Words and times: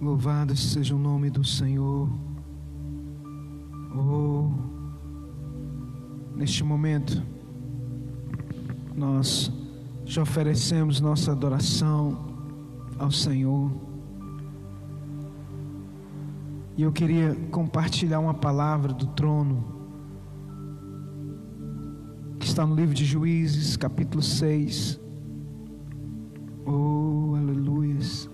Louvado 0.00 0.54
seja 0.54 0.94
o 0.94 0.98
nome 0.98 1.28
do 1.28 1.42
Senhor. 1.42 2.08
Oh, 3.92 4.48
neste 6.36 6.62
momento, 6.62 7.20
nós 8.94 9.50
já 10.04 10.22
oferecemos 10.22 11.00
nossa 11.00 11.32
adoração 11.32 12.16
ao 12.96 13.10
Senhor. 13.10 13.72
E 16.76 16.82
eu 16.82 16.92
queria 16.92 17.34
compartilhar 17.50 18.20
uma 18.20 18.34
palavra 18.34 18.92
do 18.92 19.06
trono, 19.08 19.64
que 22.38 22.46
está 22.46 22.64
no 22.64 22.76
livro 22.76 22.94
de 22.94 23.04
Juízes, 23.04 23.76
capítulo 23.76 24.22
6. 24.22 25.00
Oh, 26.64 27.34
aleluias. 27.34 28.30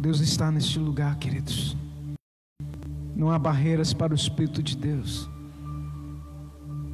Deus 0.00 0.20
está 0.20 0.50
neste 0.50 0.78
lugar, 0.78 1.18
queridos. 1.18 1.76
Não 3.14 3.30
há 3.30 3.38
barreiras 3.38 3.92
para 3.92 4.14
o 4.14 4.16
Espírito 4.16 4.62
de 4.62 4.74
Deus. 4.74 5.28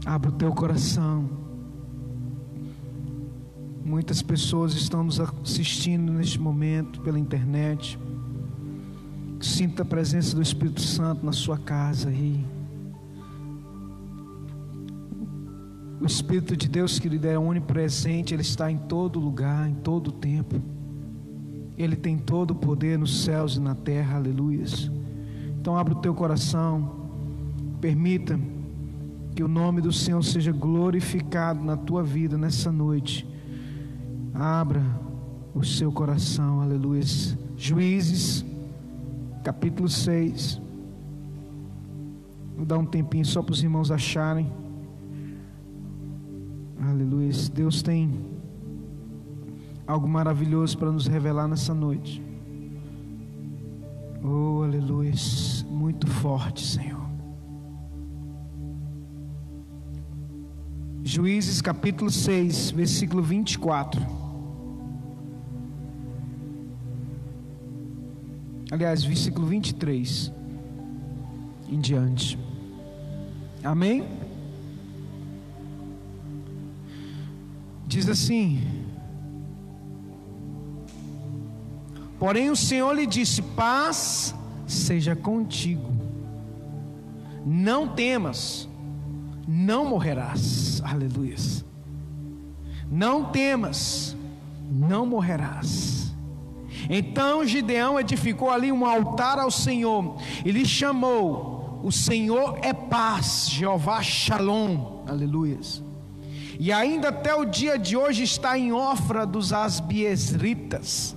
Abra 0.05 0.29
o 0.29 0.33
teu 0.33 0.53
coração. 0.53 1.31
Muitas 3.85 4.23
pessoas 4.23 4.75
estão 4.75 5.05
nos 5.05 5.21
assistindo 5.21 6.13
neste 6.13 6.41
momento 6.41 7.01
pela 7.01 7.17
internet. 7.17 7.97
Sinta 9.41 9.83
a 9.83 9.87
presença 9.87 10.35
do 10.35 10.43
Espírito 10.43 10.81
Santo 10.81 11.25
na 11.25 11.33
sua 11.33 11.57
casa 11.57 12.09
aí. 12.09 12.45
O 16.01 16.07
Espírito 16.07 16.57
de 16.57 16.69
Deus, 16.69 16.99
querido, 16.99 17.29
é 17.29 17.39
onipresente, 17.39 18.35
Ele 18.35 18.43
está 18.43 18.69
em 18.69 18.79
todo 18.79 19.21
lugar, 19.21 19.69
em 19.69 19.75
todo 19.75 20.11
tempo. 20.11 20.61
Ele 21.77 21.97
tem 21.97 22.17
todo 22.17 22.53
o 22.53 22.55
poder 22.55 22.99
nos 22.99 23.25
céus 23.25 23.57
e 23.57 23.61
na 23.61 23.75
terra, 23.75 24.17
aleluias. 24.17 24.91
Então 25.61 25.77
abra 25.77 25.95
o 25.95 26.01
teu 26.01 26.15
coração, 26.15 27.09
permita 27.81 28.39
que 29.35 29.43
o 29.43 29.49
nome 29.49 29.83
do 29.83 29.93
Senhor 29.93 30.23
seja 30.25 30.53
glorificado 30.53 31.63
na 31.63 31.77
tua 31.77 32.03
vida 32.03 32.39
nessa 32.39 32.73
noite. 32.73 33.27
Abra 34.33 34.83
o 35.55 35.65
seu 35.65 35.93
coração, 35.93 36.61
aleluia. 36.61 37.03
Juízes, 37.57 38.45
capítulo 39.45 39.89
6. 39.89 40.61
Vou 42.57 42.65
dar 42.65 42.79
um 42.79 42.87
tempinho 42.87 43.27
só 43.27 43.43
para 43.43 43.53
os 43.53 43.63
irmãos 43.63 43.91
acharem. 43.91 44.51
Aleluia. 46.81 47.31
Deus 47.53 47.83
tem 47.83 48.36
algo 49.87 50.09
maravilhoso 50.09 50.77
para 50.77 50.91
nos 50.91 51.07
revelar 51.07 51.47
nessa 51.47 51.73
noite. 51.73 52.23
Oh, 54.23 54.63
aleluia. 54.63 55.13
Muito 55.71 56.07
forte, 56.07 56.67
Senhor. 56.67 57.07
Juízes 61.05 61.63
capítulo 61.63 62.11
6, 62.11 62.73
versículo 62.73 63.23
24. 63.23 64.05
Aliás, 68.73 69.05
versículo 69.05 69.47
23 69.47 70.33
em 71.69 71.81
diante. 71.81 72.37
Amém? 73.63 74.05
Diz 77.87 78.09
assim: 78.09 78.61
Porém 82.19 82.51
o 82.51 82.57
Senhor 82.57 82.93
lhe 82.93 83.07
disse: 83.07 83.43
Paz 83.43 84.35
seja 84.67 85.15
contigo, 85.15 85.93
não 87.45 87.89
temas, 87.89 88.69
não 89.47 89.85
morrerás. 89.85 90.81
Aleluia. 90.85 91.37
Não 92.91 93.25
temas, 93.27 94.17
não 94.71 95.05
morrerás. 95.05 96.15
Então 96.89 97.45
Gideão 97.45 97.99
edificou 97.99 98.51
ali 98.51 98.71
um 98.71 98.87
altar 98.87 99.39
ao 99.39 99.51
Senhor 99.51 100.17
e 100.45 100.51
lhe 100.51 100.65
chamou: 100.65 101.81
O 101.83 101.93
Senhor 101.93 102.59
é 102.63 102.73
paz, 102.73 103.49
Jeová 103.51 104.03
Shalom. 104.03 105.05
Aleluia. 105.07 105.59
E 106.59 106.73
ainda 106.73 107.09
até 107.09 107.35
o 107.35 107.45
dia 107.45 107.79
de 107.79 107.97
hoje 107.99 108.23
está 108.23 108.59
em 108.59 108.73
Ofra 108.73 109.27
dos 109.27 109.53
Asbiesritas 109.53 111.15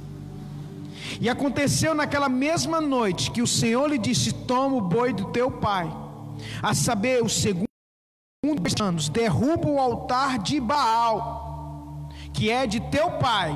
e 1.19 1.27
aconteceu 1.27 1.93
naquela 1.93 2.29
mesma 2.29 2.79
noite 2.79 3.31
que 3.31 3.41
o 3.41 3.47
Senhor 3.47 3.87
lhe 3.87 3.97
disse: 3.97 4.31
Toma 4.33 4.77
o 4.77 4.81
boi 4.81 5.11
do 5.11 5.25
teu 5.25 5.51
pai, 5.51 5.91
a 6.61 6.73
saber, 6.73 7.21
o 7.21 7.29
segundo 7.29 7.67
anos, 8.81 9.09
derruba 9.09 9.67
o 9.67 9.79
altar 9.79 10.39
de 10.39 10.59
Baal, 10.59 12.09
que 12.33 12.49
é 12.49 12.65
de 12.65 12.79
teu 12.79 13.11
pai, 13.11 13.53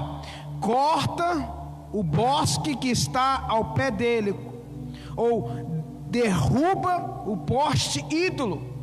corta 0.60 1.50
o 1.94 2.04
bosque 2.04 2.76
que 2.76 2.90
está 2.90 3.46
ao 3.48 3.74
pé 3.74 3.90
dele, 3.90 4.36
ou 5.16 5.50
derruba 6.10 7.24
o 7.26 7.38
poste 7.38 8.04
ídolo, 8.14 8.74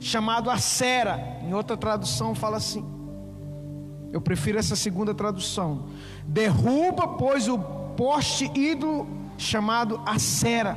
chamado 0.00 0.50
Acera, 0.50 1.38
em 1.42 1.54
outra 1.54 1.76
tradução 1.76 2.34
fala 2.34 2.56
assim. 2.56 2.84
Eu 4.12 4.20
prefiro 4.20 4.58
essa 4.58 4.76
segunda 4.76 5.12
tradução. 5.12 5.86
Derruba, 6.24 7.08
pois, 7.08 7.48
o 7.48 7.83
poste 7.96 8.50
ídolo 8.54 9.06
chamado 9.36 10.00
Acera. 10.06 10.76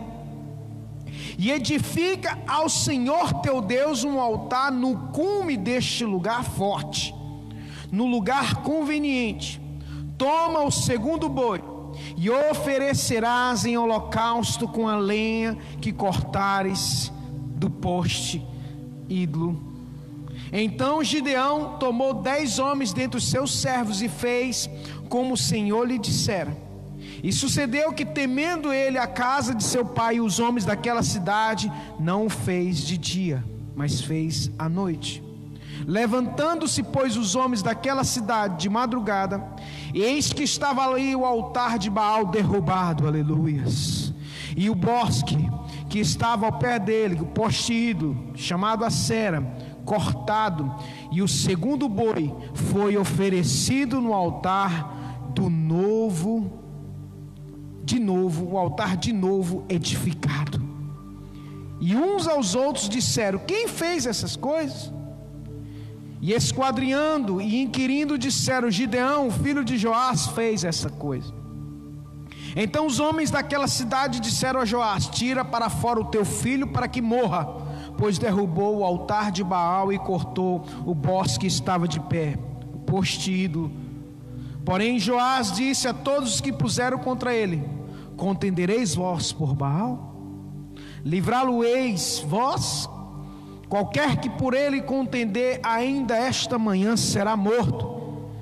E 1.38 1.52
edifica 1.52 2.38
ao 2.48 2.70
Senhor 2.70 3.42
teu 3.42 3.62
Deus 3.62 4.04
um 4.04 4.20
altar 4.20 4.72
no 4.72 5.10
cume 5.10 5.56
deste 5.56 6.04
lugar 6.04 6.44
forte, 6.44 7.14
no 7.92 8.06
lugar 8.06 8.64
conveniente. 8.64 9.62
Toma 10.18 10.64
o 10.64 10.72
segundo 10.72 11.30
boi 11.30 11.64
e 12.16 12.30
oferecerás 12.30 13.66
em 13.66 13.78
holocausto 13.78 14.68
com 14.68 14.88
a 14.88 14.98
lenha 14.98 15.58
que 15.80 15.92
cortares 15.92 17.12
do 17.56 17.70
poste 17.70 18.44
ídolo. 19.10 19.76
Então 20.52 21.04
Gideão 21.04 21.78
tomou 21.78 22.14
dez 22.16 22.58
homens 22.58 22.94
dentre 22.94 23.18
os 23.18 23.30
seus 23.30 23.52
servos 23.52 24.02
e 24.02 24.10
fez 24.10 24.70
como 25.10 25.34
o 25.34 25.38
Senhor 25.38 25.86
lhe 25.86 26.00
dissera. 26.00 26.67
E 27.24 27.32
sucedeu 27.32 27.92
que, 27.94 28.06
temendo 28.06 28.72
ele 28.72 28.98
a 28.98 29.08
casa 29.08 29.54
de 29.56 29.64
seu 29.64 29.84
pai 29.86 30.16
e 30.16 30.22
os 30.22 30.40
homens 30.40 30.66
daquela 30.66 31.04
cidade, 31.04 31.72
não 32.00 32.26
o 32.26 32.30
fez 32.30 32.80
de 32.80 32.98
dia, 32.98 33.44
mas 33.76 34.02
fez 34.02 34.52
à 34.58 34.70
noite. 34.70 35.24
Levantando-se, 35.86 36.82
pois, 36.84 37.18
os 37.18 37.36
homens 37.36 37.62
daquela 37.62 38.04
cidade 38.04 38.58
de 38.62 38.70
madrugada, 38.70 39.44
eis 39.94 40.34
que 40.34 40.44
estava 40.44 40.82
ali 40.82 41.16
o 41.16 41.26
altar 41.26 41.78
de 41.78 41.90
Baal 41.90 42.26
derrubado, 42.26 43.08
aleluias, 43.08 44.14
e 44.56 44.70
o 44.70 44.76
bosque 44.76 45.50
que 45.90 46.00
estava 46.00 46.46
ao 46.46 46.54
pé 46.54 46.80
dele, 46.80 47.22
o 47.22 47.26
postido, 47.26 48.18
chamado 48.36 48.84
a 48.84 48.90
Sera, 48.90 49.42
cortado, 49.86 50.74
e 51.12 51.22
o 51.22 51.28
segundo 51.28 51.88
boi 51.88 52.34
foi 52.54 52.98
oferecido 52.98 54.02
no 54.02 54.14
altar 54.14 55.30
do 55.34 55.50
novo 55.50 56.67
de 57.88 58.00
novo, 58.00 58.52
o 58.52 58.58
altar 58.58 58.98
de 58.98 59.14
novo 59.14 59.64
edificado. 59.70 60.62
E 61.80 61.96
uns 61.96 62.28
aos 62.28 62.54
outros 62.54 62.90
disseram: 62.90 63.40
Quem 63.40 63.70
fez 63.70 64.06
essas 64.06 64.36
coisas? 64.36 64.92
E 66.22 66.34
esquadrinhando 66.34 67.40
e 67.40 67.62
inquirindo, 67.62 68.18
disseram: 68.18 68.70
Gideão, 68.70 69.32
filho 69.32 69.64
de 69.64 69.78
Joás, 69.78 70.28
fez 70.28 70.66
essa 70.66 70.90
coisa. 70.90 71.34
Então 72.58 72.86
os 72.86 73.00
homens 73.00 73.32
daquela 73.32 73.70
cidade 73.70 74.20
disseram 74.20 74.60
a 74.60 74.66
Joás: 74.66 75.08
Tira 75.08 75.46
para 75.46 75.70
fora 75.70 76.02
o 76.02 76.06
teu 76.06 76.26
filho 76.26 76.68
para 76.68 76.90
que 76.90 77.02
morra, 77.02 77.46
pois 77.98 78.18
derrubou 78.18 78.80
o 78.80 78.84
altar 78.84 79.32
de 79.32 79.46
Baal 79.46 79.94
e 79.94 79.98
cortou 79.98 80.66
o 80.86 80.94
bosque 80.94 81.40
que 81.40 81.48
estava 81.48 81.88
de 81.88 82.02
pé, 82.02 82.38
o 82.74 82.80
postido. 82.80 83.72
Porém 84.66 85.00
Joás 85.00 85.54
disse 85.54 85.88
a 85.88 85.94
todos 85.94 86.36
os 86.36 86.42
que 86.42 86.52
puseram 86.52 86.98
contra 86.98 87.34
ele: 87.34 87.77
Contendereis 88.18 88.96
vós 88.96 89.32
por 89.32 89.54
Baal? 89.54 90.16
Livrá-lo-eis 91.06 92.20
vós? 92.28 92.90
Qualquer 93.70 94.18
que 94.18 94.30
por 94.30 94.54
ele 94.54 94.82
contender, 94.82 95.60
ainda 95.64 96.16
esta 96.16 96.58
manhã 96.58 96.98
será 96.98 97.38
morto. 97.38 97.96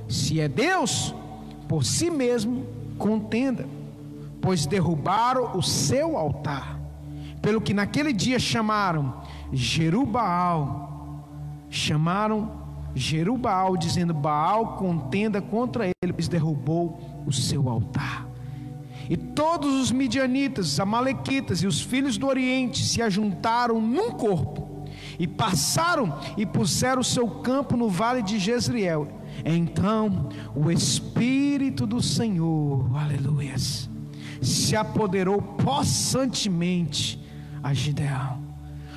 Se 0.07 0.39
é 0.39 0.47
Deus, 0.47 1.13
por 1.67 1.83
si 1.83 2.09
mesmo 2.09 2.65
contenda, 2.97 3.67
pois 4.41 4.65
derrubaram 4.65 5.57
o 5.57 5.61
seu 5.61 6.17
altar. 6.17 6.79
Pelo 7.41 7.59
que 7.59 7.73
naquele 7.73 8.13
dia 8.13 8.39
chamaram 8.39 9.13
Jerubaal, 9.51 11.25
chamaram 11.69 12.51
Jerubaal, 12.95 13.75
dizendo: 13.75 14.13
Baal 14.13 14.77
contenda 14.77 15.41
contra 15.41 15.85
ele, 15.85 16.13
pois 16.13 16.27
derrubou 16.27 17.23
o 17.25 17.33
seu 17.33 17.67
altar. 17.67 18.34
E 19.09 19.15
todos 19.15 19.73
os 19.81 19.91
midianitas, 19.91 20.73
os 20.73 20.79
amalequitas 20.79 21.61
e 21.61 21.67
os 21.67 21.81
filhos 21.81 22.17
do 22.17 22.27
Oriente 22.27 22.83
se 22.83 23.01
ajuntaram 23.01 23.79
num 23.79 24.11
corpo 24.11 24.85
e 25.19 25.27
passaram 25.27 26.17
e 26.37 26.45
puseram 26.45 27.01
o 27.01 27.03
seu 27.03 27.27
campo 27.27 27.77
no 27.77 27.89
vale 27.89 28.21
de 28.21 28.39
Jezreel. 28.39 29.07
Então 29.43 30.29
o 30.55 30.71
Espírito 30.71 31.85
do 31.85 32.01
Senhor, 32.01 32.89
aleluia, 32.97 33.55
se 34.41 34.75
apoderou 34.75 35.41
possantemente 35.41 37.23
a 37.61 37.73
Gideão, 37.73 38.43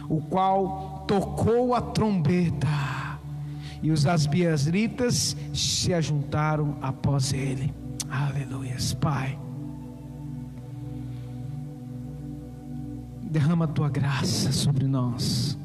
o 0.08 0.20
qual 0.20 1.04
tocou 1.06 1.74
a 1.74 1.80
trombeta 1.80 2.68
e 3.82 3.90
os 3.90 4.06
asbiasritas 4.06 5.36
se 5.52 5.94
ajuntaram 5.94 6.76
após 6.82 7.32
ele. 7.32 7.72
Aleluia, 8.10 8.76
Pai. 9.00 9.47
Derrama 13.30 13.66
a 13.66 13.68
tua 13.68 13.88
graça 13.88 14.52
sobre 14.52 14.86
nós. 14.86 15.58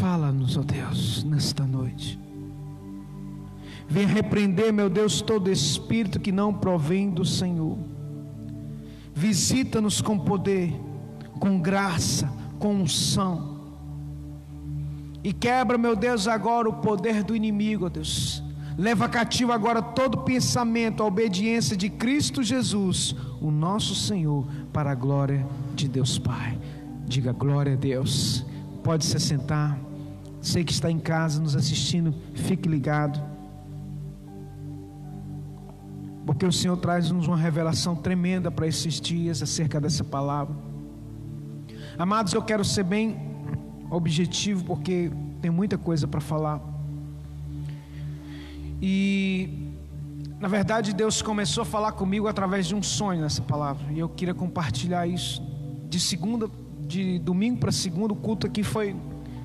Fala-nos, 0.00 0.56
ó 0.56 0.60
oh 0.60 0.64
Deus, 0.64 1.24
nesta 1.24 1.64
noite. 1.64 2.18
Venha 3.88 4.08
repreender, 4.08 4.72
meu 4.72 4.88
Deus, 4.88 5.20
todo 5.20 5.50
espírito 5.50 6.18
que 6.18 6.32
não 6.32 6.52
provém 6.52 7.10
do 7.10 7.24
Senhor. 7.24 7.78
Visita-nos 9.14 10.00
com 10.00 10.18
poder, 10.18 10.74
com 11.38 11.60
graça, 11.60 12.32
com 12.58 12.74
unção. 12.74 13.54
E 15.22 15.32
quebra, 15.32 15.78
meu 15.78 15.94
Deus, 15.94 16.26
agora 16.26 16.68
o 16.68 16.74
poder 16.74 17.22
do 17.22 17.36
inimigo, 17.36 17.86
ó 17.86 17.88
Deus. 17.88 18.42
Leva 18.76 19.08
cativo 19.08 19.52
agora 19.52 19.80
todo 19.80 20.18
pensamento 20.18 21.02
à 21.02 21.06
obediência 21.06 21.76
de 21.76 21.88
Cristo 21.88 22.42
Jesus, 22.42 23.14
o 23.40 23.50
nosso 23.50 23.94
Senhor, 23.94 24.46
para 24.72 24.90
a 24.90 24.94
glória 24.94 25.46
de 25.74 25.88
Deus 25.88 26.18
Pai. 26.18 26.58
Diga 27.06 27.32
glória 27.32 27.74
a 27.74 27.76
Deus. 27.76 28.44
Pode 28.82 29.04
se 29.04 29.18
sentar. 29.20 29.78
Sei 30.40 30.64
que 30.64 30.72
está 30.72 30.90
em 30.90 30.98
casa 30.98 31.40
nos 31.40 31.54
assistindo, 31.54 32.14
fique 32.34 32.68
ligado. 32.68 33.20
Porque 36.26 36.44
o 36.44 36.52
Senhor 36.52 36.76
traz-nos 36.76 37.28
uma 37.28 37.36
revelação 37.36 37.94
tremenda 37.94 38.50
para 38.50 38.66
esses 38.66 39.00
dias 39.00 39.40
acerca 39.40 39.80
dessa 39.80 40.02
palavra. 40.02 40.54
Amados, 41.96 42.32
eu 42.32 42.42
quero 42.42 42.64
ser 42.64 42.82
bem 42.82 43.16
objetivo, 43.88 44.64
porque 44.64 45.12
tem 45.40 45.50
muita 45.50 45.78
coisa 45.78 46.08
para 46.08 46.20
falar. 46.20 46.73
E, 48.86 49.48
na 50.38 50.46
verdade, 50.46 50.92
Deus 50.92 51.22
começou 51.22 51.62
a 51.62 51.64
falar 51.64 51.92
comigo 51.92 52.28
através 52.28 52.66
de 52.66 52.74
um 52.74 52.82
sonho 52.82 53.22
nessa 53.22 53.40
palavra. 53.40 53.90
E 53.90 53.98
eu 53.98 54.10
queria 54.10 54.34
compartilhar 54.34 55.06
isso. 55.06 55.42
De 55.88 55.98
segunda, 55.98 56.50
de 56.80 57.18
domingo 57.18 57.58
para 57.58 57.72
segunda, 57.72 58.12
o 58.12 58.16
culto 58.16 58.46
aqui 58.46 58.62
foi. 58.62 58.94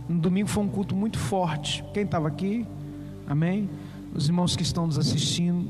No 0.10 0.20
domingo 0.20 0.50
foi 0.50 0.62
um 0.62 0.68
culto 0.68 0.94
muito 0.94 1.18
forte. 1.18 1.86
Quem 1.94 2.04
estava 2.04 2.28
aqui? 2.28 2.68
Amém? 3.26 3.70
Os 4.14 4.28
irmãos 4.28 4.58
que 4.58 4.64
estão 4.64 4.86
nos 4.88 5.00
assistindo, 5.00 5.70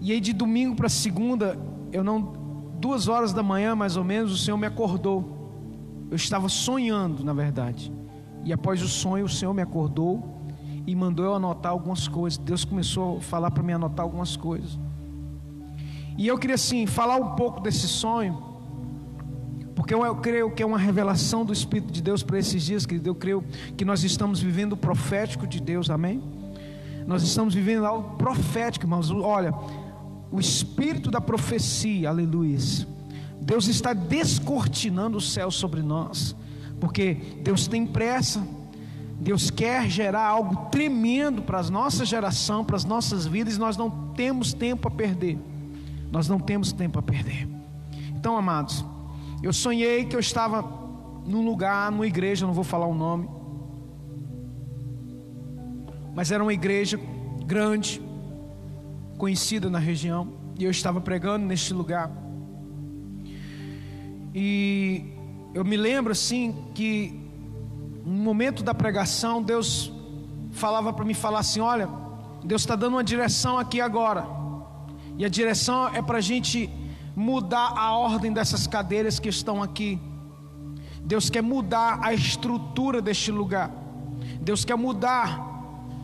e 0.00 0.10
aí 0.10 0.20
de 0.20 0.32
domingo 0.32 0.74
para 0.74 0.88
segunda, 0.88 1.56
eu 1.92 2.02
não 2.02 2.20
duas 2.80 3.06
horas 3.06 3.32
da 3.32 3.42
manhã 3.42 3.76
mais 3.76 3.96
ou 3.96 4.02
menos, 4.02 4.32
o 4.32 4.36
Senhor 4.36 4.56
me 4.56 4.66
acordou. 4.66 6.08
Eu 6.10 6.16
estava 6.16 6.48
sonhando, 6.48 7.22
na 7.22 7.32
verdade. 7.32 7.92
E 8.44 8.52
após 8.52 8.82
o 8.82 8.88
sonho, 8.88 9.26
o 9.26 9.28
Senhor 9.28 9.54
me 9.54 9.62
acordou 9.62 10.29
e 10.86 10.94
mandou 10.94 11.24
eu 11.24 11.34
anotar 11.34 11.72
algumas 11.72 12.08
coisas. 12.08 12.38
Deus 12.38 12.64
começou 12.64 13.18
a 13.18 13.20
falar 13.20 13.50
para 13.50 13.62
mim 13.62 13.72
anotar 13.72 14.04
algumas 14.04 14.36
coisas. 14.36 14.78
E 16.16 16.26
eu 16.26 16.36
queria 16.38 16.56
assim 16.56 16.86
falar 16.86 17.16
um 17.16 17.34
pouco 17.34 17.60
desse 17.60 17.88
sonho, 17.88 18.42
porque 19.74 19.94
eu, 19.94 20.04
eu 20.04 20.16
creio 20.16 20.50
que 20.50 20.62
é 20.62 20.66
uma 20.66 20.78
revelação 20.78 21.44
do 21.44 21.52
Espírito 21.52 21.92
de 21.92 22.02
Deus 22.02 22.22
para 22.22 22.38
esses 22.38 22.62
dias, 22.62 22.84
querido. 22.84 23.08
Eu 23.08 23.14
creio 23.14 23.44
que 23.76 23.84
nós 23.84 24.04
estamos 24.04 24.40
vivendo 24.40 24.74
o 24.74 24.76
profético 24.76 25.46
de 25.46 25.60
Deus, 25.60 25.88
amém? 25.88 26.22
Nós 27.06 27.22
estamos 27.22 27.54
vivendo 27.54 27.86
algo 27.86 28.16
profético, 28.16 28.84
irmãos. 28.84 29.10
Olha, 29.10 29.54
o 30.30 30.38
espírito 30.38 31.10
da 31.10 31.20
profecia, 31.20 32.08
aleluia. 32.08 32.58
Deus 33.40 33.66
está 33.68 33.92
descortinando 33.92 35.16
o 35.16 35.20
céu 35.20 35.50
sobre 35.50 35.82
nós, 35.82 36.36
porque 36.78 37.14
Deus 37.42 37.66
tem 37.66 37.86
pressa, 37.86 38.46
Deus 39.20 39.50
quer 39.50 39.88
gerar 39.88 40.26
algo 40.26 40.70
tremendo 40.70 41.42
para 41.42 41.60
a 41.60 41.70
nossa 41.70 42.06
geração, 42.06 42.64
para 42.64 42.76
as 42.76 42.86
nossas 42.86 43.26
vidas, 43.26 43.56
e 43.56 43.58
nós 43.58 43.76
não 43.76 43.90
temos 44.14 44.54
tempo 44.54 44.88
a 44.88 44.90
perder. 44.90 45.38
Nós 46.10 46.26
não 46.26 46.40
temos 46.40 46.72
tempo 46.72 46.98
a 46.98 47.02
perder. 47.02 47.46
Então, 48.16 48.34
amados, 48.34 48.82
eu 49.42 49.52
sonhei 49.52 50.06
que 50.06 50.16
eu 50.16 50.20
estava 50.20 50.64
num 51.26 51.44
lugar, 51.44 51.92
numa 51.92 52.06
igreja, 52.06 52.46
não 52.46 52.54
vou 52.54 52.64
falar 52.64 52.86
o 52.86 52.94
nome, 52.94 53.28
mas 56.14 56.32
era 56.32 56.42
uma 56.42 56.54
igreja 56.54 56.98
grande, 57.46 58.00
conhecida 59.18 59.68
na 59.68 59.78
região, 59.78 60.32
e 60.58 60.64
eu 60.64 60.70
estava 60.70 60.98
pregando 60.98 61.44
neste 61.44 61.74
lugar. 61.74 62.10
E 64.34 65.12
eu 65.52 65.64
me 65.64 65.76
lembro 65.76 66.12
assim 66.12 66.54
que 66.74 67.19
no 68.04 68.22
momento 68.22 68.62
da 68.62 68.74
pregação, 68.74 69.42
Deus 69.42 69.92
falava 70.52 70.92
para 70.92 71.04
mim 71.04 71.14
falar 71.14 71.40
assim: 71.40 71.60
olha, 71.60 71.88
Deus 72.44 72.62
está 72.62 72.74
dando 72.74 72.94
uma 72.94 73.04
direção 73.04 73.58
aqui 73.58 73.80
agora. 73.80 74.26
E 75.18 75.24
a 75.24 75.28
direção 75.28 75.88
é 75.88 76.00
para 76.00 76.18
a 76.18 76.20
gente 76.20 76.70
mudar 77.14 77.74
a 77.76 77.92
ordem 77.92 78.32
dessas 78.32 78.66
cadeiras 78.66 79.18
que 79.18 79.28
estão 79.28 79.62
aqui. 79.62 80.00
Deus 81.02 81.28
quer 81.28 81.42
mudar 81.42 81.98
a 82.02 82.14
estrutura 82.14 83.02
deste 83.02 83.30
lugar. 83.30 83.70
Deus 84.40 84.64
quer 84.64 84.76
mudar 84.76 85.50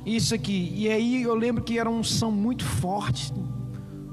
isso 0.05 0.35
aqui. 0.35 0.73
E 0.75 0.89
aí 0.89 1.23
eu 1.23 1.35
lembro 1.35 1.63
que 1.63 1.79
era 1.79 1.89
um 1.89 2.03
som 2.03 2.31
muito 2.31 2.65
forte. 2.65 3.33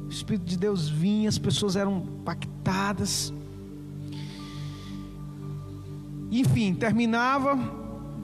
O 0.05 0.09
Espírito 0.09 0.45
de 0.45 0.57
Deus 0.57 0.87
vinha, 0.87 1.27
as 1.27 1.37
pessoas 1.37 1.75
eram 1.75 1.97
impactadas. 1.97 3.33
Enfim, 6.39 6.73
terminava 6.73 7.59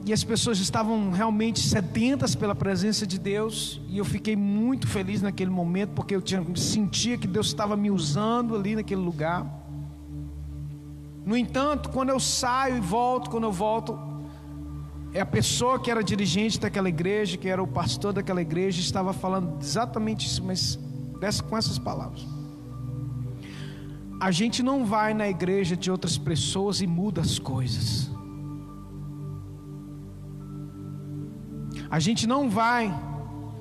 e 0.03 0.11
as 0.11 0.23
pessoas 0.23 0.59
estavam 0.59 1.11
realmente 1.11 1.59
sedentas 1.59 2.33
pela 2.33 2.56
presença 2.56 3.06
de 3.06 3.19
Deus. 3.19 3.79
E 3.88 4.00
eu 4.00 4.03
fiquei 4.03 4.35
muito 4.35 4.88
feliz 4.88 5.21
naquele 5.21 5.51
momento, 5.51 5.91
porque 5.91 6.15
eu 6.15 6.21
tinha, 6.21 6.44
sentia 6.56 7.19
que 7.19 7.28
Deus 7.28 7.45
estava 7.45 7.78
me 7.78 7.92
usando 7.92 8.56
ali 8.56 8.75
naquele 8.75 9.01
lugar. 9.01 9.45
No 11.23 11.37
entanto, 11.37 11.89
quando 11.89 12.09
eu 12.09 12.19
saio 12.19 12.78
e 12.78 12.80
volto, 12.80 13.30
quando 13.30 13.44
eu 13.44 13.51
volto, 13.51 13.99
é 15.13 15.21
a 15.21 15.25
pessoa 15.25 15.80
que 15.80 15.92
era 15.92 16.04
dirigente 16.04 16.59
daquela 16.59 16.89
igreja, 16.89 17.37
que 17.37 17.47
era 17.47 17.61
o 17.61 17.68
pastor 17.68 18.11
daquela 18.11 18.42
igreja, 18.42 18.81
estava 18.81 19.13
falando 19.13 19.61
exatamente 19.61 20.25
isso, 20.25 20.44
mas 20.44 20.80
com 21.47 21.56
essas 21.56 21.78
palavras. 21.78 22.39
A 24.19 24.31
gente 24.31 24.61
não 24.61 24.85
vai 24.85 25.14
na 25.14 25.30
igreja 25.30 25.78
de 25.78 25.90
outras 25.90 26.18
pessoas 26.18 26.81
e 26.81 26.88
muda 26.88 27.21
as 27.21 27.40
coisas. 27.40 28.11
A 31.90 31.99
gente 31.99 32.28
não 32.28 32.49
vai 32.49 32.94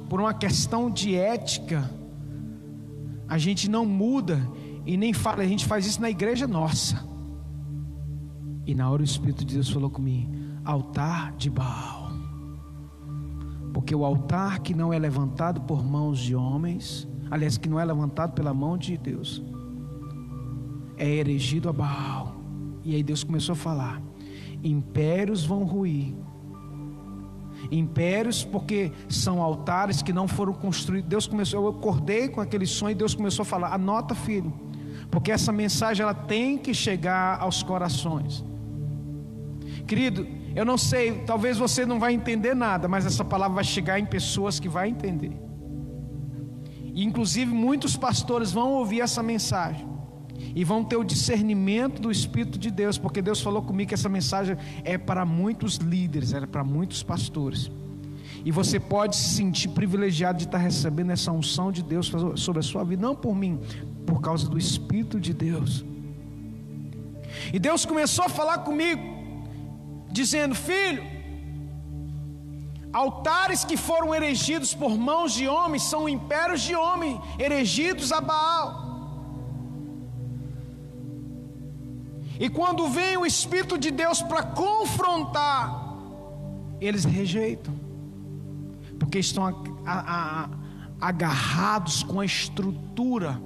por 0.09 0.21
uma 0.21 0.35
questão 0.35 0.91
de 0.91 1.15
ética. 1.15 1.89
A 3.29 3.39
gente 3.39 3.71
não 3.71 3.87
muda 3.87 4.41
e 4.85 4.97
nem 4.97 5.13
fala, 5.13 5.43
a 5.43 5.47
gente 5.47 5.65
faz 5.65 5.87
isso 5.87 6.01
na 6.01 6.11
igreja 6.11 6.47
nossa. 6.47 7.07
E 8.67 8.75
na 8.75 8.91
hora 8.91 9.03
o 9.03 9.05
Espírito 9.05 9.45
de 9.45 9.55
Deus 9.55 9.71
falou 9.71 9.89
comigo: 9.89 10.31
altar 10.65 11.33
de 11.37 11.49
Baal. 11.49 12.11
Porque 13.73 13.95
o 13.95 14.05
altar 14.05 14.59
que 14.59 14.75
não 14.75 14.93
é 14.93 14.99
levantado 14.99 15.61
por 15.61 15.85
mãos 15.85 16.19
de 16.19 16.35
homens, 16.35 17.07
aliás, 17.31 17.57
que 17.57 17.69
não 17.69 17.79
é 17.79 17.85
levantado 17.85 18.33
pela 18.33 18.53
mão 18.53 18.77
de 18.77 18.97
Deus, 18.97 19.43
é 20.99 21.09
erigido 21.09 21.69
a 21.69 21.73
Baal. 21.73 22.37
E 22.85 22.95
aí 22.95 23.03
Deus 23.03 23.23
começou 23.25 23.53
a 23.53 23.57
falar: 23.57 24.03
impérios 24.63 25.45
vão 25.45 25.65
ruir. 25.65 26.15
Impérios, 27.71 28.45
porque 28.45 28.93
são 29.09 29.43
altares 29.43 30.01
que 30.01 30.13
não 30.13 30.29
foram 30.29 30.53
construídos. 30.53 31.09
Deus 31.09 31.27
começou, 31.27 31.65
eu 31.65 31.69
acordei 31.69 32.29
com 32.29 32.41
aquele 32.41 32.67
sonho 32.67 32.93
e 32.93 32.95
Deus 32.95 33.15
começou 33.15 33.43
a 33.43 33.47
falar: 33.47 33.73
anota, 33.73 34.15
filho, 34.15 34.53
porque 35.11 35.31
essa 35.31 35.53
mensagem 35.53 36.03
ela 36.03 36.15
tem 36.15 36.59
que 36.59 36.75
chegar 36.75 37.41
aos 37.41 37.63
corações. 37.63 38.45
Querido, 39.87 40.27
eu 40.55 40.65
não 40.65 40.77
sei, 40.77 41.21
talvez 41.25 41.59
você 41.59 41.87
não 41.87 41.99
vai 41.99 42.13
entender 42.13 42.55
nada, 42.55 42.89
mas 42.89 43.07
essa 43.07 43.25
palavra 43.25 43.57
vai 43.57 43.65
chegar 43.65 43.99
em 43.99 44.05
pessoas 44.05 44.61
que 44.61 44.69
vai 44.69 44.89
entender. 44.89 45.33
Inclusive 46.95 47.53
muitos 47.53 47.97
pastores 47.97 48.51
vão 48.53 48.73
ouvir 48.73 49.01
essa 49.01 49.23
mensagem 49.23 49.98
e 50.55 50.65
vão 50.65 50.85
ter 50.85 50.97
o 50.97 51.05
discernimento 51.05 52.01
do 52.01 52.11
Espírito 52.11 52.59
de 52.59 52.71
Deus, 52.71 52.99
porque 52.99 53.23
Deus 53.23 53.41
falou 53.41 53.63
comigo 53.63 53.89
que 53.89 53.95
essa 53.95 54.09
mensagem 54.09 54.57
é 54.85 54.97
para 54.97 55.25
muitos 55.25 55.77
líderes, 55.77 56.33
é 56.33 56.45
para 56.47 56.65
muitos 56.65 57.03
pastores. 57.03 57.71
E 58.45 58.51
você 58.51 58.79
pode 58.79 59.17
se 59.17 59.35
sentir 59.35 59.69
privilegiado 59.69 60.39
de 60.39 60.45
estar 60.45 60.59
recebendo 60.59 61.11
essa 61.11 61.33
unção 61.33 61.73
de 61.73 61.83
Deus 61.83 62.11
sobre 62.37 62.61
a 62.61 62.63
sua 62.63 62.85
vida, 62.85 63.03
não 63.03 63.15
por 63.15 63.35
mim, 63.35 63.61
por 64.07 64.21
causa 64.21 64.49
do 64.49 64.57
Espírito 64.57 65.21
de 65.21 65.35
Deus. 65.35 65.85
E 67.53 67.59
Deus 67.59 67.85
começou 67.85 68.25
a 68.25 68.29
falar 68.29 68.59
comigo, 68.59 69.03
dizendo: 70.11 70.55
Filho, 70.55 71.05
altares 72.93 73.65
que 73.65 73.77
foram 73.77 74.15
erigidos 74.15 74.75
por 74.75 74.97
mãos 74.97 75.33
de 75.33 75.47
homens 75.47 75.83
são 75.83 76.09
impérios 76.09 76.63
de 76.63 76.75
homem, 76.75 77.21
erigidos 77.39 78.13
a 78.13 78.21
Baal. 78.21 78.88
E 82.39 82.49
quando 82.49 82.89
vem 82.89 83.17
o 83.17 83.27
Espírito 83.27 83.77
de 83.77 83.91
Deus 83.91 84.23
para 84.23 84.43
confrontar, 84.43 85.89
eles 86.81 87.05
rejeitam, 87.05 87.75
porque 88.99 89.19
estão 89.19 89.45
a, 89.45 89.53
a, 89.85 90.45
a, 90.45 90.49
agarrados 91.01 92.05
com 92.05 92.21
a 92.21 92.25
estrutura 92.25 93.41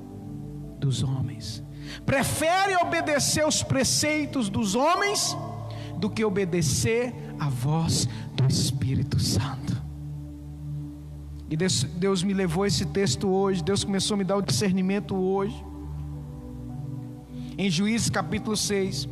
dos 0.79 1.03
homens. 1.03 1.63
Preferem 2.05 2.77
obedecer 2.77 3.47
os 3.47 3.63
preceitos 3.63 4.51
dos 4.51 4.75
homens 4.75 5.37
do 5.97 6.11
que 6.11 6.25
obedecer 6.25 7.15
a 7.39 7.49
voz 7.49 8.07
do 8.35 8.47
Espírito 8.47 9.19
Santo. 9.19 9.81
E 11.49 11.57
Deus, 11.57 11.85
Deus 11.85 12.23
me 12.23 12.35
levou 12.35 12.67
esse 12.67 12.85
texto 12.87 13.29
hoje, 13.29 13.63
Deus 13.63 13.85
começou 13.85 14.15
a 14.15 14.19
me 14.19 14.25
dar 14.25 14.37
o 14.37 14.43
discernimento 14.43 15.15
hoje 15.15 15.72
em 17.63 17.71
Juízes 17.71 18.11
capítulo 18.11 18.57
6. 18.57 19.09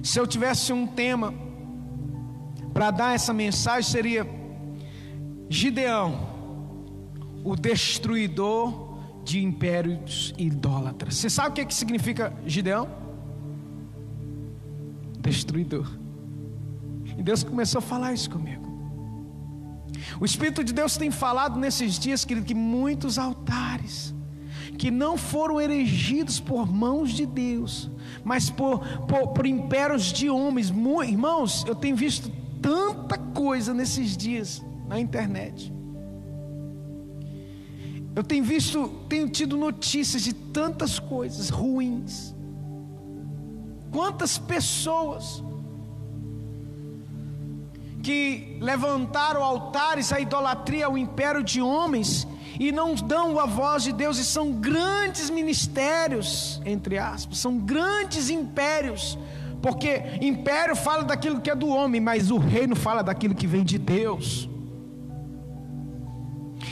Se 0.00 0.20
eu 0.20 0.26
tivesse 0.28 0.72
um 0.72 0.86
tema 0.86 1.34
para 2.72 2.92
dar 2.92 3.16
essa 3.16 3.32
mensagem, 3.32 3.90
seria 3.90 4.24
Gideão, 5.48 6.28
o 7.42 7.56
destruidor 7.56 8.96
de 9.24 9.42
impérios 9.42 10.32
idólatras. 10.38 11.16
Você 11.16 11.28
sabe 11.28 11.50
o 11.50 11.52
que, 11.54 11.60
é 11.62 11.64
que 11.64 11.74
significa 11.74 12.32
Gideão? 12.46 12.88
Destruidor. 15.18 15.90
E 17.18 17.22
Deus 17.24 17.42
começou 17.42 17.80
a 17.80 17.82
falar 17.82 18.12
isso 18.12 18.30
comigo. 18.30 18.62
O 20.20 20.24
Espírito 20.24 20.62
de 20.62 20.72
Deus 20.72 20.96
tem 20.96 21.10
falado 21.10 21.58
nesses 21.58 21.98
dias, 21.98 22.24
querido, 22.24 22.46
que 22.46 22.54
muitos 22.54 23.18
altares 23.18 24.14
que 24.78 24.90
não 24.90 25.16
foram 25.16 25.60
erigidos 25.60 26.40
por 26.40 26.70
mãos 26.70 27.12
de 27.12 27.26
Deus, 27.26 27.90
mas 28.24 28.50
por, 28.50 28.80
por, 29.06 29.28
por 29.28 29.46
impérios 29.46 30.12
de 30.12 30.28
homens. 30.28 30.70
Irmãos, 30.70 31.64
eu 31.66 31.74
tenho 31.74 31.96
visto 31.96 32.30
tanta 32.60 33.18
coisa 33.18 33.72
nesses 33.74 34.16
dias 34.16 34.62
na 34.88 34.98
internet. 34.98 35.72
Eu 38.14 38.22
tenho 38.22 38.44
visto, 38.44 38.88
tenho 39.08 39.28
tido 39.28 39.56
notícias 39.56 40.22
de 40.22 40.34
tantas 40.34 40.98
coisas 40.98 41.48
ruins. 41.48 42.34
Quantas 43.90 44.36
pessoas 44.36 45.42
que 48.02 48.58
levantaram 48.60 49.42
altares 49.42 50.12
à 50.12 50.20
idolatria, 50.20 50.86
ao 50.86 50.98
império 50.98 51.42
de 51.42 51.62
homens, 51.62 52.26
e 52.58 52.72
não 52.72 52.94
dão 52.94 53.38
a 53.38 53.46
voz 53.46 53.82
de 53.82 53.92
Deus, 53.92 54.18
e 54.18 54.24
são 54.24 54.52
grandes 54.52 55.30
ministérios, 55.30 56.60
entre 56.64 56.98
aspas, 56.98 57.38
são 57.38 57.58
grandes 57.58 58.30
impérios, 58.30 59.18
porque 59.60 60.02
império 60.20 60.74
fala 60.74 61.04
daquilo 61.04 61.40
que 61.40 61.50
é 61.50 61.54
do 61.54 61.68
homem, 61.68 62.00
mas 62.00 62.30
o 62.30 62.38
reino 62.38 62.74
fala 62.74 63.02
daquilo 63.02 63.34
que 63.34 63.46
vem 63.46 63.64
de 63.64 63.78
Deus. 63.78 64.48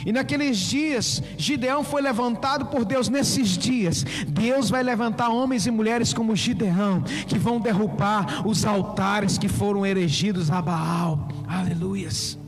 E 0.05 0.11
naqueles 0.11 0.57
dias, 0.57 1.21
Gideão 1.37 1.83
foi 1.83 2.01
levantado 2.01 2.65
por 2.65 2.83
Deus. 2.83 3.07
Nesses 3.07 3.57
dias, 3.57 4.03
Deus 4.27 4.69
vai 4.69 4.81
levantar 4.81 5.29
homens 5.29 5.67
e 5.67 5.71
mulheres 5.71 6.13
como 6.13 6.35
Gideão, 6.35 7.03
que 7.27 7.37
vão 7.37 7.59
derrubar 7.59 8.47
os 8.47 8.65
altares 8.65 9.37
que 9.37 9.47
foram 9.47 9.85
erigidos 9.85 10.49
a 10.49 10.61
Baal. 10.61 11.27
Aleluias. 11.47 12.40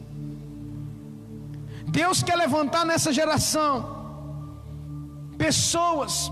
Deus 2.00 2.23
quer 2.27 2.35
levantar 2.35 2.83
nessa 2.91 3.12
geração 3.19 3.71
pessoas 5.38 6.31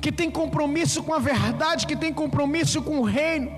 que 0.00 0.10
têm 0.10 0.30
compromisso 0.30 1.00
com 1.06 1.14
a 1.14 1.20
verdade, 1.20 1.86
que 1.86 1.96
têm 2.02 2.12
compromisso 2.12 2.82
com 2.82 2.98
o 2.98 3.04
reino. 3.04 3.50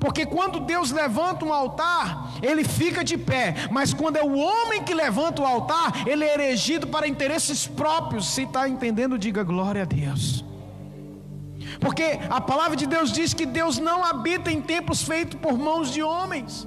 Porque 0.00 0.24
quando 0.24 0.60
Deus 0.60 0.90
levanta 0.90 1.44
um 1.44 1.52
altar, 1.52 2.32
ele 2.42 2.64
fica 2.64 3.04
de 3.04 3.18
pé, 3.18 3.54
mas 3.70 3.92
quando 3.92 4.16
é 4.16 4.22
o 4.22 4.34
homem 4.34 4.82
que 4.82 4.94
levanta 4.94 5.42
o 5.42 5.46
altar, 5.46 6.08
ele 6.08 6.24
é 6.24 6.34
erigido 6.34 6.86
para 6.86 7.06
interesses 7.06 7.66
próprios. 7.66 8.26
Se 8.34 8.44
está 8.44 8.66
entendendo, 8.66 9.18
diga 9.18 9.42
glória 9.42 9.82
a 9.82 9.84
Deus. 9.84 10.42
Porque 11.80 12.18
a 12.30 12.40
palavra 12.40 12.76
de 12.76 12.86
Deus 12.86 13.12
diz 13.12 13.34
que 13.34 13.44
Deus 13.44 13.78
não 13.78 14.02
habita 14.02 14.50
em 14.50 14.62
templos 14.62 15.02
feitos 15.02 15.38
por 15.38 15.58
mãos 15.58 15.92
de 15.92 16.02
homens. 16.02 16.66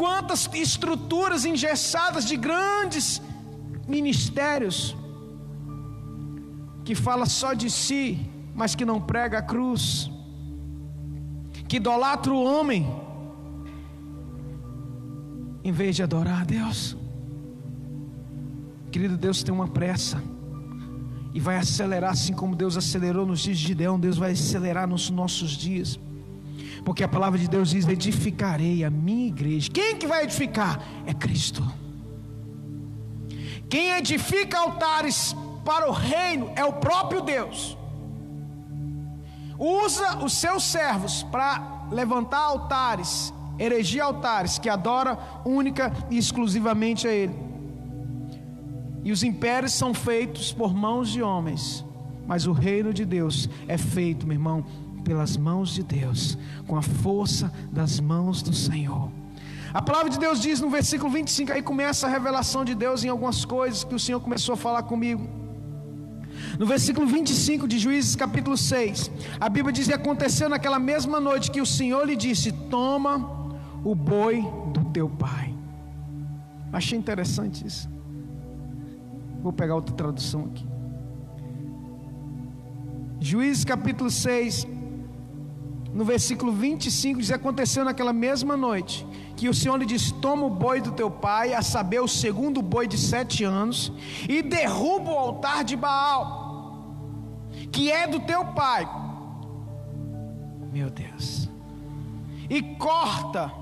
Quantas 0.00 0.48
estruturas 0.54 1.44
engessadas 1.44 2.24
de 2.30 2.36
grandes 2.48 3.20
ministérios 3.86 4.96
que 6.86 6.94
fala 6.94 7.26
só 7.26 7.52
de 7.52 7.68
si, 7.68 8.18
mas 8.54 8.74
que 8.74 8.86
não 8.90 8.98
prega 8.98 9.38
a 9.38 9.42
cruz, 9.42 10.10
que 11.68 11.76
idolatra 11.76 12.32
o 12.32 12.42
homem, 12.42 12.82
em 15.62 15.70
vez 15.70 15.96
de 15.96 16.02
adorar 16.02 16.40
a 16.40 16.44
Deus. 16.44 16.96
Querido, 18.90 19.18
Deus 19.18 19.42
tem 19.42 19.54
uma 19.54 19.68
pressa 19.68 20.16
e 21.34 21.38
vai 21.38 21.58
acelerar, 21.58 22.12
assim 22.12 22.32
como 22.32 22.56
Deus 22.56 22.74
acelerou 22.82 23.26
nos 23.26 23.40
dias 23.40 23.58
de 23.58 23.66
Gideão, 23.66 24.00
Deus 24.00 24.16
vai 24.16 24.32
acelerar 24.32 24.88
nos 24.88 25.10
nossos 25.10 25.50
dias. 25.50 26.00
Porque 26.84 27.04
a 27.04 27.08
palavra 27.08 27.38
de 27.38 27.48
Deus 27.48 27.70
diz: 27.70 27.86
edificarei 27.86 28.84
a 28.84 28.90
minha 28.90 29.28
igreja. 29.28 29.70
Quem 29.70 29.96
que 29.96 30.06
vai 30.06 30.24
edificar? 30.24 30.80
É 31.06 31.14
Cristo. 31.14 31.62
Quem 33.68 33.92
edifica 33.92 34.58
altares 34.58 35.34
para 35.64 35.88
o 35.88 35.92
reino 35.92 36.50
é 36.56 36.64
o 36.64 36.72
próprio 36.72 37.20
Deus. 37.20 37.76
Usa 39.58 40.24
os 40.24 40.32
seus 40.32 40.64
servos 40.64 41.22
para 41.24 41.86
levantar 41.90 42.40
altares, 42.40 43.32
erigir 43.58 44.02
altares 44.02 44.58
que 44.58 44.68
adora 44.68 45.18
única 45.44 45.92
e 46.10 46.16
exclusivamente 46.16 47.06
a 47.06 47.12
Ele. 47.12 47.34
E 49.04 49.12
os 49.12 49.22
impérios 49.22 49.72
são 49.72 49.94
feitos 49.94 50.52
por 50.52 50.74
mãos 50.74 51.10
de 51.10 51.22
homens, 51.22 51.84
mas 52.26 52.46
o 52.46 52.52
reino 52.52 52.92
de 52.92 53.04
Deus 53.04 53.48
é 53.68 53.78
feito, 53.78 54.26
meu 54.26 54.34
irmão, 54.34 54.64
pelas 55.00 55.36
mãos 55.36 55.74
de 55.74 55.82
Deus, 55.82 56.36
com 56.66 56.76
a 56.76 56.82
força 56.82 57.52
das 57.70 58.00
mãos 58.00 58.42
do 58.42 58.54
Senhor. 58.54 59.10
A 59.72 59.80
palavra 59.80 60.10
de 60.10 60.18
Deus 60.18 60.40
diz 60.40 60.60
no 60.60 60.68
versículo 60.68 61.10
25, 61.10 61.52
aí 61.52 61.62
começa 61.62 62.06
a 62.06 62.10
revelação 62.10 62.64
de 62.64 62.74
Deus 62.74 63.04
em 63.04 63.08
algumas 63.08 63.44
coisas 63.44 63.84
que 63.84 63.94
o 63.94 63.98
Senhor 63.98 64.20
começou 64.20 64.54
a 64.54 64.56
falar 64.56 64.82
comigo. 64.82 65.28
No 66.58 66.66
versículo 66.66 67.06
25 67.06 67.68
de 67.68 67.78
Juízes, 67.78 68.16
capítulo 68.16 68.56
6, 68.56 69.10
a 69.40 69.48
Bíblia 69.48 69.72
diz: 69.72 69.88
E 69.88 69.92
aconteceu 69.92 70.48
naquela 70.48 70.78
mesma 70.78 71.20
noite 71.20 71.50
que 71.50 71.60
o 71.60 71.66
Senhor 71.66 72.04
lhe 72.04 72.16
disse: 72.16 72.50
Toma 72.52 73.14
o 73.84 73.94
boi 73.94 74.44
do 74.72 74.84
teu 74.86 75.08
pai. 75.08 75.54
Achei 76.72 76.98
interessante 76.98 77.66
isso. 77.66 77.88
Vou 79.42 79.52
pegar 79.52 79.74
outra 79.74 79.94
tradução 79.94 80.46
aqui. 80.46 80.66
Juízes 83.20 83.64
capítulo 83.64 84.10
6, 84.10 84.66
no 85.92 86.04
versículo 86.04 86.52
25 86.52 87.20
diz: 87.20 87.30
Aconteceu 87.30 87.84
naquela 87.84 88.12
mesma 88.12 88.56
noite 88.56 89.06
que 89.36 89.48
o 89.48 89.54
Senhor 89.54 89.76
lhe 89.76 89.86
disse: 89.86 90.14
Toma 90.14 90.46
o 90.46 90.50
boi 90.50 90.80
do 90.80 90.92
teu 90.92 91.10
pai, 91.10 91.52
a 91.52 91.62
saber, 91.62 92.00
o 92.00 92.08
segundo 92.08 92.62
boi 92.62 92.86
de 92.86 92.96
sete 92.96 93.42
anos, 93.44 93.92
e 94.28 94.42
derruba 94.42 95.10
o 95.10 95.18
altar 95.18 95.64
de 95.64 95.76
Baal, 95.76 97.48
que 97.72 97.90
é 97.90 98.06
do 98.06 98.20
teu 98.20 98.44
pai. 98.44 98.88
Meu 100.72 100.90
Deus. 100.90 101.48
E 102.48 102.62
corta, 102.62 103.52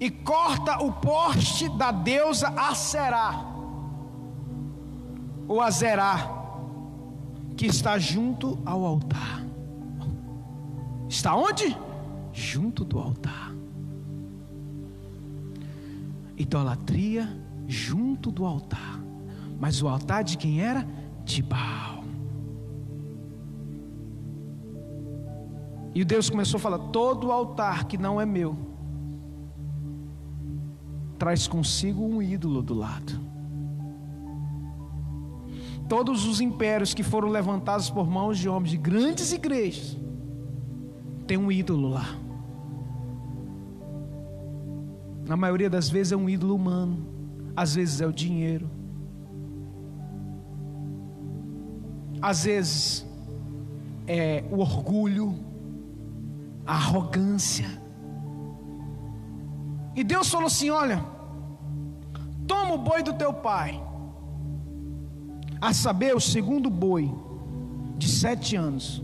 e 0.00 0.10
corta 0.10 0.82
o 0.82 0.92
poste 0.92 1.68
da 1.70 1.90
deusa 1.90 2.48
Aserá, 2.56 3.44
ou 5.46 5.62
Azerá 5.62 6.37
que 7.58 7.66
está 7.66 7.98
junto 7.98 8.56
ao 8.64 8.86
altar. 8.86 9.44
Está 11.08 11.34
onde? 11.34 11.76
Junto 12.32 12.84
do 12.84 13.00
altar. 13.00 13.52
Idolatria 16.36 17.28
junto 17.66 18.30
do 18.30 18.46
altar. 18.46 19.00
Mas 19.58 19.82
o 19.82 19.88
altar 19.88 20.22
de 20.22 20.38
quem 20.38 20.60
era? 20.60 20.86
De 21.24 21.42
Baal. 21.42 22.04
E 25.92 26.04
Deus 26.04 26.30
começou 26.30 26.58
a 26.58 26.60
falar: 26.60 26.78
todo 26.78 27.32
altar 27.32 27.86
que 27.86 27.98
não 27.98 28.20
é 28.20 28.24
meu 28.24 28.56
traz 31.18 31.48
consigo 31.48 32.04
um 32.04 32.22
ídolo 32.22 32.62
do 32.62 32.74
lado. 32.74 33.37
Todos 35.88 36.26
os 36.26 36.40
impérios 36.40 36.92
que 36.92 37.02
foram 37.02 37.28
levantados 37.28 37.88
por 37.88 38.06
mãos 38.06 38.38
de 38.38 38.48
homens 38.48 38.70
de 38.70 38.76
grandes 38.76 39.32
igrejas 39.32 39.96
tem 41.26 41.36
um 41.36 41.50
ídolo 41.50 41.88
lá. 41.88 42.06
Na 45.26 45.36
maioria 45.36 45.68
das 45.68 45.90
vezes 45.90 46.12
é 46.12 46.16
um 46.16 46.28
ídolo 46.28 46.54
humano, 46.54 47.06
às 47.54 47.74
vezes 47.74 48.00
é 48.00 48.06
o 48.06 48.12
dinheiro, 48.12 48.70
às 52.20 52.44
vezes 52.44 53.06
é 54.06 54.44
o 54.50 54.58
orgulho, 54.58 55.34
a 56.66 56.72
arrogância. 56.72 57.68
E 59.94 60.02
Deus 60.02 60.30
falou 60.30 60.46
assim: 60.46 60.70
Olha, 60.70 61.04
toma 62.46 62.74
o 62.74 62.78
boi 62.78 63.02
do 63.02 63.12
teu 63.12 63.32
pai, 63.34 63.78
a 65.60 65.72
saber, 65.72 66.14
o 66.14 66.20
segundo 66.20 66.70
boi, 66.70 67.12
de 67.96 68.08
sete 68.08 68.56
anos, 68.56 69.02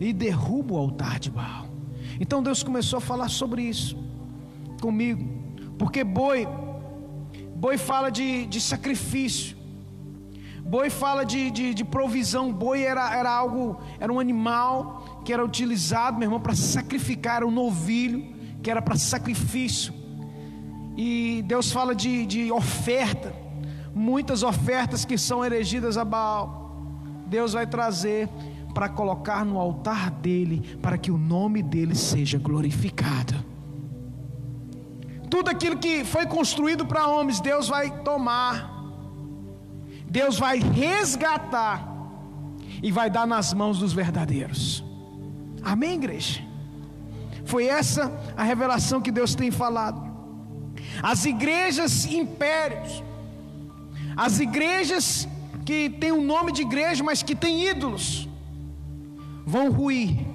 e 0.00 0.12
derruba 0.12 0.74
o 0.74 0.78
altar 0.78 1.18
de 1.18 1.30
Baal. 1.30 1.66
Então 2.18 2.42
Deus 2.42 2.62
começou 2.62 2.98
a 2.98 3.00
falar 3.00 3.28
sobre 3.28 3.62
isso 3.62 3.96
comigo, 4.80 5.24
porque 5.78 6.02
boi, 6.02 6.48
boi 7.54 7.78
fala 7.78 8.10
de, 8.10 8.46
de 8.46 8.60
sacrifício, 8.60 9.56
boi 10.64 10.90
fala 10.90 11.24
de, 11.24 11.50
de, 11.50 11.74
de, 11.74 11.84
provisão, 11.84 12.52
boi 12.52 12.82
era, 12.82 13.14
era 13.14 13.30
algo, 13.30 13.80
era 14.00 14.12
um 14.12 14.18
animal 14.18 15.22
que 15.24 15.32
era 15.32 15.44
utilizado, 15.44 16.18
meu 16.18 16.26
irmão, 16.26 16.40
para 16.40 16.54
sacrificar, 16.54 17.36
era 17.36 17.46
um 17.46 17.50
novilho 17.50 18.34
que 18.62 18.70
era 18.70 18.82
para 18.82 18.96
sacrifício, 18.96 19.94
e 20.96 21.42
Deus 21.46 21.70
fala 21.70 21.94
de, 21.94 22.26
de 22.26 22.50
oferta, 22.50 23.34
muitas 23.94 24.42
ofertas 24.42 25.04
que 25.04 25.18
são 25.18 25.44
erigidas 25.44 25.96
a 25.96 26.04
Baal, 26.04 26.92
Deus 27.26 27.52
vai 27.52 27.66
trazer 27.66 28.28
para 28.74 28.88
colocar 28.88 29.44
no 29.44 29.58
altar 29.58 30.10
dele, 30.10 30.78
para 30.80 30.96
que 30.96 31.10
o 31.10 31.18
nome 31.18 31.62
dele 31.62 31.94
seja 31.94 32.38
glorificado. 32.38 33.34
Tudo 35.28 35.50
aquilo 35.50 35.78
que 35.78 36.04
foi 36.04 36.26
construído 36.26 36.86
para 36.86 37.06
homens, 37.06 37.40
Deus 37.40 37.68
vai 37.68 37.90
tomar, 38.02 38.70
Deus 40.06 40.38
vai 40.38 40.58
resgatar 40.58 41.88
e 42.82 42.90
vai 42.90 43.08
dar 43.08 43.26
nas 43.26 43.54
mãos 43.54 43.78
dos 43.78 43.92
verdadeiros. 43.92 44.84
Amém, 45.62 45.94
igreja? 45.94 46.42
Foi 47.44 47.66
essa 47.66 48.12
a 48.36 48.42
revelação 48.42 49.00
que 49.00 49.10
Deus 49.10 49.34
tem 49.34 49.50
falado. 49.50 50.10
As 51.02 51.24
igrejas 51.24 52.04
impérios, 52.04 53.02
as 54.16 54.40
igrejas 54.40 55.28
que 55.64 55.88
têm 55.88 56.12
o 56.12 56.16
um 56.16 56.24
nome 56.24 56.52
de 56.52 56.62
igreja, 56.62 57.02
mas 57.04 57.22
que 57.22 57.34
têm 57.34 57.68
ídolos, 57.68 58.28
vão 59.46 59.70
ruir, 59.70 60.26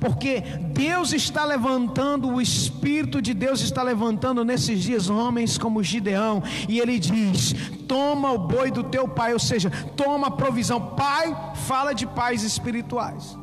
porque 0.00 0.40
Deus 0.72 1.12
está 1.12 1.44
levantando, 1.44 2.28
o 2.28 2.40
Espírito 2.40 3.20
de 3.20 3.34
Deus 3.34 3.60
está 3.60 3.82
levantando 3.82 4.44
nesses 4.44 4.80
dias 4.82 5.10
homens 5.10 5.58
como 5.58 5.82
Gideão, 5.82 6.42
e 6.68 6.78
ele 6.78 6.98
diz: 6.98 7.54
toma 7.88 8.30
o 8.32 8.38
boi 8.38 8.70
do 8.70 8.84
teu 8.84 9.08
pai, 9.08 9.32
ou 9.32 9.38
seja, 9.38 9.70
toma 9.96 10.28
a 10.28 10.30
provisão. 10.30 10.94
Pai 10.94 11.36
fala 11.54 11.92
de 11.92 12.06
pais 12.06 12.42
espirituais. 12.42 13.36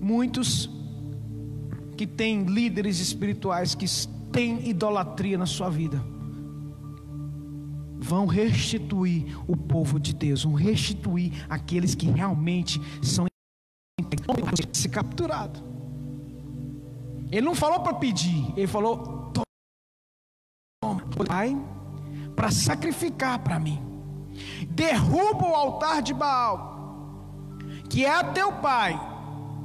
Muitos 0.00 0.70
que 1.96 2.06
têm 2.06 2.44
líderes 2.44 3.00
espirituais 3.00 3.74
que 3.74 3.86
têm 4.36 4.68
idolatria 4.68 5.38
na 5.38 5.46
sua 5.46 5.70
vida 5.70 5.98
vão 7.98 8.26
restituir 8.26 9.36
o 9.48 9.56
povo 9.56 9.98
de 9.98 10.14
Deus, 10.14 10.44
vão 10.44 10.52
restituir 10.52 11.32
aqueles 11.48 11.94
que 11.94 12.06
realmente 12.06 12.80
são 13.02 13.26
se 14.72 14.88
capturado. 14.88 15.60
Ele 17.32 17.44
não 17.44 17.54
falou 17.54 17.80
para 17.80 17.94
pedir, 17.94 18.52
ele 18.56 18.66
falou 18.66 19.32
toma, 20.80 21.02
pai, 21.26 21.56
para 22.36 22.50
sacrificar 22.50 23.40
para 23.40 23.58
mim. 23.58 23.80
Derruba 24.68 25.46
o 25.46 25.54
altar 25.54 26.02
de 26.02 26.14
Baal, 26.14 27.56
que 27.88 28.04
é 28.04 28.22
teu 28.32 28.52
pai, 28.52 28.94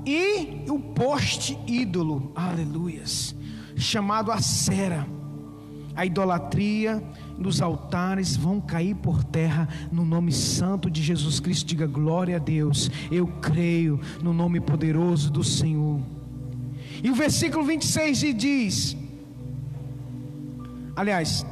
e 0.05 0.65
o 0.71 0.79
poste 0.79 1.59
ídolo, 1.67 2.31
aleluias, 2.33 3.35
chamado 3.81 4.31
Acera, 4.31 5.07
a 5.95 6.05
idolatria 6.05 7.03
nos 7.37 7.61
altares 7.61 8.37
vão 8.37 8.61
cair 8.61 8.95
por 8.95 9.23
terra 9.23 9.67
no 9.91 10.05
nome 10.05 10.31
santo 10.31 10.89
de 10.89 11.01
Jesus 11.01 11.39
Cristo. 11.39 11.67
Diga 11.67 11.85
glória 11.85 12.37
a 12.37 12.39
Deus. 12.39 12.89
Eu 13.11 13.27
creio 13.27 13.99
no 14.21 14.31
nome 14.33 14.61
poderoso 14.61 15.31
do 15.31 15.43
Senhor. 15.43 15.99
E 17.03 17.09
o 17.09 17.15
versículo 17.15 17.63
26 17.65 18.19
diz: 18.37 18.97
Aliás, 20.95 21.45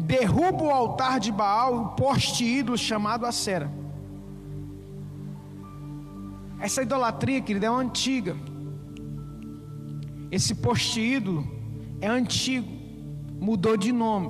derruba 0.00 0.64
o 0.64 0.70
altar 0.70 1.20
de 1.20 1.30
Baal, 1.30 1.76
o 1.76 1.88
poste 1.90 2.44
ídolo 2.44 2.76
chamado 2.76 3.26
Acera. 3.26 3.70
Essa 6.58 6.82
idolatria, 6.82 7.40
querida, 7.42 7.66
é 7.66 7.68
antiga. 7.68 8.34
Esse 10.30 10.54
poste 10.54 11.00
ídolo 11.00 11.53
é 12.04 12.08
antigo, 12.08 12.68
mudou 13.40 13.78
de 13.78 13.90
nome. 13.90 14.28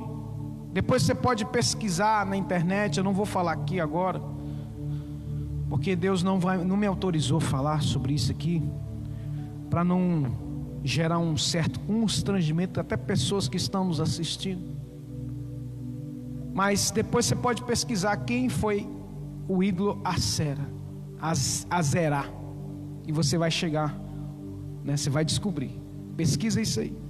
Depois 0.72 1.02
você 1.02 1.12
pode 1.12 1.44
pesquisar 1.44 2.24
na 2.24 2.36
internet, 2.36 2.98
eu 2.98 3.04
não 3.04 3.12
vou 3.12 3.26
falar 3.26 3.50
aqui 3.50 3.80
agora, 3.80 4.22
porque 5.68 5.96
Deus 5.96 6.22
não, 6.22 6.38
vai, 6.38 6.56
não 6.64 6.76
me 6.76 6.86
autorizou 6.86 7.40
falar 7.40 7.82
sobre 7.82 8.14
isso 8.14 8.30
aqui, 8.30 8.62
para 9.68 9.82
não 9.82 10.24
gerar 10.84 11.18
um 11.18 11.36
certo 11.36 11.80
constrangimento, 11.80 12.78
até 12.78 12.96
pessoas 12.96 13.48
que 13.48 13.56
estão 13.56 13.84
nos 13.84 14.00
assistindo. 14.00 14.72
Mas 16.52 16.92
depois 16.92 17.26
você 17.26 17.34
pode 17.34 17.64
pesquisar 17.64 18.18
quem 18.18 18.48
foi 18.48 18.88
o 19.48 19.64
ídolo 19.64 20.00
Acera, 20.04 20.70
Azerá, 21.68 22.24
e 23.04 23.10
você 23.10 23.36
vai 23.36 23.50
chegar, 23.50 23.98
né, 24.84 24.96
você 24.96 25.10
vai 25.10 25.24
descobrir. 25.24 25.76
Pesquisa 26.16 26.60
isso 26.60 26.78
aí, 26.78 27.03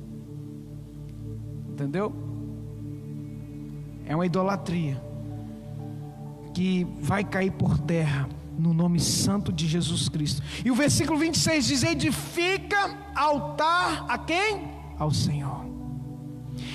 entendeu? 1.74 2.34
é 4.06 4.14
uma 4.14 4.26
idolatria 4.26 5.02
que 6.52 6.87
vai 7.00 7.24
cair 7.24 7.50
por 7.52 7.78
terra 7.78 8.28
no 8.56 8.72
nome 8.72 9.00
santo 9.00 9.52
de 9.52 9.66
Jesus 9.66 10.08
Cristo. 10.08 10.42
E 10.64 10.70
o 10.70 10.74
versículo 10.74 11.18
26 11.18 11.66
diz: 11.66 11.82
Edifica 11.82 12.96
altar 13.14 14.06
a 14.08 14.18
quem? 14.18 14.68
Ao 14.98 15.10
Senhor. 15.10 15.64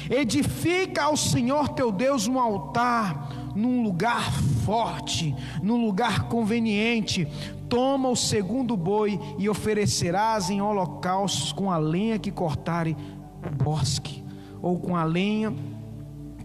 Edifica 0.10 1.04
ao 1.04 1.16
Senhor 1.16 1.70
teu 1.70 1.92
Deus 1.92 2.28
um 2.28 2.38
altar 2.38 3.54
num 3.56 3.84
lugar 3.84 4.32
forte, 4.66 5.34
num 5.62 5.86
lugar 5.86 6.28
conveniente. 6.28 7.28
Toma 7.70 8.10
o 8.10 8.16
segundo 8.16 8.76
boi 8.76 9.20
e 9.38 9.48
oferecerás 9.48 10.50
em 10.50 10.60
holocaustos 10.60 11.52
com 11.52 11.72
a 11.72 11.78
lenha 11.78 12.18
que 12.18 12.32
cortare 12.32 12.98
o 13.46 13.64
bosque, 13.64 14.24
ou 14.62 14.80
com 14.80 14.96
a 14.96 15.04
lenha 15.04 15.54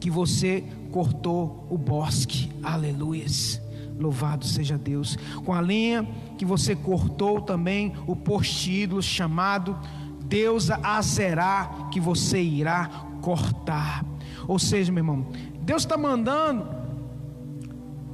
que 0.01 0.11
você 0.11 0.65
cortou 0.91 1.67
o 1.71 1.79
bosque. 1.79 2.51
Aleluias. 2.63 3.61
Louvado 3.99 4.45
seja 4.45 4.77
Deus. 4.77 5.17
Com 5.45 5.53
a 5.53 5.61
lenha 5.61 6.07
que 6.37 6.45
você 6.45 6.75
cortou 6.75 7.41
também 7.41 7.93
o 8.07 8.17
postido 8.17 9.01
chamado 9.03 9.79
Deus 10.25 10.71
Azerá, 10.71 11.89
que 11.91 12.01
você 12.01 12.43
irá 12.43 12.89
cortar. 13.21 14.05
Ou 14.49 14.59
seja, 14.59 14.93
meu 14.93 15.03
irmão, 15.03 15.27
Deus 15.63 15.83
está 15.83 15.97
mandando 15.97 16.67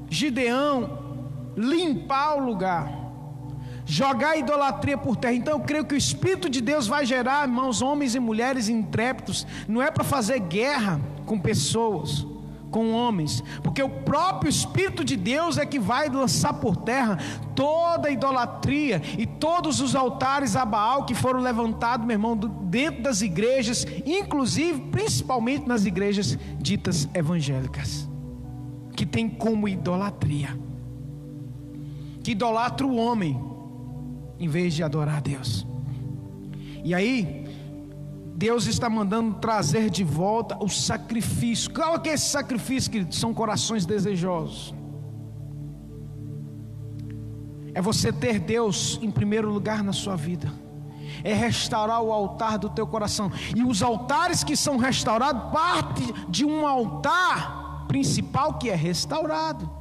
Gideão 0.08 0.98
limpar 1.56 2.36
o 2.36 2.44
lugar 2.44 2.99
jogar 3.90 4.30
a 4.30 4.36
idolatria 4.36 4.96
por 4.96 5.16
terra. 5.16 5.34
Então 5.34 5.54
eu 5.54 5.60
creio 5.60 5.84
que 5.84 5.94
o 5.94 5.98
Espírito 5.98 6.48
de 6.48 6.60
Deus 6.60 6.86
vai 6.86 7.04
gerar, 7.04 7.42
irmãos, 7.42 7.82
homens 7.82 8.14
e 8.14 8.20
mulheres 8.20 8.68
intrépidos, 8.68 9.44
não 9.66 9.82
é 9.82 9.90
para 9.90 10.04
fazer 10.04 10.38
guerra 10.38 11.00
com 11.26 11.36
pessoas, 11.40 12.24
com 12.70 12.92
homens, 12.92 13.42
porque 13.64 13.82
o 13.82 13.88
próprio 13.88 14.48
Espírito 14.48 15.04
de 15.04 15.16
Deus 15.16 15.58
é 15.58 15.66
que 15.66 15.80
vai 15.80 16.08
lançar 16.08 16.52
por 16.52 16.76
terra 16.76 17.18
toda 17.56 18.06
a 18.06 18.12
idolatria 18.12 19.02
e 19.18 19.26
todos 19.26 19.80
os 19.80 19.96
altares 19.96 20.54
a 20.54 20.64
Baal 20.64 21.04
que 21.04 21.12
foram 21.12 21.40
levantados, 21.40 22.06
meu 22.06 22.14
irmão, 22.14 22.36
dentro 22.36 23.02
das 23.02 23.22
igrejas, 23.22 23.84
inclusive, 24.06 24.82
principalmente 24.92 25.66
nas 25.66 25.84
igrejas 25.84 26.38
ditas 26.60 27.08
evangélicas, 27.12 28.08
que 28.94 29.04
tem 29.04 29.28
como 29.28 29.68
idolatria. 29.68 30.56
que 32.22 32.32
idolatra 32.32 32.86
o 32.86 32.96
homem 32.96 33.50
em 34.40 34.48
vez 34.48 34.74
de 34.74 34.82
adorar 34.82 35.18
a 35.18 35.20
Deus. 35.20 35.66
E 36.82 36.94
aí, 36.94 37.46
Deus 38.34 38.66
está 38.66 38.88
mandando 38.88 39.34
trazer 39.34 39.90
de 39.90 40.02
volta 40.02 40.56
o 40.64 40.68
sacrifício. 40.68 41.70
Qual 41.70 42.00
que 42.00 42.08
é 42.08 42.14
esse 42.14 42.30
sacrifício, 42.30 42.90
querido? 42.90 43.14
São 43.14 43.34
corações 43.34 43.84
desejosos. 43.84 44.74
É 47.74 47.82
você 47.82 48.10
ter 48.10 48.38
Deus 48.40 48.98
em 49.02 49.10
primeiro 49.10 49.50
lugar 49.52 49.84
na 49.84 49.92
sua 49.92 50.16
vida. 50.16 50.50
É 51.22 51.34
restaurar 51.34 52.02
o 52.02 52.10
altar 52.10 52.58
do 52.58 52.70
teu 52.70 52.86
coração. 52.86 53.30
E 53.54 53.62
os 53.62 53.82
altares 53.82 54.42
que 54.42 54.56
são 54.56 54.78
restaurados 54.78 55.52
parte 55.52 56.02
de 56.28 56.46
um 56.46 56.66
altar 56.66 57.84
principal 57.86 58.54
que 58.54 58.70
é 58.70 58.74
restaurado. 58.74 59.79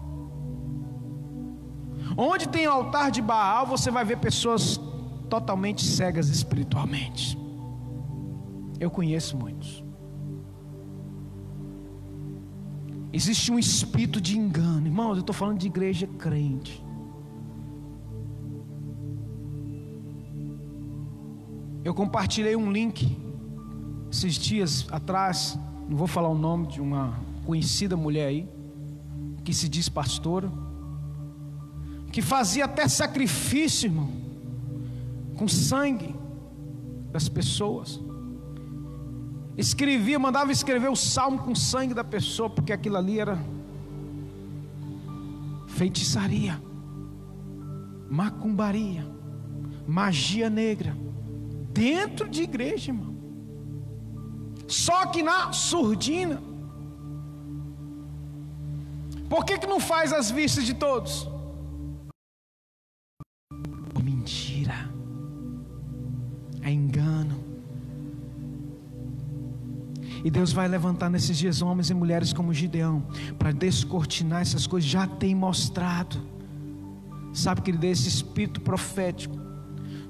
Onde 2.22 2.50
tem 2.50 2.66
altar 2.66 3.12
de 3.12 3.22
Baal, 3.22 3.66
você 3.66 3.90
vai 3.90 4.04
ver 4.04 4.18
pessoas 4.18 4.78
totalmente 5.30 5.86
cegas 5.86 6.28
espiritualmente. 6.28 7.40
Eu 8.78 8.92
conheço 8.92 9.38
muitos. 9.38 9.82
Existe 13.14 13.54
um 13.54 13.58
espírito 13.58 14.20
de 14.20 14.38
engano, 14.38 14.86
irmãos. 14.86 15.14
Eu 15.14 15.22
estou 15.22 15.34
falando 15.34 15.60
de 15.60 15.68
igreja 15.68 16.08
crente. 16.08 16.84
Eu 21.86 21.94
compartilhei 21.94 22.54
um 22.54 22.70
link 22.70 23.18
esses 24.12 24.34
dias 24.36 24.86
atrás. 24.92 25.58
Não 25.88 25.96
vou 25.96 26.06
falar 26.06 26.28
o 26.28 26.38
nome 26.38 26.68
de 26.68 26.82
uma 26.82 27.18
conhecida 27.46 27.96
mulher 27.96 28.28
aí, 28.28 28.46
que 29.46 29.54
se 29.54 29.70
diz 29.70 29.88
pastora, 29.88 30.52
que 32.12 32.22
fazia 32.22 32.66
até 32.66 32.88
sacrifício, 32.88 33.88
irmão, 33.88 34.10
com 35.36 35.48
sangue 35.48 36.16
das 37.12 37.30
pessoas 37.30 38.00
escrevia, 39.60 40.18
mandava 40.18 40.52
escrever 40.52 40.90
o 40.90 40.96
salmo 40.96 41.40
com 41.40 41.54
sangue 41.54 41.94
da 41.94 42.04
pessoa, 42.04 42.50
porque 42.50 42.72
aquilo 42.72 42.96
ali 42.96 43.20
era 43.20 43.38
feitiçaria, 45.68 46.62
macumbaria, 48.10 49.06
magia 49.86 50.50
negra, 50.50 50.96
dentro 51.74 52.30
de 52.30 52.44
igreja, 52.44 52.92
irmão. 52.92 53.16
Só 54.68 55.08
que 55.08 55.22
na 55.22 55.52
surdina. 55.52 56.42
Por 59.28 59.46
que, 59.46 59.58
que 59.60 59.68
não 59.68 59.80
faz 59.80 60.12
as 60.14 60.32
vistas 60.32 60.66
de 60.66 60.74
todos? 60.74 61.28
Mentira, 64.70 64.90
é 66.62 66.72
engano. 66.72 67.40
E 70.24 70.30
Deus 70.30 70.52
vai 70.52 70.68
levantar 70.68 71.10
nesses 71.10 71.38
dias 71.38 71.62
homens 71.62 71.90
e 71.90 71.94
mulheres 71.94 72.34
como 72.34 72.54
Gideão, 72.54 73.04
para 73.38 73.52
descortinar 73.52 74.42
essas 74.42 74.68
coisas, 74.68 74.90
já 74.90 75.08
tem 75.08 75.34
mostrado. 75.34 76.22
Sabe 77.34 77.62
que 77.62 77.72
ele 77.72 77.78
dê 77.78 77.90
esse 77.90 78.08
espírito 78.08 78.60
profético, 78.62 79.38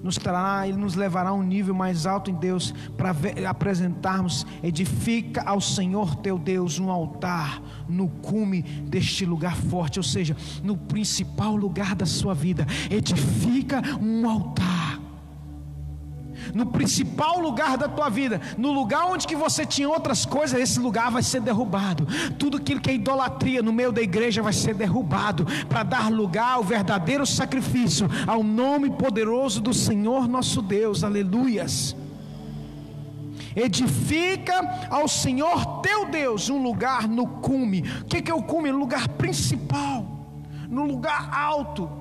nos 0.04 0.18
trará, 0.18 0.68
ele 0.68 0.78
nos 0.78 0.96
levará 0.96 1.30
a 1.30 1.34
um 1.34 1.44
nível 1.44 1.74
mais 1.74 2.06
alto 2.06 2.32
em 2.32 2.36
Deus, 2.36 2.74
para 2.98 3.16
apresentarmos, 3.50 4.46
edifica 4.64 5.44
ao 5.46 5.60
Senhor 5.60 6.16
teu 6.18 6.38
Deus 6.38 6.80
um 6.80 6.90
altar 6.90 7.62
no 7.88 8.08
cume 8.08 8.62
deste 8.62 9.26
lugar 9.26 9.56
forte, 9.56 10.00
ou 10.00 10.04
seja, 10.04 10.36
no 10.64 10.78
principal 10.78 11.56
lugar 11.56 11.96
da 11.96 12.06
sua 12.06 12.34
vida, 12.34 12.66
edifica 12.90 13.82
um 14.02 14.30
altar 14.30 14.79
no 16.54 16.66
principal 16.68 17.40
lugar 17.40 17.78
da 17.78 17.88
tua 17.88 18.10
vida, 18.10 18.42
no 18.58 18.72
lugar 18.72 19.06
onde 19.06 19.28
que 19.28 19.36
você 19.36 19.66
tinha 19.66 19.90
outras 19.90 20.26
coisas, 20.26 20.60
esse 20.60 20.80
lugar 20.80 21.12
vai 21.12 21.24
ser 21.24 21.42
derrubado. 21.42 22.08
Tudo 22.38 22.58
aquilo 22.58 22.82
que 22.82 22.90
é 22.90 22.94
idolatria 22.94 23.62
no 23.62 23.74
meio 23.74 23.92
da 23.92 24.02
igreja 24.02 24.42
vai 24.42 24.54
ser 24.54 24.74
derrubado 24.74 25.46
para 25.68 25.84
dar 25.84 26.12
lugar 26.12 26.54
ao 26.54 26.64
verdadeiro 26.64 27.26
sacrifício, 27.26 28.10
ao 28.28 28.44
nome 28.44 28.90
poderoso 28.90 29.62
do 29.62 29.74
Senhor 29.74 30.28
nosso 30.28 30.62
Deus. 30.62 31.04
Aleluias. 31.04 31.96
Edifica 33.56 34.88
ao 34.90 35.08
Senhor 35.08 35.82
teu 35.82 36.06
Deus 36.06 36.50
um 36.50 36.62
lugar 36.62 37.08
no 37.08 37.26
cume. 37.28 37.84
O 38.02 38.06
que 38.06 38.30
é 38.30 38.34
o 38.34 38.44
cume? 38.44 38.72
Lugar 38.72 39.08
principal, 39.10 40.06
no 40.70 40.86
lugar 40.86 41.30
alto 41.34 41.99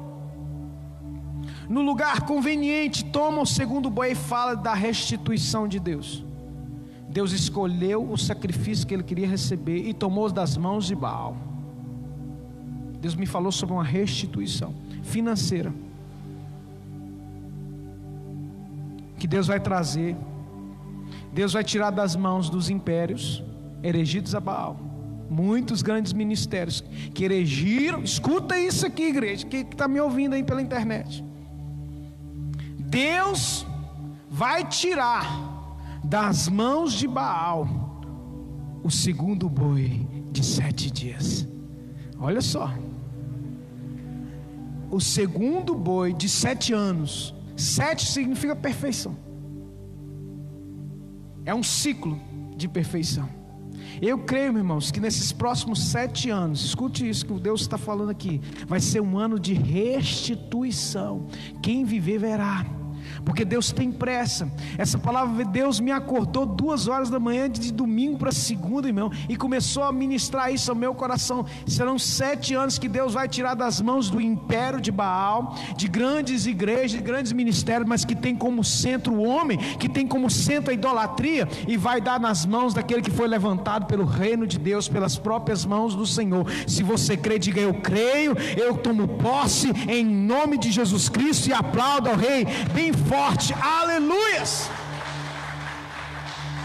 no 1.69 1.83
lugar 1.83 2.23
conveniente, 2.23 3.05
toma 3.05 3.43
o 3.43 3.47
segundo 3.47 3.91
boi 3.91 4.13
e 4.13 4.15
fala 4.15 4.57
da 4.57 4.73
restituição 4.73 5.69
de 5.69 5.79
Deus. 5.79 6.25
Deus 7.11 7.33
escolheu 7.33 8.11
o 8.11 8.17
sacrifício 8.17 8.87
que 8.87 8.95
ele 8.95 9.03
queria 9.03 9.29
receber 9.29 9.87
e 9.87 9.93
tomou 9.93 10.31
das 10.31 10.57
mãos 10.57 10.87
de 10.87 10.95
Baal. 10.95 11.37
Deus 13.01 13.15
me 13.15 13.27
falou 13.27 13.53
sobre 13.53 13.75
uma 13.75 13.85
restituição 13.85 14.75
financeira. 15.03 15.73
Que 19.19 19.27
Deus 19.27 19.47
vai 19.47 19.61
trazer. 19.61 20.17
Deus 21.33 21.53
vai 21.53 21.63
tirar 21.63 21.91
das 21.91 22.17
mãos 22.17 22.49
dos 22.49 22.71
impérios 22.71 23.43
erigidos 23.83 24.35
a 24.35 24.41
Baal. 24.41 24.79
Muitos 25.29 25.83
grandes 25.83 26.15
ministérios 26.15 26.83
que 27.13 27.25
erigiram. 27.25 28.03
Escuta 28.03 28.59
isso 28.59 28.87
aqui, 28.87 29.05
igreja, 29.09 29.47
que 29.47 29.59
está 29.59 29.87
me 29.87 30.01
ouvindo 30.01 30.35
aí 30.35 30.43
pela 30.43 30.63
internet 30.63 31.28
Deus 32.89 33.67
vai 34.31 34.67
tirar 34.67 35.27
das 36.03 36.49
mãos 36.49 36.95
de 36.95 37.07
Baal 37.07 37.69
o 38.83 38.91
segundo 38.91 39.49
boi 39.49 40.07
de 40.33 40.43
sete 40.43 40.91
dias. 40.91 41.47
Olha 42.19 42.41
só. 42.41 42.73
O 44.91 45.01
segundo 45.01 45.75
boi 45.75 46.15
de 46.15 46.29
sete 46.29 46.73
anos. 46.73 47.35
Sete 47.55 48.07
significa 48.07 48.57
perfeição. 48.57 49.17
É 51.45 51.55
um 51.55 51.63
ciclo 51.63 52.19
de 52.57 52.67
perfeição. 52.69 53.29
Eu 54.01 54.19
creio, 54.19 54.57
irmãos, 54.57 54.91
que 54.91 55.01
nesses 55.01 55.31
próximos 55.33 55.83
sete 55.89 56.31
anos, 56.31 56.65
escute 56.65 57.09
isso 57.09 57.27
que 57.27 57.33
Deus 57.35 57.63
está 57.63 57.77
falando 57.77 58.11
aqui, 58.11 58.41
vai 58.67 58.81
ser 58.81 59.01
um 59.01 59.19
ano 59.19 59.39
de 59.39 59.53
restituição. 59.55 61.27
Quem 61.63 61.85
viver 61.85 62.19
verá 62.19 62.65
porque 63.25 63.45
Deus 63.45 63.73
tem 63.73 63.91
pressa. 63.91 64.51
Essa 64.77 64.99
palavra 64.99 65.45
Deus 65.45 65.81
me 65.81 65.91
acordou 65.91 66.47
duas 66.47 66.89
horas 66.89 67.11
da 67.11 67.19
manhã 67.19 67.49
de 67.49 67.73
domingo 67.73 68.19
para 68.19 68.33
segunda, 68.33 68.89
irmão, 68.89 69.11
e 69.29 69.37
começou 69.37 69.83
a 69.85 69.93
ministrar 69.93 70.53
isso 70.53 70.71
ao 70.71 70.77
meu 70.77 70.95
coração. 70.95 71.45
Serão 71.67 71.99
sete 71.99 72.55
anos 72.55 72.79
que 72.79 72.89
Deus 72.89 73.15
vai 73.15 73.29
tirar 73.29 73.55
das 73.55 73.81
mãos 73.81 74.11
do 74.11 74.21
império 74.21 74.81
de 74.81 74.91
Baal, 74.91 75.57
de 75.77 75.89
grandes 75.89 76.47
igrejas, 76.47 76.93
de 76.93 76.99
grandes 76.99 77.33
ministérios, 77.33 77.89
mas 77.89 78.05
que 78.05 78.15
tem 78.15 78.35
como 78.35 78.63
centro 78.65 79.15
o 79.15 79.27
homem, 79.27 79.59
que 79.79 79.89
tem 79.89 80.07
como 80.07 80.31
centro 80.31 80.71
a 80.71 80.75
idolatria, 80.75 81.49
e 81.67 81.77
vai 81.77 82.01
dar 82.01 82.21
nas 82.21 82.45
mãos 82.45 82.75
daquele 82.75 83.03
que 83.03 83.11
foi 83.11 83.27
levantado 83.27 83.87
pelo 83.87 84.05
reino 84.05 84.47
de 84.47 84.59
Deus, 84.59 84.89
pelas 84.89 85.19
próprias 85.19 85.65
mãos 85.65 85.95
do 85.95 86.07
Senhor. 86.07 86.47
Se 86.67 86.83
você 86.83 87.17
crê, 87.17 87.39
diga 87.39 87.61
eu 87.61 87.75
creio, 87.75 88.37
eu 88.57 88.77
tomo 88.77 89.09
posse 89.09 89.71
em 89.89 90.05
nome 90.05 90.59
de 90.59 90.71
Jesus 90.71 91.09
Cristo 91.09 91.49
e 91.49 91.53
aplauda 91.53 92.11
ao 92.11 92.17
Rei 92.17 92.47
bem 92.75 92.93
forte, 92.99 93.55
aleluias. 93.55 94.71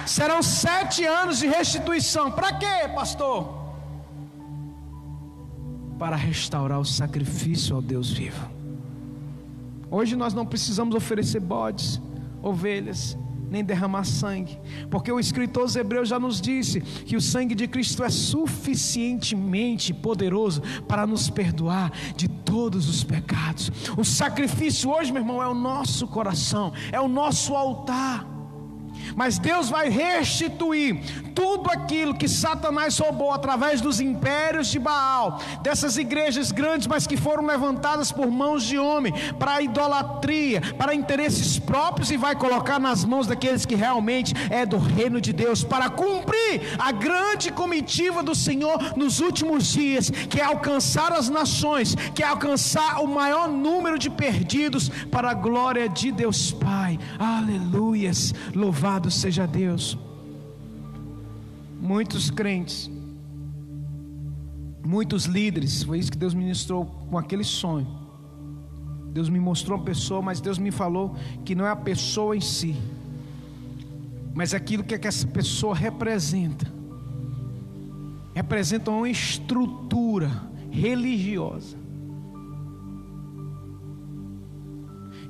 Serão 0.06 0.42
sete 0.44 1.06
anos 1.06 1.40
de 1.40 1.48
restituição, 1.48 2.32
para 2.32 2.54
quê, 2.54 2.88
pastor? 2.94 3.62
Para 5.98 6.16
restaurar 6.16 6.80
o 6.80 6.86
sacrifício 6.86 7.76
ao 7.76 7.82
Deus 7.82 8.12
vivo. 8.12 8.50
Hoje 9.90 10.16
nós 10.16 10.34
não 10.34 10.46
precisamos 10.46 10.96
oferecer 10.96 11.40
bodes, 11.40 12.02
ovelhas, 12.42 13.18
nem 13.54 13.64
derramar 13.64 14.04
sangue, 14.04 14.60
porque 14.90 15.12
o 15.12 15.20
escritor 15.20 15.62
aos 15.62 15.76
Hebreus 15.76 16.10
já 16.10 16.18
nos 16.20 16.42
disse 16.42 16.82
que 16.82 17.16
o 17.16 17.22
sangue 17.22 17.54
de 17.54 17.68
Cristo 17.68 18.04
é 18.04 18.10
suficientemente 18.10 19.94
poderoso 19.94 20.64
para 20.88 21.06
nos 21.06 21.30
perdoar 21.30 21.92
de 22.16 22.28
todos 22.28 22.90
os 22.90 23.04
pecados. 23.04 23.72
O 23.96 24.04
sacrifício 24.04 24.90
hoje, 24.90 25.12
meu 25.12 25.22
irmão, 25.22 25.42
é 25.42 25.48
o 25.48 25.54
nosso 25.54 26.08
coração, 26.08 26.74
é 26.92 27.00
o 27.00 27.08
nosso 27.08 27.54
altar. 27.56 28.33
Mas 29.16 29.38
Deus 29.38 29.70
vai 29.70 29.90
restituir 29.90 31.02
tudo 31.34 31.70
aquilo 31.70 32.14
que 32.14 32.28
Satanás 32.28 32.98
roubou 32.98 33.32
através 33.32 33.82
dos 33.82 34.00
impérios 34.00 34.68
de 34.68 34.80
Baal, 34.80 35.40
dessas 35.62 35.98
igrejas 35.98 36.52
grandes, 36.52 36.88
mas 36.88 37.08
que 37.08 37.18
foram 37.18 37.46
levantadas 37.46 38.12
por 38.12 38.30
mãos 38.30 38.64
de 38.64 38.78
homem, 38.78 39.14
para 39.38 39.62
idolatria, 39.62 40.62
para 40.78 40.96
interesses 40.96 41.60
próprios, 41.60 42.12
e 42.12 42.18
vai 42.18 42.36
colocar 42.36 42.80
nas 42.80 43.04
mãos 43.04 43.28
daqueles 43.28 43.66
que 43.66 43.76
realmente 43.76 44.34
é 44.50 44.66
do 44.66 44.78
reino 44.78 45.20
de 45.20 45.34
Deus, 45.34 45.64
para 45.64 45.90
cumprir 45.90 46.62
a 46.78 46.92
grande 46.92 47.52
comitiva 47.52 48.22
do 48.22 48.36
Senhor 48.36 48.94
nos 48.96 49.20
últimos 49.20 49.72
dias, 49.72 50.10
que 50.10 50.40
é 50.40 50.44
alcançar 50.44 51.12
as 51.12 51.30
nações, 51.30 51.96
que 52.14 52.24
é 52.24 52.28
alcançar 52.28 53.02
o 53.02 53.08
maior 53.08 53.50
número 53.50 53.98
de 53.98 54.10
perdidos 54.10 54.90
para 55.12 55.32
a 55.32 55.34
glória 55.34 55.90
de 55.90 56.12
Deus 56.12 56.52
Pai. 56.52 57.00
Aleluias! 57.18 58.34
Louvado 58.94 59.10
seja 59.10 59.48
Deus. 59.48 59.98
Muitos 61.82 62.30
crentes, 62.30 62.92
muitos 64.86 65.26
líderes, 65.26 65.82
foi 65.82 65.98
isso 65.98 66.12
que 66.12 66.18
Deus 66.18 66.36
ministrou 66.36 66.86
com 67.10 67.18
aquele 67.18 67.44
sonho. 67.44 67.88
Deus 69.12 69.30
me 69.30 69.40
mostrou 69.40 69.80
uma 69.80 69.84
pessoa, 69.84 70.22
mas 70.22 70.40
Deus 70.40 70.60
me 70.60 70.70
falou 70.70 71.16
que 71.44 71.56
não 71.56 71.66
é 71.66 71.72
a 71.72 71.76
pessoa 71.76 72.38
em 72.38 72.42
si, 72.42 72.76
mas 74.32 74.54
aquilo 74.54 74.84
que, 74.84 74.94
é 74.94 75.00
que 75.00 75.08
essa 75.08 75.26
pessoa 75.26 75.74
representa. 75.74 76.72
Representa 78.36 78.92
uma 78.92 79.10
estrutura 79.10 80.30
religiosa. 80.70 81.83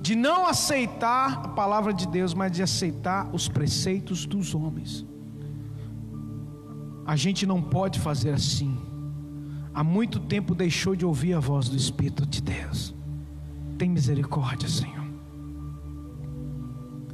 De 0.03 0.15
não 0.15 0.45
aceitar 0.45 1.45
a 1.45 1.47
palavra 1.47 1.93
de 1.93 2.05
Deus, 2.05 2.33
mas 2.33 2.51
de 2.51 2.61
aceitar 2.61 3.29
os 3.33 3.47
preceitos 3.47 4.25
dos 4.25 4.53
homens. 4.53 5.05
A 7.05 7.15
gente 7.15 7.45
não 7.45 7.61
pode 7.61 8.01
fazer 8.01 8.31
assim. 8.31 8.77
Há 9.73 9.81
muito 9.81 10.19
tempo 10.19 10.53
deixou 10.53 10.93
de 10.93 11.05
ouvir 11.05 11.33
a 11.33 11.39
voz 11.39 11.69
do 11.69 11.77
Espírito 11.77 12.25
de 12.25 12.41
Deus. 12.41 12.93
Tem 13.77 13.89
misericórdia, 13.89 14.67
Senhor. 14.67 15.07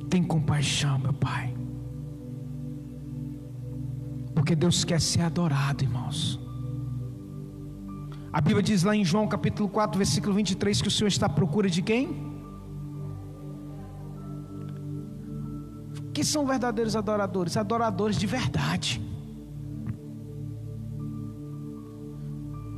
Tem 0.10 0.24
compaixão, 0.24 0.98
meu 0.98 1.14
Pai. 1.14 1.56
Porque 4.34 4.56
Deus 4.56 4.84
quer 4.84 5.00
ser 5.00 5.22
adorado, 5.22 5.84
irmãos. 5.84 6.40
A 8.34 8.42
Bíblia 8.42 8.64
diz 8.64 8.82
lá 8.82 8.96
em 8.96 9.06
João 9.06 9.28
capítulo 9.28 9.70
4, 9.70 9.96
versículo 9.96 10.34
23 10.34 10.82
que 10.82 10.88
o 10.88 10.92
Senhor 10.92 11.08
está 11.08 11.28
à 11.28 11.30
procura 11.30 11.70
de 11.70 11.84
quem? 11.84 12.29
Que 16.20 16.26
são 16.26 16.46
verdadeiros 16.46 16.98
adoradores? 16.98 17.56
Adoradores 17.56 18.18
de 18.18 18.28
verdade. 18.28 19.02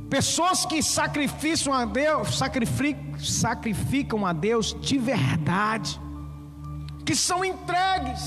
Pessoas 0.08 0.64
que 0.64 0.80
sacrificam 0.80 1.74
a 1.74 1.84
Deus, 1.84 2.38
sacrificam 3.18 4.24
a 4.24 4.32
Deus 4.32 4.76
de 4.80 4.96
verdade, 4.96 6.00
que 7.04 7.16
são 7.16 7.44
entregues, 7.44 8.22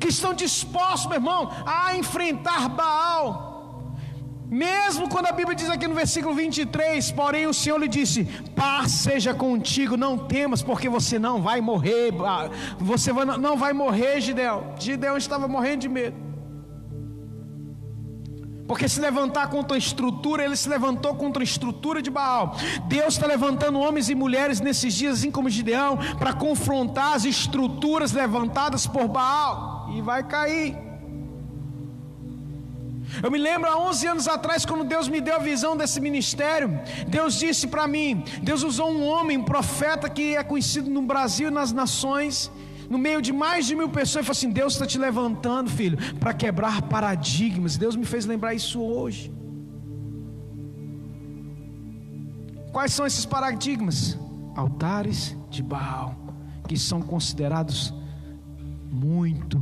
que 0.00 0.08
estão 0.08 0.32
dispostos, 0.32 1.06
meu 1.06 1.18
irmão, 1.18 1.50
a 1.66 1.94
enfrentar 1.94 2.70
Baal. 2.70 3.53
Mesmo 4.54 5.08
quando 5.08 5.26
a 5.26 5.32
Bíblia 5.32 5.56
diz 5.56 5.68
aqui 5.68 5.88
no 5.88 5.96
versículo 5.96 6.32
23, 6.32 7.10
porém 7.10 7.44
o 7.48 7.52
Senhor 7.52 7.76
lhe 7.76 7.88
disse: 7.88 8.22
Paz 8.54 8.92
seja 8.92 9.34
contigo, 9.34 9.96
não 9.96 10.16
temas, 10.16 10.62
porque 10.62 10.88
você 10.88 11.18
não 11.18 11.42
vai 11.42 11.60
morrer, 11.60 12.12
você 12.78 13.12
não 13.12 13.56
vai 13.56 13.72
morrer, 13.72 14.20
Gideão. 14.20 14.74
Gideão 14.78 15.16
estava 15.16 15.48
morrendo 15.48 15.80
de 15.80 15.88
medo. 15.88 16.16
Porque 18.68 18.88
se 18.88 19.00
levantar 19.00 19.48
contra 19.48 19.76
a 19.76 19.78
estrutura, 19.78 20.44
ele 20.44 20.54
se 20.54 20.68
levantou 20.68 21.16
contra 21.16 21.42
a 21.42 21.50
estrutura 21.52 22.00
de 22.00 22.08
Baal. 22.08 22.56
Deus 22.86 23.14
está 23.14 23.26
levantando 23.26 23.80
homens 23.80 24.08
e 24.08 24.14
mulheres 24.14 24.60
nesses 24.60 24.94
dias, 24.94 25.18
assim 25.18 25.32
como 25.32 25.50
Gideão, 25.50 25.98
para 26.16 26.32
confrontar 26.32 27.14
as 27.14 27.24
estruturas 27.24 28.12
levantadas 28.12 28.86
por 28.86 29.08
Baal. 29.08 29.90
E 29.96 30.00
vai 30.00 30.22
cair. 30.22 30.93
Eu 33.22 33.30
me 33.30 33.38
lembro 33.38 33.68
há 33.70 33.76
11 33.78 34.06
anos 34.06 34.28
atrás, 34.28 34.64
quando 34.64 34.84
Deus 34.84 35.08
me 35.08 35.20
deu 35.20 35.36
a 35.36 35.38
visão 35.38 35.76
desse 35.76 36.00
ministério, 36.00 36.80
Deus 37.06 37.34
disse 37.34 37.66
para 37.66 37.86
mim: 37.86 38.24
Deus 38.42 38.62
usou 38.62 38.90
um 38.90 39.06
homem, 39.06 39.38
um 39.38 39.44
profeta 39.44 40.08
que 40.08 40.36
é 40.36 40.42
conhecido 40.42 40.90
no 40.90 41.02
Brasil 41.02 41.48
e 41.48 41.50
nas 41.50 41.72
nações, 41.72 42.50
no 42.88 42.98
meio 42.98 43.20
de 43.22 43.32
mais 43.32 43.66
de 43.66 43.74
mil 43.74 43.88
pessoas, 43.88 44.24
e 44.24 44.26
falou 44.26 44.38
assim: 44.38 44.50
Deus 44.50 44.74
está 44.74 44.86
te 44.86 44.98
levantando, 44.98 45.70
filho, 45.70 45.98
para 46.18 46.34
quebrar 46.34 46.82
paradigmas. 46.82 47.76
Deus 47.76 47.96
me 47.96 48.04
fez 48.04 48.26
lembrar 48.26 48.54
isso 48.54 48.80
hoje. 48.80 49.32
Quais 52.72 52.92
são 52.92 53.06
esses 53.06 53.24
paradigmas? 53.24 54.18
Altares 54.56 55.36
de 55.48 55.62
Baal, 55.62 56.16
que 56.66 56.76
são 56.76 57.00
considerados 57.00 57.94
muito 58.90 59.60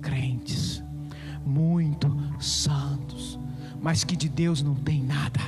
crentes, 0.00 0.83
muito 1.44 2.14
santos, 2.40 3.38
mas 3.80 4.04
que 4.04 4.16
de 4.16 4.28
Deus 4.28 4.62
não 4.62 4.74
tem 4.74 5.02
nada. 5.02 5.40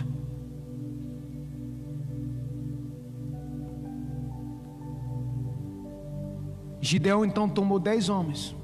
Gideão 6.81 7.25
então 7.25 7.49
tomou 7.49 7.81
dez 7.81 8.09
homens, 8.09 8.55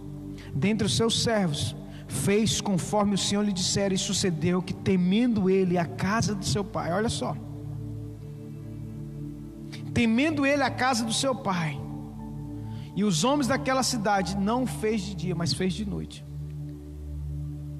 dentre 0.55 0.87
os 0.87 0.97
seus 0.97 1.23
servos, 1.23 1.75
fez 2.07 2.61
conforme 2.61 3.14
o 3.14 3.18
Senhor 3.18 3.42
lhe 3.42 3.53
dissera, 3.53 3.92
e 3.92 3.99
sucedeu 3.99 4.62
que, 4.62 4.73
temendo 4.73 5.51
ele 5.51 5.77
a 5.77 5.85
casa 5.85 6.35
do 6.35 6.45
seu 6.45 6.62
pai, 6.62 6.92
olha 6.92 7.09
só, 7.09 7.37
temendo 9.92 10.47
ele 10.47 10.62
a 10.62 10.71
casa 10.71 11.05
do 11.05 11.12
seu 11.12 11.35
pai, 11.35 11.81
e 12.95 13.03
os 13.03 13.25
homens 13.25 13.49
daquela 13.49 13.83
cidade 13.83 14.37
não 14.37 14.66
fez 14.66 15.01
de 15.03 15.14
dia, 15.14 15.35
mas 15.35 15.53
fez 15.53 15.73
de 15.73 15.85
noite. 15.85 16.25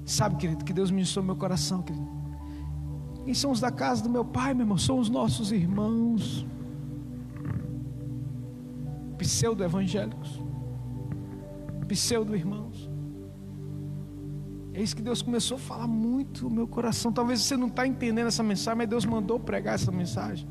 Sabe, 0.05 0.35
querido, 0.35 0.65
que 0.65 0.73
Deus 0.73 0.91
ministrou 0.91 1.23
meu 1.23 1.35
coração, 1.35 1.81
querido. 1.81 2.07
Quem 3.23 3.33
são 3.33 3.51
os 3.51 3.59
da 3.59 3.71
casa 3.71 4.03
do 4.03 4.09
meu 4.09 4.25
pai, 4.25 4.53
meu 4.53 4.63
irmão? 4.63 4.77
São 4.77 4.99
os 4.99 5.09
nossos 5.09 5.51
irmãos 5.51 6.45
pseudo-evangélicos, 9.17 10.41
pseudo-irmãos. 11.87 12.89
É 14.73 14.81
isso 14.81 14.95
que 14.95 15.01
Deus 15.01 15.21
começou 15.21 15.55
a 15.55 15.59
falar 15.59 15.87
muito 15.87 16.49
no 16.49 16.49
meu 16.49 16.67
coração. 16.67 17.13
Talvez 17.13 17.41
você 17.41 17.55
não 17.55 17.67
está 17.67 17.85
entendendo 17.87 18.27
essa 18.27 18.43
mensagem, 18.43 18.79
mas 18.79 18.89
Deus 18.89 19.05
mandou 19.05 19.39
pregar 19.39 19.75
essa 19.75 19.91
mensagem. 19.91 20.47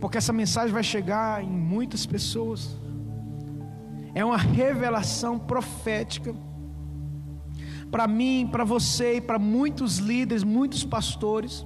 Porque 0.00 0.18
essa 0.18 0.32
mensagem 0.32 0.72
vai 0.72 0.82
chegar 0.82 1.44
em 1.44 1.50
muitas 1.50 2.06
pessoas. 2.06 2.76
É 4.14 4.24
uma 4.24 4.38
revelação 4.38 5.38
profética 5.38 6.34
para 7.90 8.06
mim, 8.06 8.48
para 8.50 8.64
você 8.64 9.16
e 9.16 9.20
para 9.20 9.38
muitos 9.38 9.98
líderes, 9.98 10.42
muitos 10.42 10.84
pastores. 10.84 11.64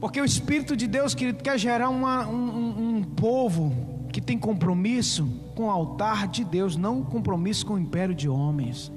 Porque 0.00 0.20
o 0.20 0.24
Espírito 0.24 0.76
de 0.76 0.86
Deus, 0.86 1.14
quer 1.14 1.58
gerar 1.58 1.88
uma, 1.88 2.26
um, 2.26 2.98
um 2.98 3.02
povo 3.02 3.72
que 4.12 4.20
tem 4.20 4.38
compromisso 4.38 5.28
com 5.54 5.64
o 5.64 5.70
altar 5.70 6.28
de 6.28 6.44
Deus, 6.44 6.76
não 6.76 7.02
compromisso 7.02 7.66
com 7.66 7.74
o 7.74 7.78
império 7.78 8.14
de 8.14 8.28
homens. 8.28 8.92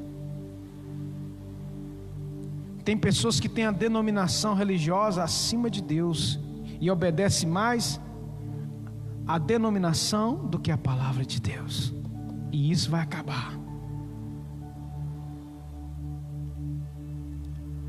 Tem 2.84 2.98
pessoas 2.98 3.40
que 3.40 3.50
têm 3.50 3.66
a 3.66 3.72
denominação 3.72 4.54
religiosa 4.54 5.24
acima 5.24 5.70
de 5.70 5.82
Deus 5.82 6.40
e 6.80 6.90
obedece 6.90 7.46
mais 7.46 8.00
a 9.28 9.38
denominação 9.38 10.36
do 10.36 10.60
que 10.60 10.72
a 10.72 10.78
palavra 10.78 11.24
de 11.24 11.40
Deus. 11.40 11.94
E 12.52 12.72
isso 12.72 12.90
vai 12.90 13.02
acabar. 13.02 13.61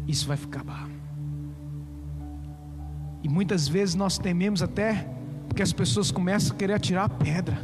Isso 0.06 0.26
vai 0.26 0.36
acabar. 0.42 0.88
E 3.22 3.28
muitas 3.28 3.68
vezes 3.68 3.94
nós 3.94 4.18
tememos 4.18 4.62
até 4.62 5.08
porque 5.48 5.62
as 5.62 5.72
pessoas 5.72 6.10
começam 6.10 6.54
a 6.54 6.58
querer 6.58 6.74
atirar 6.74 7.04
a 7.04 7.08
pedra. 7.08 7.58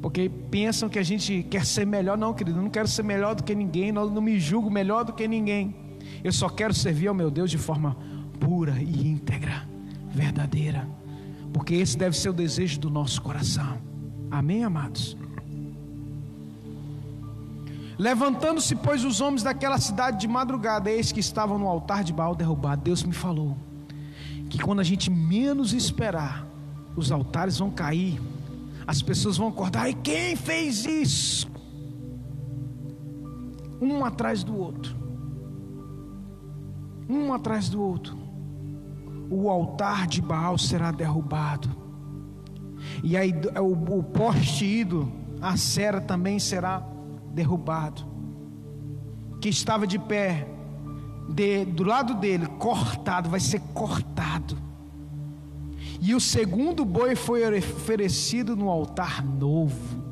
Porque 0.00 0.28
pensam 0.28 0.88
que 0.88 0.98
a 0.98 1.02
gente 1.02 1.44
quer 1.44 1.64
ser 1.64 1.86
melhor. 1.86 2.18
Não, 2.18 2.34
querido, 2.34 2.58
eu 2.58 2.62
não 2.62 2.70
quero 2.70 2.88
ser 2.88 3.02
melhor 3.02 3.34
do 3.34 3.42
que 3.42 3.54
ninguém. 3.54 3.92
Não, 3.92 4.08
não 4.08 4.22
me 4.22 4.38
julgo 4.38 4.70
melhor 4.70 5.04
do 5.04 5.12
que 5.12 5.26
ninguém. 5.26 5.74
Eu 6.22 6.32
só 6.32 6.48
quero 6.48 6.74
servir 6.74 7.08
ao 7.08 7.14
meu 7.14 7.30
Deus 7.30 7.50
de 7.50 7.58
forma 7.58 7.96
pura 8.38 8.76
e 8.80 9.08
íntegra, 9.08 9.66
verdadeira. 10.10 10.88
Porque 11.52 11.74
esse 11.74 11.96
deve 11.96 12.16
ser 12.16 12.30
o 12.30 12.32
desejo 12.32 12.80
do 12.80 12.90
nosso 12.90 13.22
coração. 13.22 13.78
Amém, 14.30 14.64
amados? 14.64 15.16
Levantando-se, 17.98 18.74
pois, 18.76 19.04
os 19.04 19.20
homens 19.20 19.42
daquela 19.42 19.78
cidade 19.78 20.20
de 20.20 20.28
madrugada, 20.28 20.90
eis 20.90 21.12
que 21.12 21.20
estavam 21.20 21.58
no 21.58 21.68
altar 21.68 22.02
de 22.02 22.12
Baal 22.12 22.34
derrubado. 22.34 22.82
Deus 22.82 23.02
me 23.02 23.12
falou 23.12 23.56
que 24.48 24.58
quando 24.58 24.80
a 24.80 24.84
gente 24.84 25.10
menos 25.10 25.72
esperar, 25.72 26.46
os 26.96 27.10
altares 27.10 27.58
vão 27.58 27.70
cair, 27.70 28.20
as 28.86 29.00
pessoas 29.02 29.36
vão 29.36 29.48
acordar, 29.48 29.88
e 29.88 29.94
quem 29.94 30.36
fez 30.36 30.84
isso? 30.84 31.50
Um 33.80 34.04
atrás 34.04 34.44
do 34.44 34.56
outro. 34.56 34.96
Um 37.08 37.32
atrás 37.32 37.68
do 37.68 37.80
outro. 37.80 38.16
O 39.30 39.48
altar 39.48 40.06
de 40.06 40.20
Baal 40.20 40.58
será 40.58 40.90
derrubado. 40.90 41.68
E 43.02 43.16
aí 43.16 43.34
o, 43.60 43.98
o 43.98 44.02
poste 44.02 44.64
ídolo, 44.64 45.12
a 45.40 45.56
Sera 45.56 46.00
também 46.00 46.38
será 46.38 46.86
derrubado. 47.32 48.04
Que 49.40 49.48
estava 49.48 49.86
de 49.86 49.98
pé 49.98 50.48
de, 51.28 51.64
do 51.64 51.84
lado 51.84 52.14
dele, 52.14 52.46
cortado, 52.58 53.28
vai 53.28 53.40
ser 53.40 53.60
cortado. 53.72 54.56
E 56.00 56.14
o 56.14 56.20
segundo 56.20 56.84
boi 56.84 57.14
foi 57.14 57.58
oferecido 57.58 58.56
no 58.56 58.68
altar 58.68 59.24
novo. 59.24 60.02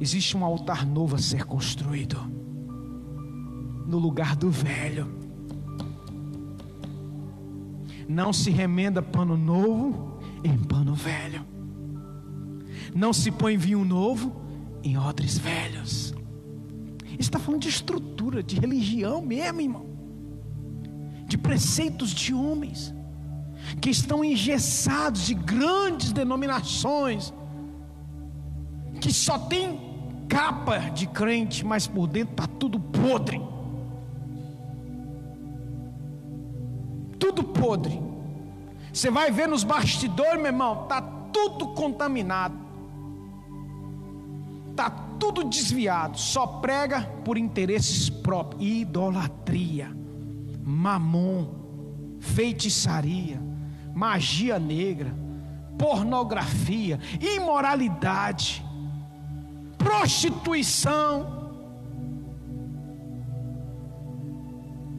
Existe 0.00 0.36
um 0.36 0.44
altar 0.44 0.86
novo 0.86 1.16
a 1.16 1.18
ser 1.18 1.44
construído 1.44 2.18
no 3.86 3.98
lugar 3.98 4.36
do 4.36 4.50
velho. 4.50 5.08
Não 8.06 8.32
se 8.32 8.50
remenda 8.50 9.02
pano 9.02 9.36
novo 9.36 10.18
em 10.44 10.56
pano 10.56 10.94
velho. 10.94 11.44
Não 12.94 13.12
se 13.12 13.30
põe 13.30 13.56
vinho 13.56 13.84
novo 13.84 14.47
em 14.82 14.96
odres 14.96 15.38
velhos 15.38 16.14
está 17.18 17.38
falando 17.38 17.62
de 17.62 17.68
estrutura, 17.68 18.42
de 18.42 18.58
religião 18.58 19.20
mesmo, 19.20 19.60
irmão. 19.60 19.86
De 21.26 21.36
preceitos 21.36 22.10
de 22.10 22.32
homens 22.32 22.94
que 23.80 23.90
estão 23.90 24.24
engessados 24.24 25.26
de 25.26 25.34
grandes 25.34 26.12
denominações, 26.12 27.34
que 29.00 29.12
só 29.12 29.38
tem 29.38 29.78
capa 30.28 30.78
de 30.78 31.06
crente, 31.06 31.64
mas 31.64 31.86
por 31.86 32.06
dentro 32.06 32.32
está 32.32 32.46
tudo 32.46 32.78
podre. 32.78 33.42
Tudo 37.18 37.44
podre. 37.44 38.00
Você 38.92 39.10
vai 39.10 39.30
ver 39.30 39.48
nos 39.48 39.64
bastidores, 39.64 40.36
meu 40.36 40.46
irmão, 40.46 40.84
está 40.84 41.02
tudo 41.02 41.68
contaminado. 41.68 42.67
Está 44.78 44.90
tudo 45.18 45.42
desviado, 45.42 46.16
só 46.16 46.46
prega 46.46 47.00
por 47.24 47.36
interesses 47.36 48.08
próprios, 48.08 48.62
idolatria, 48.64 49.90
mamon, 50.64 51.48
feitiçaria, 52.20 53.42
magia 53.92 54.56
negra, 54.56 55.12
pornografia, 55.76 57.00
imoralidade, 57.20 58.64
prostituição. 59.76 61.50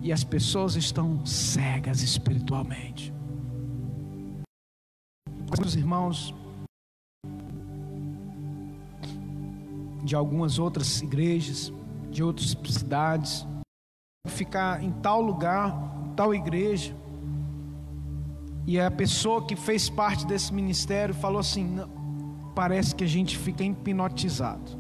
E 0.02 0.12
as 0.12 0.26
pessoas 0.26 0.76
estão 0.76 1.26
cegas 1.26 2.02
espiritualmente. 2.02 3.14
Meus 5.58 5.76
irmãos, 5.76 6.34
de 10.04 10.16
algumas 10.16 10.60
outras 10.60 11.02
igrejas, 11.02 11.72
de 12.10 12.24
outras 12.24 12.56
cidades, 12.66 13.46
ficar 14.28 14.84
em 14.84 14.92
tal 14.92 15.22
lugar, 15.22 15.76
tal 16.16 16.34
igreja. 16.34 16.96
E 18.66 18.80
a 18.80 18.92
pessoa 18.92 19.46
que 19.46 19.56
fez 19.56 19.90
parte 19.90 20.26
desse 20.26 20.54
ministério 20.54 21.14
falou 21.14 21.40
assim: 21.40 21.78
parece 22.56 22.94
que 22.94 23.04
a 23.04 23.08
gente 23.08 23.38
fica 23.38 23.64
hipnotizado, 23.64 24.72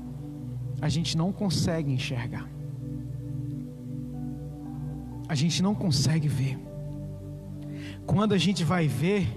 a 0.82 0.90
gente 0.90 1.18
não 1.18 1.32
consegue 1.32 1.92
enxergar, 1.92 2.48
a 5.28 5.36
gente 5.36 5.62
não 5.62 5.74
consegue 5.74 6.28
ver. 6.28 6.60
Quando 8.06 8.34
a 8.34 8.38
gente 8.38 8.64
vai 8.64 8.88
ver, 8.88 9.28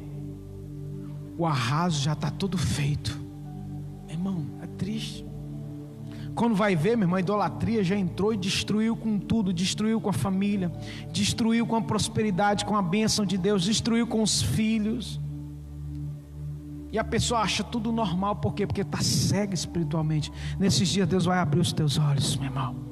o 1.37 1.47
arraso 1.47 2.01
já 2.01 2.13
está 2.13 2.31
todo 2.31 2.57
feito, 2.57 3.19
irmão, 4.09 4.47
é 4.63 4.67
triste. 4.67 5.32
Quando 6.35 6.55
vai 6.55 6.75
ver, 6.75 6.97
meu 6.97 7.05
irmão, 7.05 7.17
a 7.17 7.21
idolatria 7.21 7.85
já 7.85 7.97
entrou 7.97 8.33
e 8.33 8.37
destruiu 8.37 8.97
com 8.97 9.19
tudo, 9.19 9.53
destruiu 9.53 10.01
com 10.01 10.09
a 10.09 10.13
família, 10.13 10.73
destruiu 11.13 11.67
com 11.67 11.77
a 11.77 11.83
prosperidade, 11.83 12.65
com 12.65 12.77
a 12.77 12.83
bênção 12.83 13.25
de 13.25 13.37
Deus, 13.37 13.65
destruiu 13.65 14.07
com 14.07 14.23
os 14.23 14.43
filhos. 14.43 15.21
E 16.91 16.99
a 16.99 17.05
pessoa 17.05 17.41
acha 17.41 17.65
tudo 17.65 17.91
normal, 17.91 18.37
por 18.37 18.55
quê? 18.55 18.67
Porque 18.67 18.83
está 18.83 19.01
cega 19.03 19.55
espiritualmente. 19.55 20.33
Nesses 20.59 20.89
dias 20.89 21.09
Deus 21.09 21.25
vai 21.25 21.39
abrir 21.39 21.61
os 21.61 21.73
teus 21.73 21.99
olhos, 21.99 22.37
meu 22.37 22.47
irmão. 22.47 22.92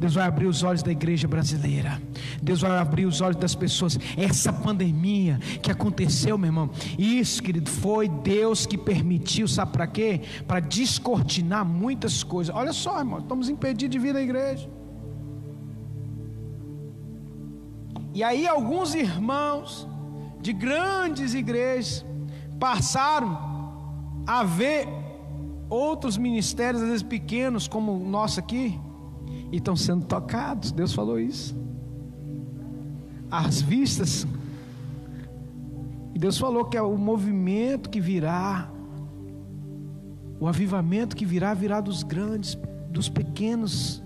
Deus 0.00 0.14
vai 0.14 0.26
abrir 0.26 0.46
os 0.46 0.62
olhos 0.62 0.82
da 0.82 0.90
igreja 0.90 1.28
brasileira. 1.28 2.00
Deus 2.42 2.62
vai 2.62 2.78
abrir 2.78 3.04
os 3.04 3.20
olhos 3.20 3.36
das 3.36 3.54
pessoas. 3.54 3.98
Essa 4.16 4.50
pandemia 4.50 5.38
que 5.62 5.70
aconteceu, 5.70 6.38
meu 6.38 6.48
irmão, 6.48 6.70
isso, 6.98 7.42
querido, 7.42 7.70
foi 7.70 8.08
Deus 8.08 8.64
que 8.64 8.78
permitiu, 8.78 9.46
sabe 9.46 9.72
para 9.72 9.86
quê? 9.86 10.22
Para 10.48 10.58
descortinar 10.58 11.66
muitas 11.66 12.24
coisas. 12.24 12.54
Olha 12.54 12.72
só, 12.72 12.98
irmão, 12.98 13.18
estamos 13.18 13.50
impedidos 13.50 13.90
de 13.90 13.98
vir 13.98 14.16
à 14.16 14.22
igreja. 14.22 14.70
E 18.14 18.24
aí 18.24 18.48
alguns 18.48 18.94
irmãos 18.94 19.86
de 20.40 20.54
grandes 20.54 21.34
igrejas 21.34 22.06
passaram 22.58 23.38
a 24.26 24.42
ver 24.44 24.88
outros 25.68 26.16
ministérios, 26.16 26.82
às 26.82 26.88
vezes 26.88 27.02
pequenos, 27.02 27.68
como 27.68 27.92
o 27.92 28.08
nosso 28.08 28.40
aqui, 28.40 28.80
e 29.52 29.56
estão 29.56 29.76
sendo 29.76 30.04
tocados. 30.06 30.72
Deus 30.72 30.92
falou 30.92 31.18
isso. 31.18 31.56
As 33.30 33.60
vistas. 33.60 34.26
E 36.14 36.18
Deus 36.18 36.38
falou 36.38 36.64
que 36.64 36.76
é 36.76 36.82
o 36.82 36.96
movimento 36.96 37.88
que 37.88 38.00
virá, 38.00 38.70
o 40.38 40.46
avivamento 40.46 41.16
que 41.16 41.24
virá, 41.24 41.54
virá 41.54 41.80
dos 41.80 42.02
grandes, 42.02 42.58
dos 42.90 43.08
pequenos 43.08 44.02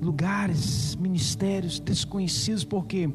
lugares, 0.00 0.96
ministérios 0.96 1.78
desconhecidos, 1.78 2.64
porque 2.64 3.10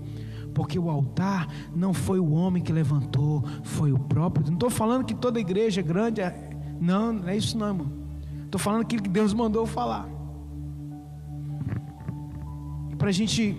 porque 0.54 0.80
o 0.80 0.90
altar 0.90 1.50
não 1.76 1.94
foi 1.94 2.18
o 2.18 2.32
homem 2.32 2.64
que 2.64 2.72
levantou, 2.72 3.44
foi 3.62 3.92
o 3.92 4.00
próprio. 4.00 4.46
Não 4.46 4.54
estou 4.54 4.70
falando 4.70 5.04
que 5.04 5.14
toda 5.14 5.38
igreja 5.38 5.82
é 5.82 5.84
grande, 5.84 6.22
é... 6.22 6.50
não, 6.80 7.12
não 7.12 7.28
é 7.28 7.36
isso 7.36 7.58
não, 7.58 7.68
irmão. 7.68 7.92
Estou 8.46 8.58
falando 8.58 8.84
aquilo 8.84 9.04
que 9.04 9.10
Deus 9.10 9.34
mandou 9.34 9.66
falar 9.66 10.15
para 13.06 13.12
a 13.12 13.14
gente 13.14 13.56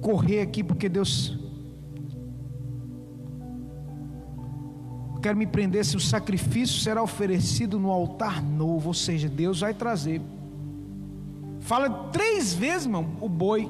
correr 0.00 0.40
aqui, 0.40 0.62
porque 0.62 0.88
Deus. 0.88 1.36
Quero 5.20 5.36
me 5.36 5.48
prender 5.48 5.84
se 5.84 5.96
o 5.96 6.00
sacrifício 6.00 6.78
será 6.78 7.02
oferecido 7.02 7.76
no 7.76 7.90
altar 7.90 8.40
novo, 8.40 8.90
ou 8.90 8.94
seja, 8.94 9.28
Deus 9.28 9.62
vai 9.62 9.74
trazer. 9.74 10.22
Fala 11.58 11.90
três 12.12 12.54
vezes, 12.54 12.86
irmão, 12.86 13.16
o 13.20 13.28
boi 13.28 13.68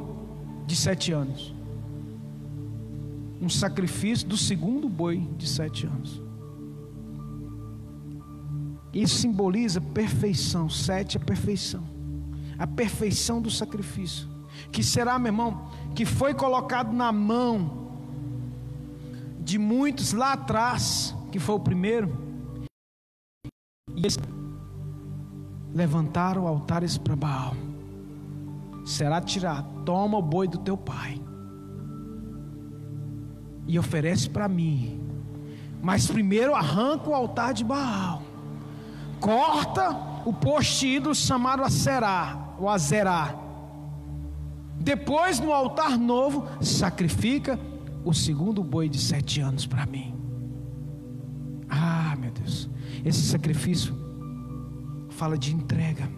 de 0.67 0.77
sete 0.77 1.11
anos. 1.13 1.55
Um 3.41 3.49
sacrifício 3.49 4.29
do 4.29 4.37
segundo 4.37 4.91
boi 4.91 5.27
de 5.39 5.49
sete 5.49 5.87
anos. 5.87 6.23
Isso 8.93 9.17
simboliza 9.17 9.81
perfeição. 9.81 10.69
Sete 10.69 11.17
é 11.17 11.21
perfeição 11.21 12.00
a 12.61 12.67
perfeição 12.67 13.41
do 13.41 13.51
sacrifício, 13.51 14.29
que 14.71 14.85
será, 14.85 15.19
meu 15.19 15.29
irmão, 15.29 15.71
que 15.95 16.05
foi 16.05 16.35
colocado 16.35 16.93
na 16.93 17.11
mão 17.11 17.89
de 19.41 19.59
muitos 19.59 20.13
lá 20.13 20.35
atrás, 20.35 21.17
que 21.33 21.39
foi 21.39 21.55
o 21.55 21.61
primeiro, 21.61 22.15
e 23.95 24.01
eles 24.01 24.19
levantaram 25.73 26.47
altares 26.47 26.99
para 26.99 27.17
Baal. 27.17 27.55
Será 28.85 29.23
tirado, 29.23 29.83
toma 29.85 30.19
o 30.19 30.23
boi 30.23 30.47
do 30.47 30.59
teu 30.59 30.77
pai 30.77 31.19
e 33.67 33.79
oferece 33.79 34.29
para 34.29 34.47
mim. 34.47 35.01
Mas 35.81 36.07
primeiro 36.07 36.55
arranca 36.55 37.09
o 37.09 37.15
altar 37.15 37.55
de 37.55 37.65
Baal, 37.65 38.23
corta 39.19 39.97
o 40.27 40.33
postido 40.35 41.15
chamado 41.15 41.65
Aserá, 41.65 42.40
o 42.61 42.69
Azerá. 42.69 43.35
Depois, 44.79 45.41
no 45.41 45.53
altar 45.53 45.99
novo, 45.99 46.47
sacrifica 46.61 47.59
o 48.05 48.13
segundo 48.13 48.63
boi 48.63 48.89
de 48.89 48.99
sete 48.99 49.41
anos 49.41 49.67
para 49.67 49.87
mim. 49.87 50.15
Ah, 51.69 52.17
meu 52.19 52.31
Deus, 52.31 52.69
esse 53.05 53.23
sacrifício 53.23 53.95
fala 55.11 55.37
de 55.37 55.55
entrega, 55.55 56.11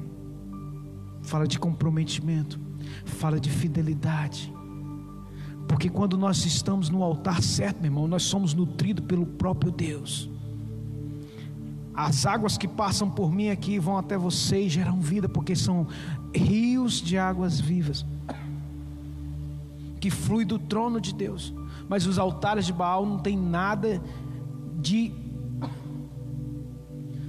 fala 1.22 1.46
de 1.46 1.58
comprometimento, 1.58 2.60
fala 3.04 3.40
de 3.40 3.50
fidelidade. 3.50 4.52
Porque 5.68 5.88
quando 5.88 6.16
nós 6.16 6.44
estamos 6.44 6.88
no 6.88 7.02
altar 7.02 7.42
certo, 7.42 7.78
meu 7.78 7.86
irmão, 7.86 8.06
nós 8.06 8.22
somos 8.22 8.54
nutridos 8.54 9.04
pelo 9.04 9.26
próprio 9.26 9.72
Deus. 9.72 10.30
As 11.94 12.24
águas 12.24 12.56
que 12.56 12.66
passam 12.66 13.10
por 13.10 13.30
mim 13.32 13.50
aqui 13.50 13.78
vão 13.78 13.98
até 13.98 14.16
você 14.16 14.62
e 14.62 14.68
geram 14.68 15.00
vida, 15.00 15.28
porque 15.28 15.54
são 15.54 15.86
rios 16.34 17.00
de 17.00 17.18
águas 17.18 17.60
vivas 17.60 18.04
que 20.00 20.10
flui 20.10 20.44
do 20.44 20.58
trono 20.58 21.00
de 21.00 21.14
Deus. 21.14 21.54
Mas 21.88 22.06
os 22.06 22.18
altares 22.18 22.66
de 22.66 22.72
Baal 22.72 23.06
não 23.06 23.18
tem 23.18 23.36
nada 23.36 24.02
de 24.80 25.12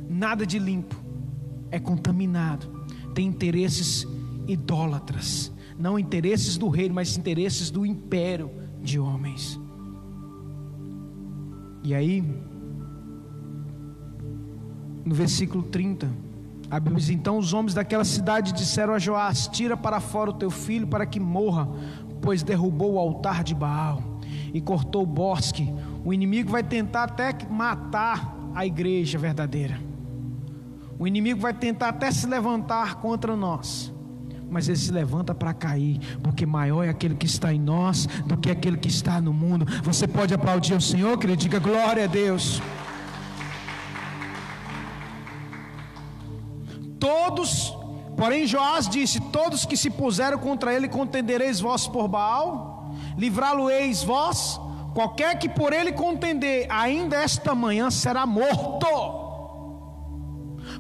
nada 0.10 0.46
de 0.46 0.58
limpo. 0.58 0.96
É 1.70 1.80
contaminado. 1.80 2.68
Tem 3.14 3.28
interesses 3.28 4.08
idólatras, 4.48 5.52
não 5.78 6.00
interesses 6.00 6.58
do 6.58 6.68
reino, 6.68 6.96
mas 6.96 7.16
interesses 7.18 7.70
do 7.70 7.86
império 7.86 8.50
de 8.82 9.00
homens. 9.00 9.60
E 11.84 11.94
aí, 11.94 12.24
no 15.06 15.14
versículo 15.14 15.64
30, 15.64 16.10
a 16.74 16.80
Bíblia 16.80 17.00
diz: 17.00 17.10
Então 17.12 17.38
os 17.38 17.54
homens 17.54 17.76
daquela 17.76 18.04
cidade 18.04 18.52
disseram 18.52 18.96
a 18.96 19.00
Joás: 19.00 19.48
Tira 19.48 19.78
para 19.78 20.00
fora 20.00 20.32
o 20.32 20.34
teu 20.34 20.50
filho 20.50 20.88
para 20.88 21.06
que 21.06 21.20
morra, 21.20 21.70
pois 22.20 22.42
derrubou 22.42 22.94
o 22.94 23.00
altar 23.00 23.44
de 23.44 23.54
Baal 23.54 24.02
e 24.52 24.60
cortou 24.60 25.04
o 25.04 25.06
bosque. 25.06 25.72
O 26.04 26.12
inimigo 26.12 26.50
vai 26.50 26.64
tentar 26.64 27.04
até 27.04 27.32
matar 27.48 28.36
a 28.56 28.66
igreja 28.66 29.20
verdadeira. 29.20 29.80
O 30.98 31.06
inimigo 31.08 31.40
vai 31.40 31.54
tentar 31.54 31.90
até 31.90 32.10
se 32.10 32.26
levantar 32.26 32.96
contra 32.96 33.36
nós. 33.36 33.94
Mas 34.50 34.68
ele 34.68 34.78
se 34.78 34.92
levanta 34.92 35.34
para 35.34 35.54
cair, 35.54 36.00
porque 36.24 36.46
maior 36.46 36.84
é 36.84 36.90
aquele 36.90 37.16
que 37.16 37.26
está 37.26 37.54
em 37.54 37.60
nós 37.60 38.08
do 38.26 38.36
que 38.36 38.50
aquele 38.50 38.78
que 38.78 38.88
está 38.88 39.22
no 39.22 39.34
mundo. 39.34 39.66
Você 39.84 40.08
pode 40.08 40.34
aplaudir 40.34 40.74
o 40.74 40.82
Senhor, 40.82 41.18
que 41.20 41.28
ele 41.28 41.36
diga 41.36 41.60
glória 41.60 42.04
a 42.04 42.08
Deus. 42.08 42.62
Todos, 47.34 47.76
porém 48.16 48.46
Joás 48.46 48.88
disse: 48.88 49.20
Todos 49.20 49.66
que 49.66 49.76
se 49.76 49.90
puseram 49.90 50.38
contra 50.38 50.72
ele, 50.72 50.88
contendereis 50.88 51.60
vós 51.60 51.88
por 51.88 52.08
Baal, 52.08 52.92
livrá-lo-eis 53.18 54.04
vós, 54.04 54.62
qualquer 54.94 55.40
que 55.40 55.50
por 55.50 55.74
ele 55.74 55.92
contender, 55.92 56.68
ainda 56.70 57.16
esta 57.18 57.56
manhã 57.56 57.90
será 57.90 58.28
morto. 58.28 58.86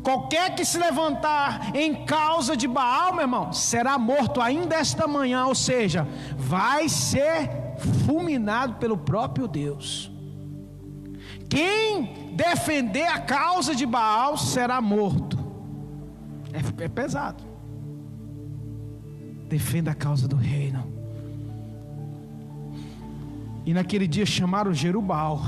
Qualquer 0.04 0.54
que 0.54 0.64
se 0.64 0.78
levantar 0.78 1.76
em 1.76 2.06
causa 2.06 2.56
de 2.56 2.68
Baal, 2.68 3.14
meu 3.14 3.22
irmão, 3.22 3.51
será 3.51 3.97
morto 3.97 4.39
ainda 4.39 4.76
esta 4.76 5.08
manhã, 5.08 5.47
ou 5.47 5.56
seja, 5.56 6.08
vai 6.38 6.88
ser 6.88 7.49
fulminado 8.06 8.76
pelo 8.76 8.97
próprio 8.97 9.47
Deus. 9.47 10.12
Quem 11.49 12.32
defender 12.36 13.08
a 13.08 13.20
causa 13.20 13.74
de 13.74 13.86
Baal 13.88 14.38
será 14.38 14.80
morto. 14.80 15.42
É, 16.54 16.84
é 16.84 16.88
pesado. 16.88 17.43
Defenda 19.49 19.91
a 19.91 19.95
causa 19.95 20.28
do 20.28 20.36
reino. 20.36 20.93
E 23.66 23.74
naquele 23.74 24.08
dia 24.08 24.26
chamaram 24.26 24.74
Jerubal, 24.74 25.41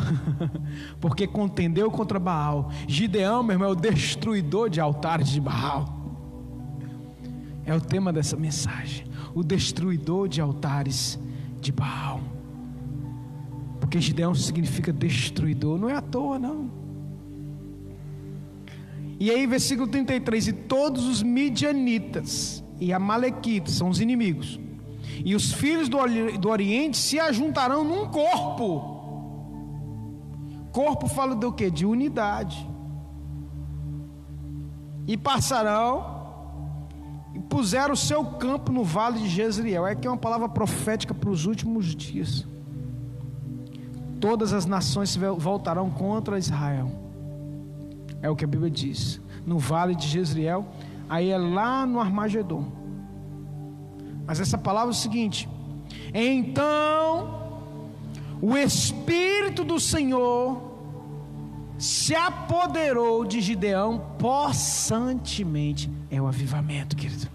porque 1.01 1.28
contendeu 1.28 1.91
contra 1.91 2.18
Baal. 2.18 2.72
Gideão, 2.88 3.43
meu 3.43 3.56
irmão, 3.56 3.70
é 3.70 3.72
o 3.72 3.76
destruidor 3.76 4.70
de 4.70 4.80
altares 4.80 5.30
de 5.30 5.41
Baal. 5.41 5.93
É 7.66 7.76
o 7.76 7.82
tema 7.82 8.14
dessa 8.14 8.38
mensagem. 8.38 9.06
O 9.34 9.43
destruidor 9.43 10.30
de 10.30 10.39
altares 10.39 11.20
de 11.60 11.72
Baal. 11.72 12.22
Porque 13.82 13.99
Gideão 13.99 14.34
significa 14.34 14.93
destruidor, 14.93 15.78
não 15.78 15.89
é 15.89 15.95
à 15.95 16.01
toa, 16.01 16.39
não. 16.39 16.84
E 19.20 19.32
aí, 19.32 19.45
versículo 19.47 19.88
33: 19.88 20.47
E 20.47 20.53
todos 20.53 21.05
os 21.07 21.24
midianitas 21.24 22.63
e 22.80 22.91
amalequitas 22.91 23.74
são 23.74 23.89
os 23.89 23.99
inimigos 24.01 24.59
e 25.24 25.36
os 25.36 25.53
filhos 25.53 25.88
do, 25.88 25.97
do 26.38 26.49
Oriente 26.49 26.97
se 26.97 27.20
ajuntarão 27.20 27.84
num 27.84 28.07
corpo. 28.07 28.93
Corpo 30.72 31.07
fala 31.07 31.36
do 31.36 31.51
que? 31.51 31.70
De 31.70 31.86
unidade. 31.86 32.68
E 35.07 35.16
passarão 35.16 36.13
e 37.34 37.39
puseram 37.39 37.93
o 37.93 37.97
seu 37.97 38.26
campo 38.26 38.72
no 38.72 38.84
vale 38.84 39.20
de 39.20 39.30
Jezreel. 39.30 39.86
É 39.88 39.95
que 39.95 40.07
é 40.07 40.11
uma 40.11 40.18
palavra 40.18 40.49
profética 40.49 41.13
para 41.13 41.30
os 41.30 41.45
últimos 41.45 41.95
dias. 41.95 42.45
Todas 44.20 44.53
as 44.53 44.66
nações 44.66 45.11
se 45.11 45.20
voltarão 45.20 45.89
contra 45.89 46.38
Israel. 46.38 47.05
É 48.26 48.30
o 48.30 48.36
que 48.36 48.43
a 48.43 48.47
Bíblia 48.47 48.71
diz. 48.71 49.21
No 49.45 49.59
vale 49.59 49.93
de 49.93 50.07
Jezreel, 50.07 50.65
aí 51.07 51.30
é 51.30 51.38
lá 51.38 51.86
no 51.86 51.99
Armagedon. 51.99 52.65
Mas 54.26 54.39
essa 54.39 54.57
palavra 54.57 54.89
é 54.89 54.95
o 54.95 54.95
seguinte: 54.95 55.47
então 56.11 57.59
o 58.41 58.57
Espírito 58.57 59.63
do 59.63 59.80
Senhor 59.80 60.59
se 61.78 62.15
apoderou 62.15 63.26
de 63.26 63.39
Gideão 63.41 64.01
possantemente. 64.17 65.88
É 66.09 66.19
o 66.19 66.26
avivamento, 66.26 66.95
querido. 66.95 67.28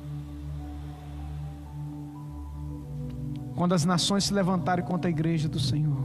Quando 3.55 3.75
as 3.75 3.85
nações 3.85 4.25
se 4.25 4.35
levantarem 4.35 4.85
contra 4.85 5.09
a 5.09 5.13
igreja 5.13 5.49
do 5.49 5.61
Senhor, 5.61 6.03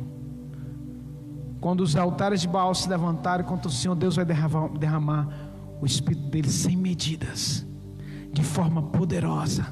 quando 1.66 1.82
os 1.82 1.96
altares 1.96 2.42
de 2.42 2.48
Baal 2.48 2.76
se 2.76 2.88
levantarem 2.88 3.44
contra 3.44 3.68
o 3.68 3.72
Senhor, 3.72 3.96
Deus 3.96 4.16
vai 4.16 4.24
derramar, 4.24 4.68
derramar 4.78 5.28
o 5.82 5.86
Espírito 5.88 6.30
dele 6.30 6.48
sem 6.48 6.78
medidas, 6.78 7.66
de 8.32 8.44
forma 8.44 8.84
poderosa 8.84 9.66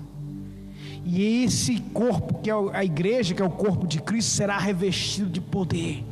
e 1.05 1.43
esse 1.43 1.79
corpo, 1.93 2.41
que 2.41 2.49
é 2.49 2.53
a 2.73 2.83
igreja, 2.83 3.35
que 3.35 3.41
é 3.41 3.45
o 3.45 3.49
corpo 3.49 3.85
de 3.85 4.01
Cristo, 4.01 4.31
será 4.31 4.57
revestido 4.57 5.29
de 5.29 5.41
poder, 5.41 6.03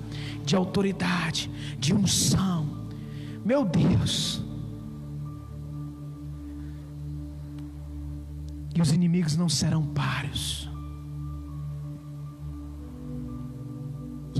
de 0.46 0.56
autoridade, 0.56 1.50
de 1.80 1.94
unção. 1.94 2.68
Meu 3.44 3.64
Deus. 3.64 4.44
E 8.76 8.82
os 8.82 8.92
inimigos 8.92 9.36
não 9.36 9.48
serão 9.48 9.84
páreos. 9.84 10.70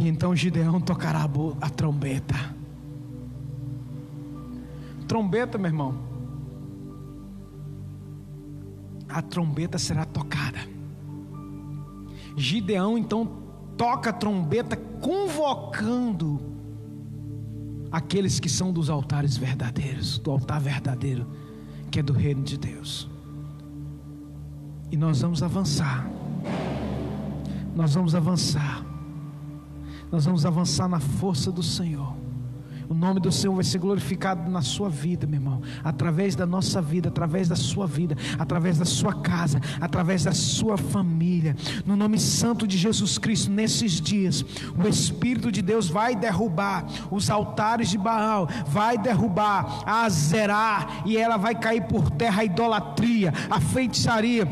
E 0.02 0.08
então 0.08 0.36
Gideão 0.36 0.82
tocará 0.82 1.30
a, 1.62 1.70
trombeta. 1.70 2.36
Trombeta, 5.08 5.58
meu 5.58 5.68
irmão 5.68 6.12
a 9.12 9.22
trombeta 9.22 9.78
será 9.78 10.06
tocada. 10.06 10.60
Gideão 12.38 12.98
então 12.98 13.30
toca 13.78 14.10
a 14.10 14.14
trombeta, 14.14 14.76
convocando 14.76 16.40
aqueles 17.92 18.40
que 18.40 18.48
são 18.48 18.72
dos 18.72 18.90
altares 18.90 19.36
verdadeiros, 19.36 20.18
do 20.18 20.32
altar 20.32 20.62
verdadeiro, 20.62 21.28
que 21.90 22.00
é 22.00 22.04
do 22.04 22.14
reino 22.14 22.42
de 22.42 22.58
Deus. 22.58 23.10
E 24.90 24.98
nós 24.98 25.22
vamos 25.22 25.44
avançar. 25.44 26.10
Nós 27.76 27.94
vamos 27.94 28.16
avançar. 28.16 28.91
Nós 30.12 30.26
vamos 30.26 30.46
avançar 30.46 30.88
na 30.88 31.00
força 31.00 31.52
do 31.52 31.64
Senhor. 31.64 32.22
O 32.92 32.94
nome 32.94 33.22
do 33.22 33.32
Senhor 33.32 33.54
vai 33.54 33.64
ser 33.64 33.78
glorificado 33.78 34.52
na 34.52 34.62
sua 34.62 34.90
vida, 34.90 35.26
meu 35.26 35.40
irmão. 35.40 35.62
Através 35.82 36.36
da 36.36 36.46
nossa 36.46 36.82
vida, 36.82 37.08
através 37.08 37.48
da 37.48 37.56
sua 37.56 37.88
vida, 37.88 38.18
através 38.38 38.78
da 38.78 38.84
sua 38.84 39.14
casa, 39.14 39.62
através 39.80 40.26
da 40.26 40.34
sua 40.34 40.78
família. 40.78 41.56
No 41.86 41.96
nome 41.96 42.20
santo 42.20 42.68
de 42.68 42.78
Jesus 42.78 43.18
Cristo, 43.18 43.50
nesses 43.50 44.02
dias, 44.02 44.44
o 44.78 44.86
Espírito 44.86 45.50
de 45.50 45.62
Deus 45.62 45.88
vai 45.88 46.18
derrubar 46.18 46.86
os 47.10 47.30
altares 47.30 47.90
de 47.90 47.98
Baal, 47.98 48.50
vai 48.68 48.98
derrubar 48.98 49.84
a 49.86 50.10
Zerá, 50.10 51.04
e 51.06 51.16
ela 51.16 51.38
vai 51.38 51.56
cair 51.56 51.84
por 51.84 52.12
terra 52.12 52.42
a 52.42 52.46
idolatria, 52.46 53.34
a 53.50 53.62
feitiçaria 53.62 54.46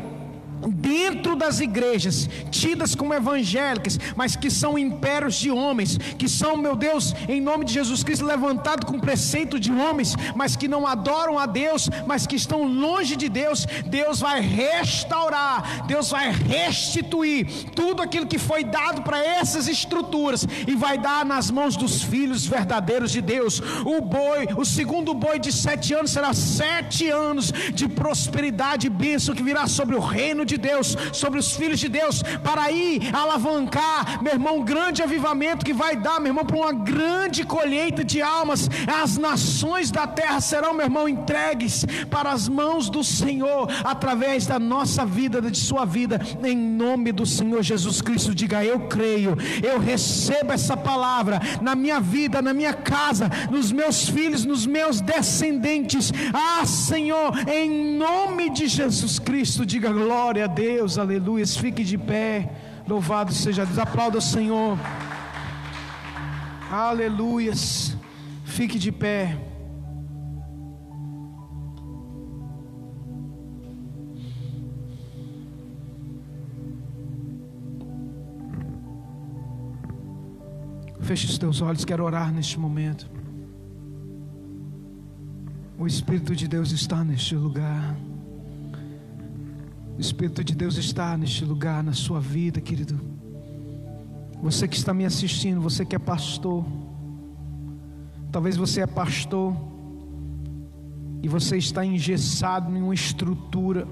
dentro 0.68 1.36
das 1.36 1.60
igrejas, 1.60 2.28
tidas 2.50 2.94
como 2.94 3.14
evangélicas, 3.14 3.98
mas 4.14 4.36
que 4.36 4.50
são 4.50 4.78
impérios 4.78 5.36
de 5.36 5.50
homens, 5.50 5.96
que 6.18 6.28
são, 6.28 6.56
meu 6.56 6.76
Deus, 6.76 7.14
em 7.28 7.40
nome 7.40 7.64
de 7.64 7.72
Jesus 7.72 8.02
Cristo, 8.02 8.24
levantados 8.24 8.88
com 8.88 8.98
preceito 8.98 9.58
de 9.58 9.72
homens, 9.72 10.14
mas 10.34 10.56
que 10.56 10.68
não 10.68 10.86
adoram 10.86 11.38
a 11.38 11.46
Deus, 11.46 11.88
mas 12.06 12.26
que 12.26 12.36
estão 12.36 12.64
longe 12.64 13.16
de 13.16 13.28
Deus, 13.28 13.66
Deus 13.86 14.20
vai 14.20 14.40
restaurar, 14.40 15.86
Deus 15.86 16.10
vai 16.10 16.30
restituir 16.30 17.46
tudo 17.74 18.02
aquilo 18.02 18.26
que 18.26 18.38
foi 18.38 18.64
dado 18.64 19.02
para 19.02 19.24
essas 19.24 19.68
estruturas 19.68 20.46
e 20.66 20.74
vai 20.74 20.98
dar 20.98 21.24
nas 21.24 21.50
mãos 21.50 21.76
dos 21.76 22.02
filhos 22.02 22.46
verdadeiros 22.46 23.12
de 23.12 23.20
Deus. 23.20 23.60
O 23.84 24.00
boi, 24.00 24.46
o 24.56 24.64
segundo 24.64 25.14
boi 25.14 25.38
de 25.38 25.52
sete 25.52 25.94
anos 25.94 26.10
será 26.10 26.32
sete 26.34 27.08
anos 27.08 27.52
de 27.72 27.88
prosperidade 27.88 28.86
e 28.86 28.90
bênção 28.90 29.34
que 29.34 29.42
virá 29.42 29.66
sobre 29.66 29.96
o 29.96 30.00
reino 30.00 30.44
de 30.44 30.49
Deus 30.56 30.80
Deus, 30.80 30.96
sobre 31.12 31.38
os 31.38 31.52
filhos 31.52 31.78
de 31.78 31.88
Deus, 31.88 32.22
para 32.42 32.70
ir 32.70 33.14
alavancar, 33.14 34.22
meu 34.22 34.32
irmão, 34.32 34.58
um 34.58 34.64
grande 34.64 35.02
avivamento 35.02 35.64
que 35.64 35.72
vai 35.72 35.96
dar, 35.96 36.20
meu 36.20 36.28
irmão, 36.28 36.44
para 36.44 36.56
uma 36.56 36.72
grande 36.72 37.44
colheita 37.44 38.02
de 38.04 38.22
almas. 38.22 38.68
As 39.02 39.18
nações 39.18 39.90
da 39.90 40.06
terra 40.06 40.40
serão, 40.40 40.72
meu 40.72 40.86
irmão, 40.86 41.08
entregues 41.08 41.84
para 42.08 42.32
as 42.32 42.48
mãos 42.48 42.88
do 42.88 43.04
Senhor, 43.04 43.68
através 43.84 44.46
da 44.46 44.58
nossa 44.58 45.04
vida, 45.04 45.40
de 45.40 45.58
sua 45.58 45.84
vida, 45.84 46.20
em 46.42 46.56
nome 46.56 47.12
do 47.12 47.26
Senhor 47.26 47.62
Jesus 47.62 48.00
Cristo. 48.00 48.34
Diga, 48.34 48.64
eu 48.64 48.80
creio, 48.80 49.36
eu 49.62 49.78
recebo 49.78 50.52
essa 50.52 50.76
palavra 50.76 51.40
na 51.60 51.74
minha 51.74 52.00
vida, 52.00 52.40
na 52.40 52.54
minha 52.54 52.72
casa, 52.72 53.30
nos 53.50 53.72
meus 53.72 54.08
filhos, 54.08 54.44
nos 54.44 54.66
meus 54.66 55.00
descendentes. 55.00 56.12
Ah, 56.32 56.64
Senhor, 56.64 57.32
em 57.48 57.96
nome 57.96 58.50
de 58.50 58.66
Jesus 58.66 59.18
Cristo, 59.18 59.66
diga 59.66 59.92
glória 59.92 60.39
a 60.40 60.46
Deus, 60.46 60.98
aleluia. 60.98 61.46
Fique 61.46 61.84
de 61.84 61.96
pé, 61.98 62.50
louvado 62.86 63.32
seja 63.32 63.64
Deus. 63.64 63.78
Aplauda 63.78 64.18
o 64.18 64.20
Senhor, 64.20 64.78
aleluias. 66.70 67.96
Fique 68.44 68.78
de 68.78 68.92
pé. 68.92 69.38
Feche 81.00 81.26
os 81.26 81.38
teus 81.38 81.60
olhos, 81.60 81.84
quero 81.84 82.04
orar 82.04 82.32
neste 82.32 82.56
momento. 82.56 83.10
O 85.76 85.86
Espírito 85.86 86.36
de 86.36 86.46
Deus 86.46 86.70
está 86.70 87.02
neste 87.02 87.34
lugar. 87.34 87.96
O 90.00 90.02
Espírito 90.02 90.42
de 90.42 90.54
Deus 90.54 90.78
está 90.78 91.14
neste 91.14 91.44
lugar, 91.44 91.84
na 91.84 91.92
sua 91.92 92.20
vida, 92.20 92.58
querido. 92.58 92.98
Você 94.42 94.66
que 94.66 94.74
está 94.74 94.94
me 94.94 95.04
assistindo, 95.04 95.60
você 95.60 95.84
que 95.84 95.94
é 95.94 95.98
pastor. 95.98 96.64
Talvez 98.32 98.56
você 98.56 98.80
é 98.80 98.86
pastor 98.86 99.54
e 101.22 101.28
você 101.28 101.58
está 101.58 101.84
engessado 101.84 102.74
em 102.74 102.80
uma 102.80 102.94
estrutura 102.94 103.86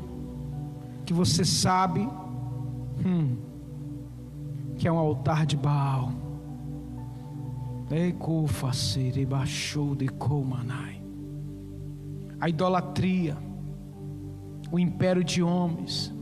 que 1.05 1.13
você 1.13 1.45
sabe 1.45 2.09
hum, 3.05 3.37
que 4.79 4.89
é 4.89 4.91
um 4.91 4.97
altar 4.97 5.45
de 5.45 5.59
Baal. 5.59 6.11
A 12.41 12.49
idolatria, 12.49 13.37
o 14.71 14.79
império 14.79 15.23
de 15.25 15.43
homens. 15.43 16.13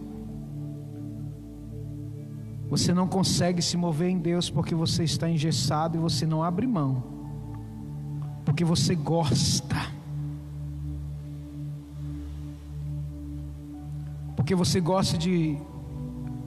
Você 2.68 2.92
não 2.92 3.06
consegue 3.06 3.62
se 3.62 3.76
mover 3.76 4.08
em 4.08 4.18
Deus 4.18 4.50
porque 4.50 4.74
você 4.74 5.04
está 5.04 5.30
engessado 5.30 5.96
e 5.96 6.00
você 6.00 6.26
não 6.26 6.42
abre 6.42 6.66
mão, 6.66 7.02
porque 8.44 8.64
você 8.64 8.94
gosta, 8.94 9.76
porque 14.34 14.54
você 14.54 14.80
gosta 14.80 15.16
de, 15.16 15.56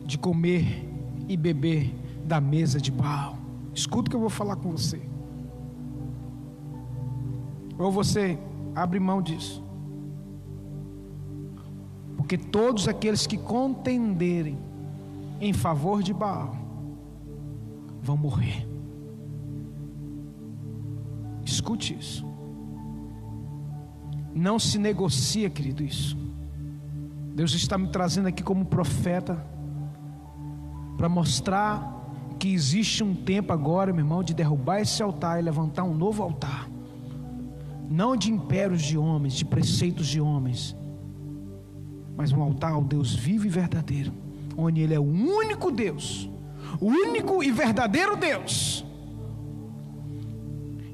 de 0.05 0.17
comer 0.17 0.85
e 1.27 1.37
beber 1.37 1.95
da 2.25 2.41
mesa 2.41 2.81
de 2.81 2.91
Baal. 2.91 3.37
Escuta 3.73 4.07
o 4.07 4.09
que 4.09 4.15
eu 4.15 4.21
vou 4.21 4.29
falar 4.29 4.57
com 4.57 4.71
você. 4.71 5.01
Ou 7.77 7.89
você 7.89 8.37
Abre 8.75 8.99
mão 8.99 9.21
disso. 9.21 9.63
Porque 12.29 12.45
todos 12.45 12.87
aqueles 12.87 13.25
que 13.25 13.39
contenderem 13.39 14.55
em 15.41 15.51
favor 15.51 16.03
de 16.03 16.13
Baal 16.13 16.55
vão 18.03 18.15
morrer. 18.15 18.67
Escute 21.43 21.97
isso. 21.97 22.23
Não 24.31 24.59
se 24.59 24.77
negocia, 24.77 25.49
querido, 25.49 25.81
isso. 25.81 26.15
Deus 27.33 27.55
está 27.55 27.79
me 27.79 27.87
trazendo 27.87 28.27
aqui 28.27 28.43
como 28.43 28.63
profeta 28.63 29.43
para 30.99 31.09
mostrar 31.09 32.13
que 32.37 32.53
existe 32.53 33.03
um 33.03 33.15
tempo 33.15 33.51
agora, 33.51 33.91
meu 33.91 34.05
irmão, 34.05 34.23
de 34.23 34.35
derrubar 34.35 34.81
esse 34.81 35.01
altar 35.01 35.39
e 35.39 35.41
levantar 35.41 35.83
um 35.83 35.95
novo 35.95 36.21
altar 36.21 36.69
não 37.89 38.15
de 38.15 38.31
impérios 38.31 38.83
de 38.83 38.99
homens, 38.99 39.33
de 39.33 39.43
preceitos 39.43 40.07
de 40.07 40.21
homens, 40.21 40.75
mas 42.19 42.33
um 42.33 42.41
altar 42.41 42.73
ao 42.73 42.83
Deus 42.83 43.15
vivo 43.15 43.45
e 43.45 43.49
verdadeiro, 43.49 44.11
onde 44.57 44.81
Ele 44.81 44.93
é 44.93 44.99
o 44.99 45.03
único 45.03 45.71
Deus, 45.71 46.29
o 46.77 46.87
único 46.87 47.41
e 47.41 47.49
verdadeiro 47.49 48.17
Deus. 48.17 48.85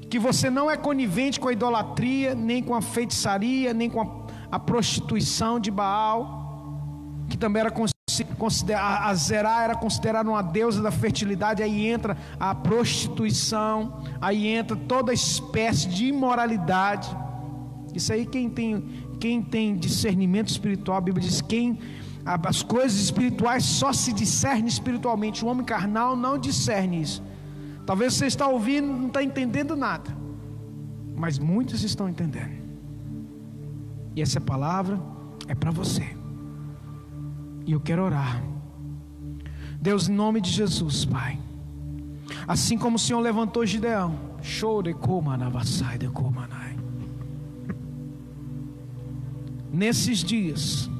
Que 0.08 0.20
você 0.20 0.48
não 0.48 0.70
é 0.70 0.76
conivente 0.76 1.40
com 1.40 1.48
a 1.48 1.52
idolatria, 1.52 2.32
nem 2.32 2.62
com 2.62 2.76
a 2.76 2.80
feitiçaria, 2.80 3.74
nem 3.74 3.90
com 3.90 4.02
a, 4.02 4.56
a 4.56 4.58
prostituição 4.60 5.58
de 5.58 5.68
Baal, 5.68 7.24
que 7.28 7.36
também 7.36 7.58
era 7.58 7.74
a 8.78 9.14
Zerá 9.16 9.64
era 9.64 9.74
considerada 9.74 10.30
uma 10.30 10.42
deusa 10.42 10.80
da 10.80 10.92
fertilidade, 10.92 11.60
aí 11.60 11.88
entra 11.88 12.16
a 12.38 12.54
prostituição, 12.54 14.00
aí 14.20 14.46
entra 14.46 14.76
toda 14.76 15.12
espécie 15.12 15.88
de 15.88 16.06
imoralidade. 16.06 17.08
Isso 17.96 18.12
aí 18.12 18.26
quem 18.26 18.50
tem, 18.50 19.05
quem 19.18 19.42
tem 19.42 19.76
discernimento 19.76 20.48
espiritual, 20.48 20.98
a 20.98 21.00
Bíblia 21.00 21.26
diz 21.26 21.40
quem 21.40 21.78
as 22.26 22.62
coisas 22.62 22.98
espirituais 22.98 23.64
só 23.64 23.92
se 23.92 24.12
discerne 24.12 24.68
espiritualmente. 24.68 25.44
O 25.44 25.48
homem 25.48 25.64
carnal 25.64 26.16
não 26.16 26.36
discerne 26.36 27.00
isso. 27.00 27.22
Talvez 27.86 28.14
você 28.14 28.26
está 28.26 28.48
ouvindo, 28.48 28.88
não 28.88 29.06
está 29.06 29.22
entendendo 29.22 29.76
nada. 29.76 30.10
Mas 31.14 31.38
muitos 31.38 31.84
estão 31.84 32.08
entendendo. 32.08 32.56
E 34.16 34.20
essa 34.20 34.40
palavra 34.40 35.00
é 35.46 35.54
para 35.54 35.70
você. 35.70 36.16
E 37.64 37.70
eu 37.70 37.80
quero 37.80 38.02
orar. 38.02 38.42
Deus, 39.80 40.08
em 40.08 40.14
nome 40.14 40.40
de 40.40 40.50
Jesus, 40.50 41.04
Pai. 41.04 41.38
Assim 42.48 42.76
como 42.76 42.96
o 42.96 42.98
Senhor 42.98 43.20
levantou 43.20 43.64
Gideão, 43.64 44.18
Nesses 49.72 50.18
dias, 50.18 50.90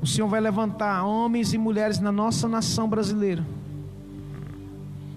o 0.00 0.06
Senhor 0.06 0.28
vai 0.28 0.40
levantar 0.40 1.04
homens 1.04 1.52
e 1.52 1.58
mulheres 1.58 1.98
na 1.98 2.12
nossa 2.12 2.48
nação 2.48 2.88
brasileira, 2.88 3.44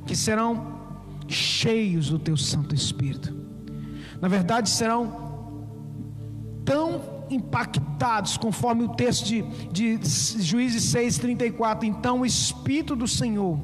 que 0.06 0.16
serão 0.16 0.80
cheios 1.28 2.10
do 2.10 2.20
Teu 2.20 2.36
Santo 2.36 2.74
Espírito. 2.74 3.34
Na 4.20 4.28
verdade, 4.28 4.70
serão 4.70 5.32
tão 6.66 7.02
impactados, 7.30 8.38
conforme 8.38 8.84
o 8.84 8.90
texto 8.90 9.26
de, 9.26 9.44
de 9.72 10.00
Juízes 10.42 10.84
6,34. 10.94 11.84
Então 11.84 12.22
o 12.22 12.26
Espírito 12.26 12.96
do 12.96 13.08
Senhor 13.08 13.60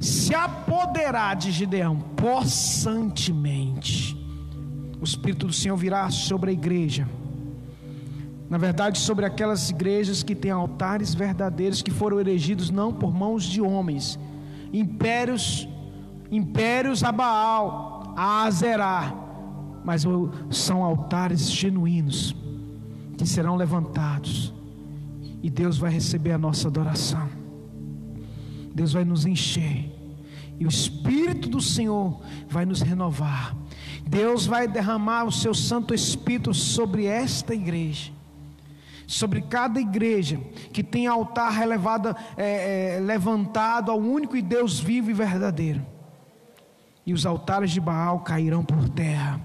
se 0.00 0.34
apoderar 0.34 1.36
de 1.36 1.50
Gideão 1.50 1.98
possantemente. 2.16 4.16
O 5.00 5.04
Espírito 5.04 5.46
do 5.46 5.52
Senhor 5.52 5.76
virá 5.76 6.10
sobre 6.10 6.50
a 6.50 6.52
igreja. 6.52 7.08
Na 8.48 8.56
verdade, 8.56 8.98
sobre 8.98 9.26
aquelas 9.26 9.68
igrejas 9.68 10.22
que 10.22 10.34
têm 10.34 10.50
altares 10.50 11.14
verdadeiros 11.14 11.82
que 11.82 11.90
foram 11.90 12.18
erigidos 12.18 12.70
não 12.70 12.92
por 12.92 13.12
mãos 13.12 13.44
de 13.44 13.60
homens, 13.60 14.18
impérios, 14.72 15.68
impérios 16.30 17.04
a 17.04 17.12
Baal, 17.12 18.14
a 18.16 18.44
Azerá, 18.44 19.14
mas 19.84 20.04
são 20.50 20.82
altares 20.82 21.50
genuínos 21.50 22.34
que 23.16 23.26
serão 23.26 23.56
levantados. 23.56 24.54
E 25.42 25.50
Deus 25.50 25.78
vai 25.78 25.90
receber 25.90 26.32
a 26.32 26.38
nossa 26.38 26.68
adoração. 26.68 27.28
Deus 28.74 28.92
vai 28.92 29.04
nos 29.04 29.26
encher. 29.26 29.94
E 30.58 30.64
o 30.64 30.68
Espírito 30.68 31.48
do 31.48 31.60
Senhor 31.60 32.20
vai 32.48 32.64
nos 32.64 32.80
renovar. 32.80 33.56
Deus 34.06 34.46
vai 34.46 34.66
derramar 34.66 35.24
o 35.24 35.32
seu 35.32 35.54
Santo 35.54 35.94
Espírito 35.94 36.52
sobre 36.54 37.06
esta 37.06 37.54
igreja, 37.54 38.10
sobre 39.08 39.40
cada 39.40 39.80
igreja 39.80 40.38
que 40.70 40.84
tem 40.84 41.06
altar 41.06 41.54
é, 42.36 42.96
é, 42.96 43.00
levantado 43.00 43.90
ao 43.90 43.98
único 43.98 44.36
e 44.36 44.42
Deus 44.42 44.78
vivo 44.78 45.10
e 45.10 45.14
verdadeiro. 45.14 45.84
E 47.06 47.14
os 47.14 47.24
altares 47.24 47.70
de 47.70 47.80
Baal 47.80 48.20
cairão 48.20 48.62
por 48.62 48.86
terra 48.90 49.40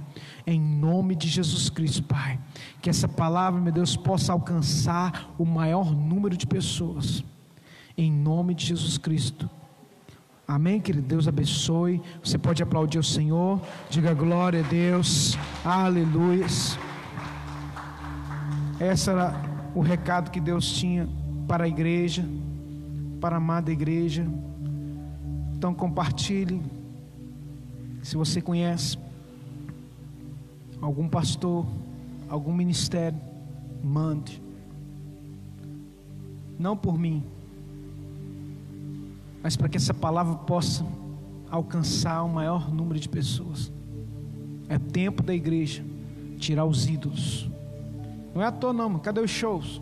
em 0.45 0.59
nome 0.59 1.15
de 1.15 1.29
Jesus 1.29 1.69
Cristo, 1.69 2.03
Pai. 2.03 2.37
Que 2.81 2.89
essa 2.89 3.07
palavra, 3.07 3.61
meu 3.61 3.71
Deus, 3.71 3.95
possa 3.95 4.33
alcançar 4.33 5.33
o 5.37 5.45
maior 5.45 5.95
número 5.95 6.35
de 6.35 6.45
pessoas, 6.45 7.23
em 7.97 8.11
nome 8.11 8.53
de 8.53 8.65
Jesus 8.65 8.97
Cristo. 8.97 9.49
Amém, 10.45 10.81
querido? 10.81 11.07
Deus 11.07 11.25
abençoe. 11.25 12.01
Você 12.21 12.37
pode 12.37 12.61
aplaudir 12.61 12.99
o 12.99 13.03
Senhor, 13.03 13.61
diga 13.89 14.13
glória 14.13 14.59
a 14.59 14.67
Deus, 14.67 15.37
aleluia. 15.63 16.45
Esse 18.79 19.09
era 19.09 19.52
o 19.75 19.81
recado 19.81 20.31
que 20.31 20.39
Deus 20.39 20.71
tinha 20.73 21.07
para 21.47 21.65
a 21.65 21.67
igreja, 21.67 22.25
para 23.19 23.35
a 23.35 23.37
amada 23.37 23.71
igreja. 23.71 24.25
Então 25.55 25.73
compartilhe. 25.73 26.61
Se 28.01 28.17
você 28.17 28.41
conhece 28.41 28.97
algum 30.81 31.07
pastor, 31.07 31.65
algum 32.29 32.53
ministério, 32.53 33.19
mande. 33.83 34.41
Não 36.59 36.75
por 36.75 36.97
mim, 36.97 37.23
mas 39.41 39.57
para 39.57 39.67
que 39.67 39.77
essa 39.77 39.93
palavra 39.93 40.35
possa 40.35 40.85
alcançar 41.49 42.23
o 42.23 42.29
maior 42.29 42.73
número 42.73 42.99
de 42.99 43.09
pessoas. 43.09 43.71
É 44.69 44.77
tempo 44.77 45.21
da 45.21 45.33
igreja 45.33 45.83
tirar 46.37 46.65
os 46.65 46.87
ídolos. 46.87 47.49
Não 48.33 48.41
é 48.41 48.45
à 48.45 48.51
toa, 48.51 48.73
não. 48.73 48.97
Cadê 48.99 49.19
os 49.21 49.29
shows? 49.29 49.81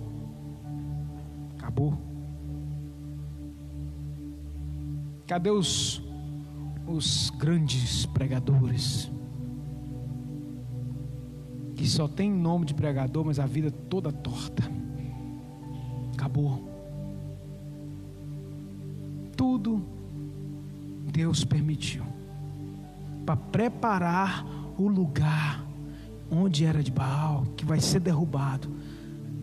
Acabou. 1.57 1.97
Cadê 5.25 5.49
os, 5.49 6.03
os 6.85 7.29
grandes 7.31 8.05
pregadores? 8.05 9.09
Que 11.75 11.87
só 11.87 12.07
tem 12.07 12.29
nome 12.29 12.65
de 12.65 12.73
pregador, 12.73 13.25
mas 13.25 13.39
a 13.39 13.45
vida 13.45 13.71
toda 13.71 14.11
torta. 14.11 14.63
Acabou. 16.13 16.69
Tudo 19.37 19.81
Deus 21.11 21.43
permitiu 21.43 22.03
para 23.25 23.35
preparar 23.35 24.45
o 24.77 24.87
lugar 24.87 25.60
onde 26.31 26.65
era 26.65 26.81
de 26.81 26.89
Baal, 26.89 27.45
que 27.57 27.65
vai 27.65 27.81
ser 27.81 27.99
derrubado, 27.99 28.73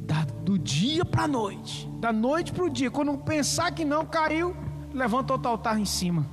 da, 0.06 0.24
do 0.42 0.58
dia 0.58 1.04
para 1.04 1.24
a 1.24 1.28
noite, 1.28 1.86
da 2.00 2.12
noite 2.12 2.50
para 2.50 2.64
o 2.64 2.70
dia. 2.70 2.90
Quando 2.90 3.16
pensar 3.18 3.70
que 3.72 3.84
não 3.84 4.06
caiu, 4.06 4.56
levanta 4.94 5.34
outro 5.34 5.50
altar 5.50 5.78
em 5.78 5.84
cima, 5.84 6.26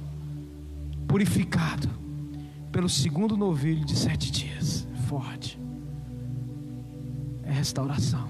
purificado 1.08 1.90
pelo 2.72 2.88
segundo 2.88 3.36
novilho 3.36 3.86
de 3.86 3.96
sete 3.96 4.32
dias. 4.32 4.88
Forte. 5.08 5.60
É 7.44 7.52
restauração 7.52 8.28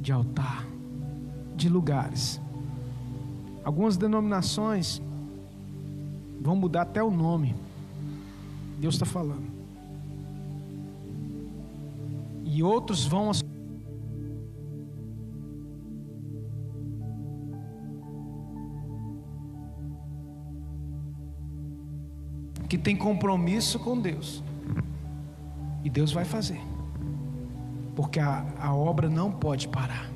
de 0.00 0.12
altar, 0.12 0.66
de 1.56 1.68
lugares. 1.68 2.40
Algumas 3.64 3.96
denominações 3.96 5.00
vão 6.40 6.56
mudar 6.56 6.82
até 6.82 7.02
o 7.02 7.10
nome. 7.10 7.54
Deus 8.78 8.96
está 8.96 9.06
falando. 9.06 9.51
E 12.54 12.62
outros 12.62 13.06
vão 13.06 13.30
que 22.68 22.76
tem 22.76 22.94
compromisso 22.94 23.78
com 23.78 23.98
Deus. 23.98 24.44
E 25.82 25.88
Deus 25.88 26.12
vai 26.12 26.26
fazer. 26.26 26.60
Porque 27.96 28.20
a, 28.20 28.44
a 28.60 28.74
obra 28.74 29.08
não 29.08 29.32
pode 29.32 29.68
parar. 29.68 30.10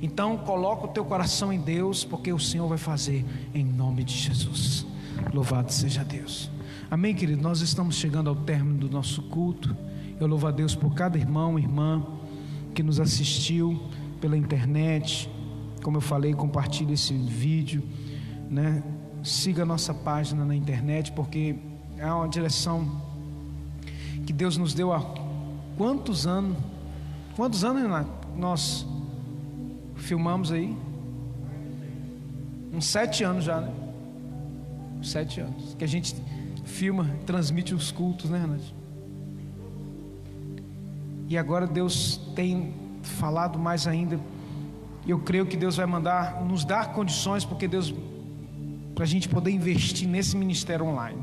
Então 0.00 0.36
coloca 0.38 0.86
o 0.86 0.88
teu 0.88 1.04
coração 1.04 1.52
em 1.52 1.58
Deus, 1.60 2.04
porque 2.04 2.32
o 2.32 2.38
Senhor 2.38 2.68
vai 2.68 2.78
fazer 2.78 3.24
em 3.52 3.64
nome 3.64 4.04
de 4.04 4.14
Jesus. 4.14 4.86
Louvado 5.34 5.72
seja 5.72 6.04
Deus. 6.04 6.48
Amém, 6.88 7.12
querido. 7.12 7.42
Nós 7.42 7.60
estamos 7.60 7.96
chegando 7.96 8.30
ao 8.30 8.36
término 8.36 8.78
do 8.78 8.88
nosso 8.88 9.20
culto. 9.22 9.76
Eu 10.22 10.28
louvo 10.28 10.46
a 10.46 10.52
Deus 10.52 10.76
por 10.76 10.94
cada 10.94 11.18
irmão 11.18 11.58
irmã 11.58 12.00
que 12.76 12.80
nos 12.80 13.00
assistiu 13.00 13.82
pela 14.20 14.36
internet. 14.36 15.28
Como 15.82 15.96
eu 15.96 16.00
falei, 16.00 16.32
compartilhe 16.32 16.92
esse 16.92 17.12
vídeo, 17.12 17.82
né? 18.48 18.84
Siga 19.24 19.64
a 19.64 19.66
nossa 19.66 19.92
página 19.92 20.44
na 20.44 20.54
internet, 20.54 21.10
porque 21.10 21.56
é 21.98 22.06
uma 22.06 22.28
direção 22.28 23.02
que 24.24 24.32
Deus 24.32 24.56
nos 24.56 24.74
deu 24.74 24.92
há 24.92 25.02
quantos 25.76 26.24
anos? 26.24 26.56
Quantos 27.34 27.64
anos 27.64 28.06
nós 28.36 28.86
filmamos 29.96 30.52
aí? 30.52 30.76
Uns 32.72 32.84
sete 32.84 33.24
anos 33.24 33.42
já, 33.42 33.60
né? 33.60 33.72
Sete 35.02 35.40
anos. 35.40 35.74
Que 35.74 35.82
a 35.82 35.88
gente 35.88 36.14
filma, 36.64 37.10
transmite 37.26 37.74
os 37.74 37.90
cultos, 37.90 38.30
né, 38.30 38.38
Renato? 38.38 38.81
E 41.32 41.38
agora 41.38 41.66
Deus 41.66 42.20
tem 42.36 42.74
falado 43.02 43.58
mais 43.58 43.86
ainda. 43.86 44.20
Eu 45.06 45.18
creio 45.18 45.46
que 45.46 45.56
Deus 45.56 45.78
vai 45.78 45.86
mandar, 45.86 46.44
nos 46.44 46.62
dar 46.62 46.92
condições, 46.92 47.42
porque 47.42 47.66
Deus, 47.66 47.94
para 48.94 49.04
a 49.04 49.06
gente 49.06 49.30
poder 49.30 49.50
investir 49.50 50.06
nesse 50.06 50.36
ministério 50.36 50.84
online. 50.84 51.22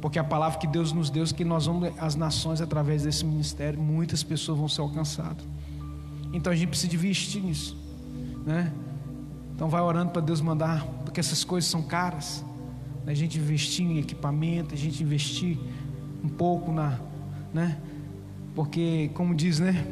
Porque 0.00 0.18
a 0.18 0.24
palavra 0.24 0.58
que 0.58 0.66
Deus 0.66 0.90
nos 0.92 1.10
deu 1.10 1.22
é 1.22 1.26
que 1.28 1.44
nós 1.44 1.66
vamos, 1.66 1.92
as 1.96 2.16
nações, 2.16 2.60
através 2.60 3.04
desse 3.04 3.24
ministério, 3.24 3.80
muitas 3.80 4.24
pessoas 4.24 4.58
vão 4.58 4.68
ser 4.68 4.80
alcançadas. 4.80 5.46
Então 6.32 6.52
a 6.52 6.56
gente 6.56 6.70
precisa 6.70 6.92
investir 6.92 7.40
nisso, 7.40 7.78
né? 8.44 8.72
Então 9.54 9.68
vai 9.68 9.80
orando 9.80 10.10
para 10.10 10.22
Deus 10.22 10.40
mandar, 10.40 10.84
porque 11.04 11.20
essas 11.20 11.44
coisas 11.44 11.70
são 11.70 11.84
caras. 11.84 12.44
A 13.06 13.14
gente 13.14 13.38
investir 13.38 13.86
em 13.86 13.98
equipamento, 13.98 14.74
a 14.74 14.76
gente 14.76 15.04
investir 15.04 15.56
um 16.24 16.28
pouco 16.28 16.72
na, 16.72 16.98
né? 17.54 17.78
Porque 18.54 19.10
como 19.14 19.34
diz, 19.34 19.58
né? 19.58 19.86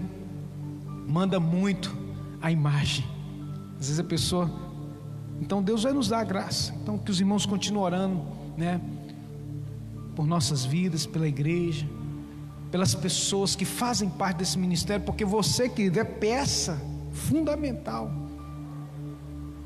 Manda 1.09 1.41
muito 1.41 1.97
a 2.41 2.51
imagem. 2.51 3.05
Às 3.79 3.87
vezes 3.87 3.99
a 3.99 4.05
pessoa 4.05 4.51
então 5.41 5.63
Deus 5.63 5.85
vai 5.85 5.93
nos 5.93 6.09
dar 6.09 6.21
a 6.21 6.25
graça. 6.25 6.75
Então 6.83 6.99
que 6.99 7.11
os 7.11 7.21
irmãos 7.21 7.47
continuem 7.47 7.85
orando, 7.85 8.23
né? 8.57 8.81
Por 10.15 10.27
nossas 10.27 10.65
vidas, 10.65 11.07
pela 11.07 11.27
igreja, 11.27 11.87
pelas 12.71 12.95
pessoas 12.95 13.57
que 13.57 13.65
fazem 13.65 14.09
parte 14.09 14.39
desse 14.39 14.59
ministério, 14.59 15.05
porque 15.05 15.25
você, 15.25 15.69
querido, 15.69 15.99
é 15.99 16.05
peça 16.05 16.81
fundamental 17.11 18.21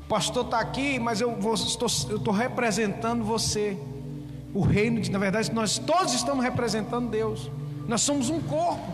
o 0.05 0.07
pastor 0.07 0.45
está 0.45 0.59
aqui, 0.59 0.99
mas 0.99 1.19
eu, 1.19 1.35
estou, 1.53 1.87
eu 2.09 2.17
estou 2.17 2.31
representando 2.31 3.23
você. 3.23 3.75
O 4.53 4.61
reino, 4.61 5.01
de, 5.01 5.11
na 5.11 5.17
verdade, 5.17 5.51
nós 5.51 5.79
todos 5.79 6.13
estamos 6.13 6.43
representando 6.45 7.09
Deus. 7.09 7.49
Nós 7.87 8.01
somos 8.01 8.29
um 8.29 8.39
corpo. 8.41 8.91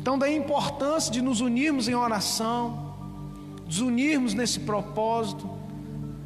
Então, 0.00 0.18
daí 0.18 0.34
a 0.34 0.36
importância 0.36 1.12
de 1.12 1.20
nos 1.20 1.40
unirmos 1.40 1.88
em 1.88 1.94
oração, 1.94 2.94
nos 3.66 3.80
unirmos 3.80 4.32
nesse 4.32 4.60
propósito, 4.60 5.48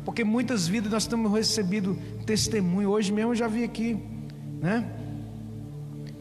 porque 0.04 0.22
muitas 0.22 0.68
vidas 0.68 0.92
nós 0.92 1.06
temos 1.06 1.32
recebido 1.32 1.98
testemunho. 2.24 2.90
Hoje 2.90 3.12
mesmo 3.12 3.32
eu 3.32 3.36
já 3.36 3.48
vi 3.48 3.64
aqui, 3.64 3.98
né? 4.60 4.88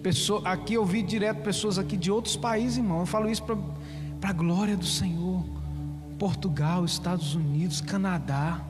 Pessoa, 0.02 0.42
aqui 0.50 0.74
eu 0.74 0.86
vi 0.86 1.02
direto 1.02 1.44
pessoas 1.44 1.78
aqui 1.78 1.96
de 1.96 2.12
outros 2.12 2.36
países, 2.36 2.78
irmão. 2.78 3.02
Eu 3.02 3.06
falo 3.06 3.30
isso 3.30 3.44
para 3.44 4.30
a 4.30 4.34
glória 4.34 4.76
do 4.76 4.86
Senhor. 4.86 5.44
Portugal, 6.18 6.86
Estados 6.86 7.36
Unidos, 7.36 7.82
Canadá, 7.82 8.62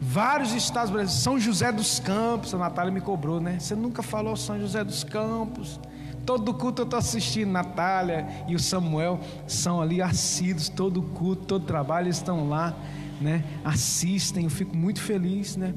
vários 0.00 0.52
estados 0.52 0.90
brasileiros, 0.90 1.22
São 1.22 1.38
José 1.38 1.72
dos 1.72 1.98
Campos, 1.98 2.54
a 2.54 2.58
Natália 2.58 2.92
me 2.92 3.00
cobrou, 3.00 3.40
né? 3.40 3.58
Você 3.58 3.74
nunca 3.74 4.02
falou 4.02 4.36
São 4.36 4.58
José 4.58 4.84
dos 4.84 5.04
Campos. 5.04 5.80
Todo 6.24 6.52
culto 6.52 6.82
eu 6.82 6.84
estou 6.84 6.98
assistindo, 6.98 7.50
Natália 7.50 8.26
e 8.48 8.56
o 8.56 8.58
Samuel 8.58 9.20
são 9.46 9.80
ali 9.80 10.02
assíduos, 10.02 10.68
todo 10.68 11.00
culto, 11.00 11.44
todo 11.44 11.64
trabalho, 11.64 12.06
eles 12.06 12.16
estão 12.16 12.48
lá, 12.48 12.74
né? 13.20 13.44
Assistem, 13.64 14.44
eu 14.44 14.50
fico 14.50 14.76
muito 14.76 15.00
feliz, 15.00 15.56
né? 15.56 15.72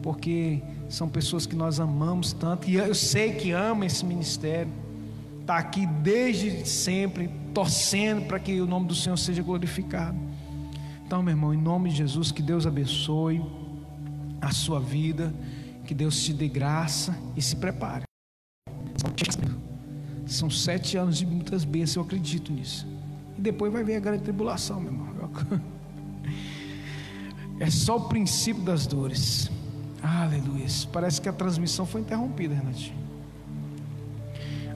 Porque 0.00 0.62
são 0.88 1.08
pessoas 1.08 1.46
que 1.46 1.56
nós 1.56 1.80
amamos 1.80 2.32
tanto, 2.32 2.70
e 2.70 2.76
eu 2.76 2.94
sei 2.94 3.32
que 3.32 3.50
amam 3.50 3.84
esse 3.84 4.04
ministério, 4.04 4.72
está 5.40 5.56
aqui 5.56 5.84
desde 5.84 6.68
sempre, 6.68 7.28
torcendo 7.52 8.26
para 8.26 8.38
que 8.38 8.60
o 8.60 8.66
nome 8.66 8.86
do 8.86 8.94
Senhor 8.94 9.16
seja 9.16 9.42
glorificado. 9.42 10.16
Então, 11.12 11.22
meu 11.22 11.32
irmão, 11.32 11.52
em 11.52 11.58
nome 11.58 11.90
de 11.90 11.96
Jesus, 11.96 12.32
que 12.32 12.40
Deus 12.40 12.66
abençoe 12.66 13.44
a 14.40 14.50
sua 14.50 14.80
vida, 14.80 15.30
que 15.84 15.92
Deus 15.92 16.18
te 16.24 16.32
dê 16.32 16.48
graça 16.48 17.14
e 17.36 17.42
se 17.42 17.54
prepare. 17.54 18.04
São 20.24 20.48
sete 20.48 20.96
anos 20.96 21.18
de 21.18 21.26
muitas 21.26 21.66
bênçãos, 21.66 21.96
eu 21.96 22.02
acredito 22.04 22.50
nisso. 22.50 22.88
E 23.36 23.42
depois 23.42 23.70
vai 23.70 23.84
vir 23.84 23.96
a 23.96 24.00
grande 24.00 24.22
tribulação, 24.22 24.80
meu 24.80 24.90
irmão. 24.90 25.06
É 27.60 27.68
só 27.68 27.98
o 27.98 28.08
princípio 28.08 28.62
das 28.62 28.86
dores. 28.86 29.50
Aleluia. 30.02 30.64
Parece 30.94 31.20
que 31.20 31.28
a 31.28 31.32
transmissão 31.34 31.84
foi 31.84 32.00
interrompida, 32.00 32.54
Renatinho. 32.54 32.96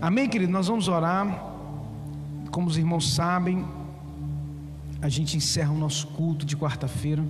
Amém, 0.02 0.28
querido? 0.28 0.52
Nós 0.52 0.66
vamos 0.66 0.86
orar. 0.86 1.26
Como 2.50 2.68
os 2.68 2.76
irmãos 2.76 3.14
sabem, 3.14 3.64
a 5.00 5.08
gente 5.08 5.36
encerra 5.36 5.72
o 5.72 5.78
nosso 5.78 6.06
culto 6.08 6.44
de 6.44 6.56
quarta-feira, 6.56 7.24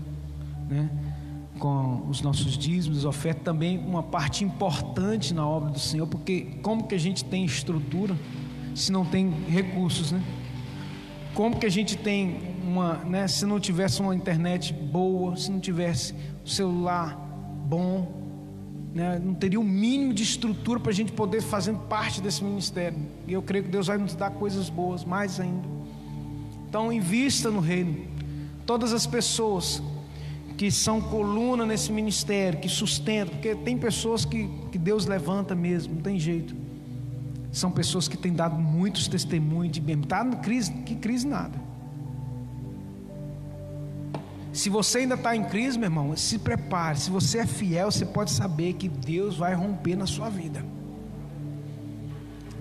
né? 0.68 0.90
Com 1.58 2.06
os 2.08 2.20
nossos 2.20 2.56
dízimos, 2.56 3.04
ofertas, 3.04 3.42
também 3.42 3.78
uma 3.78 4.02
parte 4.02 4.44
importante 4.44 5.32
na 5.32 5.46
obra 5.46 5.70
do 5.70 5.78
Senhor, 5.78 6.06
porque 6.06 6.58
como 6.62 6.86
que 6.86 6.94
a 6.94 6.98
gente 6.98 7.24
tem 7.24 7.44
estrutura 7.44 8.16
se 8.74 8.92
não 8.92 9.04
tem 9.04 9.30
recursos, 9.48 10.12
né? 10.12 10.22
como 11.36 11.58
que 11.58 11.66
a 11.66 11.70
gente 11.70 11.98
tem 11.98 12.40
uma, 12.64 12.94
né, 13.04 13.28
se 13.28 13.44
não 13.44 13.60
tivesse 13.60 14.00
uma 14.00 14.14
internet 14.14 14.72
boa, 14.72 15.36
se 15.36 15.50
não 15.50 15.60
tivesse 15.60 16.14
um 16.42 16.46
celular 16.46 17.14
bom, 17.68 18.10
né, 18.94 19.20
não 19.22 19.34
teria 19.34 19.60
o 19.60 19.62
um 19.62 19.66
mínimo 19.66 20.14
de 20.14 20.22
estrutura 20.22 20.80
para 20.80 20.90
a 20.90 20.94
gente 20.94 21.12
poder 21.12 21.42
fazer 21.42 21.74
parte 21.90 22.22
desse 22.22 22.42
ministério. 22.42 22.98
E 23.26 23.34
eu 23.34 23.42
creio 23.42 23.64
que 23.64 23.70
Deus 23.70 23.86
vai 23.88 23.98
nos 23.98 24.14
dar 24.14 24.30
coisas 24.30 24.70
boas, 24.70 25.04
mais 25.04 25.38
ainda. 25.38 25.68
Então, 26.76 26.92
invista 26.92 27.50
no 27.50 27.58
reino. 27.58 28.04
Todas 28.66 28.92
as 28.92 29.06
pessoas 29.06 29.82
que 30.58 30.70
são 30.70 31.00
coluna 31.00 31.64
nesse 31.64 31.90
ministério, 31.90 32.60
que 32.60 32.68
sustentam, 32.68 33.32
porque 33.32 33.54
tem 33.54 33.78
pessoas 33.78 34.26
que, 34.26 34.46
que 34.70 34.76
Deus 34.76 35.06
levanta 35.06 35.54
mesmo, 35.54 35.94
não 35.94 36.02
tem 36.02 36.20
jeito. 36.20 36.54
São 37.50 37.70
pessoas 37.70 38.08
que 38.08 38.16
têm 38.18 38.34
dado 38.34 38.56
muitos 38.56 39.08
testemunhos 39.08 39.72
de 39.72 39.80
bem. 39.80 39.98
Está 39.98 40.22
na 40.22 40.36
crise, 40.36 40.70
que 40.70 40.94
crise 40.96 41.26
nada. 41.26 41.58
Se 44.52 44.68
você 44.68 44.98
ainda 44.98 45.14
está 45.14 45.34
em 45.34 45.44
crise, 45.44 45.78
meu 45.78 45.86
irmão, 45.86 46.14
se 46.14 46.38
prepare. 46.38 46.98
Se 46.98 47.08
você 47.08 47.38
é 47.38 47.46
fiel, 47.46 47.90
você 47.90 48.04
pode 48.04 48.30
saber 48.30 48.74
que 48.74 48.86
Deus 48.86 49.38
vai 49.38 49.54
romper 49.54 49.96
na 49.96 50.06
sua 50.06 50.28
vida. 50.28 50.62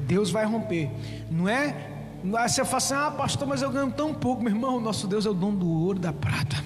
Deus 0.07 0.31
vai 0.31 0.45
romper. 0.45 0.89
Não 1.29 1.49
é? 1.49 1.94
Você 2.25 2.65
fala 2.65 2.77
assim, 2.77 2.93
ah, 2.93 3.11
pastor, 3.11 3.47
mas 3.47 3.61
eu 3.61 3.71
ganho 3.71 3.91
tão 3.91 4.13
pouco, 4.13 4.41
meu 4.41 4.51
irmão. 4.51 4.79
Nosso 4.79 5.07
Deus 5.07 5.25
é 5.25 5.29
o 5.29 5.33
dono 5.33 5.57
do 5.57 5.69
ouro 5.69 5.97
e 5.97 6.01
da 6.01 6.11
prata. 6.11 6.63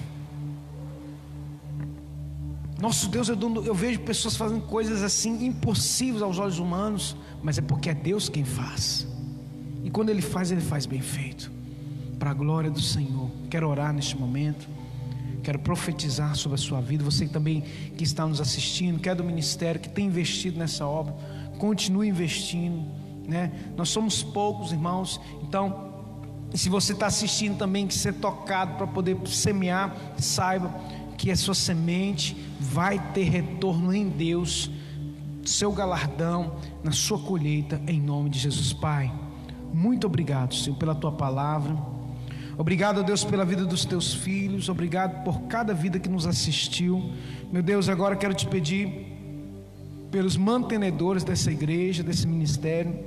Nosso 2.80 3.08
Deus 3.10 3.28
é 3.28 3.34
o 3.34 3.36
dono. 3.36 3.60
Do... 3.60 3.66
Eu 3.66 3.74
vejo 3.74 4.00
pessoas 4.00 4.36
fazendo 4.36 4.62
coisas 4.62 5.02
assim 5.02 5.44
impossíveis 5.44 6.22
aos 6.22 6.38
olhos 6.38 6.58
humanos, 6.58 7.14
mas 7.42 7.58
é 7.58 7.60
porque 7.60 7.90
é 7.90 7.94
Deus 7.94 8.28
quem 8.28 8.44
faz. 8.44 9.06
E 9.84 9.90
quando 9.90 10.08
Ele 10.08 10.22
faz, 10.22 10.50
Ele 10.50 10.62
faz 10.62 10.86
bem 10.86 11.00
feito. 11.00 11.50
Para 12.18 12.30
a 12.30 12.34
glória 12.34 12.70
do 12.70 12.80
Senhor. 12.80 13.30
Quero 13.50 13.68
orar 13.68 13.92
neste 13.92 14.16
momento. 14.16 14.66
Quero 15.42 15.58
profetizar 15.58 16.34
sobre 16.36 16.56
a 16.56 16.58
sua 16.58 16.80
vida. 16.80 17.04
Você 17.04 17.26
também 17.26 17.62
que 17.96 18.04
está 18.04 18.26
nos 18.26 18.40
assistindo, 18.40 18.98
que 18.98 19.08
é 19.08 19.14
do 19.14 19.24
ministério, 19.24 19.80
que 19.80 19.88
tem 19.88 20.06
investido 20.06 20.58
nessa 20.58 20.86
obra, 20.86 21.14
continue 21.58 22.08
investindo. 22.08 22.99
Né? 23.30 23.52
Nós 23.76 23.90
somos 23.90 24.24
poucos 24.24 24.72
irmãos, 24.72 25.20
então, 25.40 25.92
se 26.52 26.68
você 26.68 26.92
está 26.92 27.06
assistindo 27.06 27.56
também, 27.56 27.86
que 27.86 27.94
ser 27.94 28.14
tocado 28.14 28.74
para 28.74 28.88
poder 28.88 29.16
semear, 29.28 29.94
saiba 30.18 30.74
que 31.16 31.30
a 31.30 31.36
sua 31.36 31.54
semente 31.54 32.36
vai 32.58 32.98
ter 33.12 33.22
retorno 33.22 33.94
em 33.94 34.08
Deus, 34.08 34.68
seu 35.44 35.70
galardão 35.70 36.56
na 36.82 36.90
sua 36.90 37.20
colheita, 37.20 37.80
em 37.86 38.00
nome 38.00 38.30
de 38.30 38.40
Jesus, 38.40 38.72
Pai. 38.72 39.12
Muito 39.72 40.08
obrigado, 40.08 40.52
Senhor, 40.52 40.76
pela 40.76 40.94
tua 40.94 41.12
palavra. 41.12 41.76
Obrigado, 42.58 43.04
Deus, 43.04 43.22
pela 43.22 43.44
vida 43.44 43.64
dos 43.64 43.84
teus 43.84 44.12
filhos. 44.12 44.68
Obrigado 44.68 45.22
por 45.22 45.42
cada 45.42 45.72
vida 45.72 46.00
que 46.00 46.08
nos 46.08 46.26
assistiu. 46.26 47.12
Meu 47.52 47.62
Deus, 47.62 47.88
agora 47.88 48.16
quero 48.16 48.34
te 48.34 48.48
pedir 48.48 49.06
pelos 50.10 50.36
mantenedores 50.36 51.22
dessa 51.22 51.52
igreja, 51.52 52.02
desse 52.02 52.26
ministério, 52.26 52.98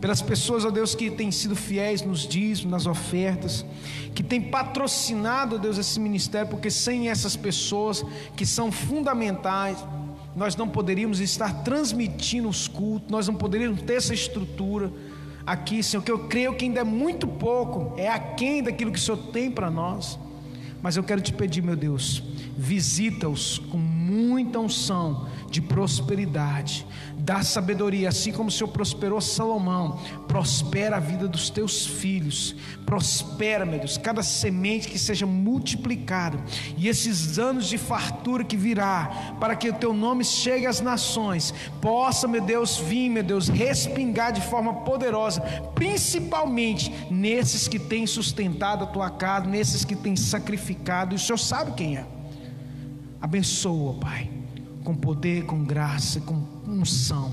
pelas 0.00 0.20
pessoas, 0.20 0.64
ó 0.64 0.70
Deus, 0.70 0.94
que 0.94 1.10
têm 1.10 1.30
sido 1.30 1.56
fiéis 1.56 2.02
nos 2.02 2.26
dízimos, 2.26 2.70
nas 2.70 2.86
ofertas, 2.86 3.64
que 4.14 4.22
têm 4.22 4.40
patrocinado, 4.40 5.56
ó 5.56 5.58
Deus, 5.58 5.78
esse 5.78 5.98
ministério, 5.98 6.48
porque 6.48 6.70
sem 6.70 7.08
essas 7.08 7.36
pessoas 7.36 8.04
que 8.36 8.44
são 8.44 8.70
fundamentais, 8.70 9.78
nós 10.36 10.56
não 10.56 10.68
poderíamos 10.68 11.20
estar 11.20 11.62
transmitindo 11.62 12.48
os 12.48 12.66
cultos, 12.66 13.10
nós 13.10 13.28
não 13.28 13.34
poderíamos 13.34 13.82
ter 13.82 13.94
essa 13.94 14.12
estrutura 14.12 14.92
aqui, 15.46 15.82
Senhor, 15.82 16.02
que 16.02 16.10
eu 16.10 16.28
creio 16.28 16.54
que 16.54 16.64
ainda 16.64 16.80
é 16.80 16.84
muito 16.84 17.26
pouco, 17.26 17.98
é 17.98 18.08
aquém 18.08 18.62
daquilo 18.62 18.90
que 18.90 18.98
o 18.98 19.02
Senhor 19.02 19.18
tem 19.32 19.50
para 19.50 19.70
nós. 19.70 20.18
Mas 20.82 20.96
eu 20.96 21.02
quero 21.02 21.20
te 21.20 21.32
pedir, 21.32 21.62
meu 21.62 21.76
Deus, 21.76 22.22
visita-os 22.56 23.58
com 23.58 23.78
muita 23.78 24.58
unção 24.58 25.28
de 25.50 25.62
prosperidade, 25.62 26.86
dá 27.24 27.42
sabedoria, 27.42 28.10
assim 28.10 28.30
como 28.30 28.50
o 28.50 28.52
Senhor 28.52 28.68
prosperou 28.68 29.18
Salomão, 29.18 29.98
prospera 30.28 30.98
a 30.98 31.00
vida 31.00 31.26
dos 31.26 31.48
teus 31.48 31.86
filhos, 31.86 32.54
prospera, 32.84 33.64
meu 33.64 33.78
Deus, 33.78 33.96
cada 33.96 34.22
semente 34.22 34.88
que 34.88 34.98
seja 34.98 35.24
multiplicada, 35.24 36.38
e 36.76 36.86
esses 36.86 37.38
anos 37.38 37.66
de 37.66 37.78
fartura 37.78 38.44
que 38.44 38.58
virá, 38.58 39.36
para 39.40 39.56
que 39.56 39.70
o 39.70 39.72
teu 39.72 39.94
nome 39.94 40.22
chegue 40.22 40.66
às 40.66 40.82
nações, 40.82 41.54
possa, 41.80 42.28
meu 42.28 42.42
Deus, 42.42 42.76
vir, 42.76 43.08
meu 43.08 43.22
Deus, 43.22 43.48
respingar 43.48 44.30
de 44.30 44.42
forma 44.42 44.74
poderosa, 44.84 45.40
principalmente 45.74 46.92
nesses 47.10 47.66
que 47.66 47.78
têm 47.78 48.06
sustentado 48.06 48.84
a 48.84 48.86
tua 48.86 49.08
casa, 49.08 49.46
nesses 49.46 49.82
que 49.82 49.96
têm 49.96 50.14
sacrificado, 50.14 51.14
e 51.14 51.16
o 51.16 51.18
Senhor 51.18 51.38
sabe 51.38 51.72
quem 51.72 51.96
é. 51.96 52.06
Abençoa, 53.18 53.94
Pai, 53.94 54.30
com 54.84 54.94
poder, 54.94 55.46
com 55.46 55.64
graça, 55.64 56.20
com 56.20 56.53
unção. 56.74 57.32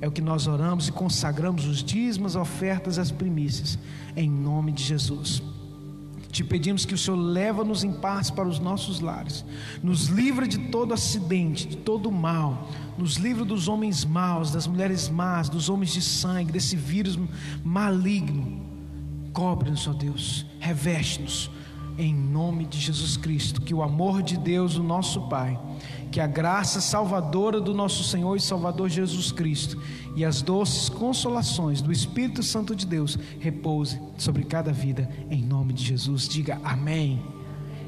É 0.00 0.08
o 0.08 0.12
que 0.12 0.20
nós 0.20 0.46
oramos 0.46 0.88
e 0.88 0.92
consagramos 0.92 1.64
os 1.66 1.82
dízimos, 1.82 2.34
ofertas, 2.34 2.98
as 2.98 3.10
primícias, 3.10 3.78
em 4.16 4.28
nome 4.28 4.72
de 4.72 4.82
Jesus. 4.82 5.42
Te 6.32 6.42
pedimos 6.42 6.86
que 6.86 6.94
o 6.94 6.98
Senhor 6.98 7.16
leva-nos 7.16 7.84
em 7.84 7.92
paz 7.92 8.30
para 8.30 8.48
os 8.48 8.58
nossos 8.58 9.00
lares, 9.00 9.44
nos 9.82 10.06
livra 10.06 10.48
de 10.48 10.58
todo 10.70 10.94
acidente, 10.94 11.68
de 11.68 11.76
todo 11.76 12.10
mal, 12.10 12.70
nos 12.96 13.16
livra 13.16 13.44
dos 13.44 13.68
homens 13.68 14.02
maus, 14.04 14.50
das 14.50 14.66
mulheres 14.66 15.10
más, 15.10 15.50
dos 15.50 15.68
homens 15.68 15.92
de 15.92 16.00
sangue, 16.00 16.50
desse 16.50 16.74
vírus 16.74 17.18
maligno. 17.62 18.62
Cobre-nos, 19.32 19.86
ó 19.86 19.92
Deus, 19.92 20.46
reveste-nos 20.58 21.50
em 21.98 22.14
nome 22.14 22.64
de 22.64 22.78
Jesus 22.78 23.16
Cristo, 23.16 23.60
que 23.60 23.74
o 23.74 23.82
amor 23.82 24.22
de 24.22 24.38
Deus, 24.38 24.76
o 24.76 24.82
nosso 24.82 25.20
Pai, 25.28 25.58
que 26.12 26.20
a 26.20 26.26
graça 26.26 26.78
salvadora 26.78 27.58
do 27.58 27.72
nosso 27.72 28.04
Senhor 28.04 28.36
e 28.36 28.40
Salvador 28.40 28.90
Jesus 28.90 29.32
Cristo 29.32 29.80
e 30.14 30.26
as 30.26 30.42
doces 30.42 30.90
consolações 30.90 31.80
do 31.80 31.90
Espírito 31.90 32.42
Santo 32.42 32.76
de 32.76 32.86
Deus 32.86 33.18
repouse 33.40 33.98
sobre 34.18 34.44
cada 34.44 34.70
vida, 34.70 35.08
em 35.30 35.42
nome 35.42 35.72
de 35.72 35.82
Jesus. 35.82 36.28
Diga 36.28 36.60
amém. 36.62 37.20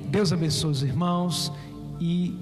Deus 0.09 0.33
abençoe 0.33 0.71
os 0.71 0.83
irmãos 0.83 1.53
e, 2.01 2.35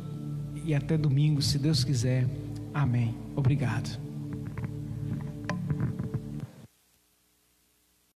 e 0.65 0.73
até 0.73 0.97
domingo, 0.97 1.43
se 1.43 1.59
Deus 1.59 1.83
quiser. 1.83 2.29
Amém. 2.73 3.15
Obrigado. 3.35 4.12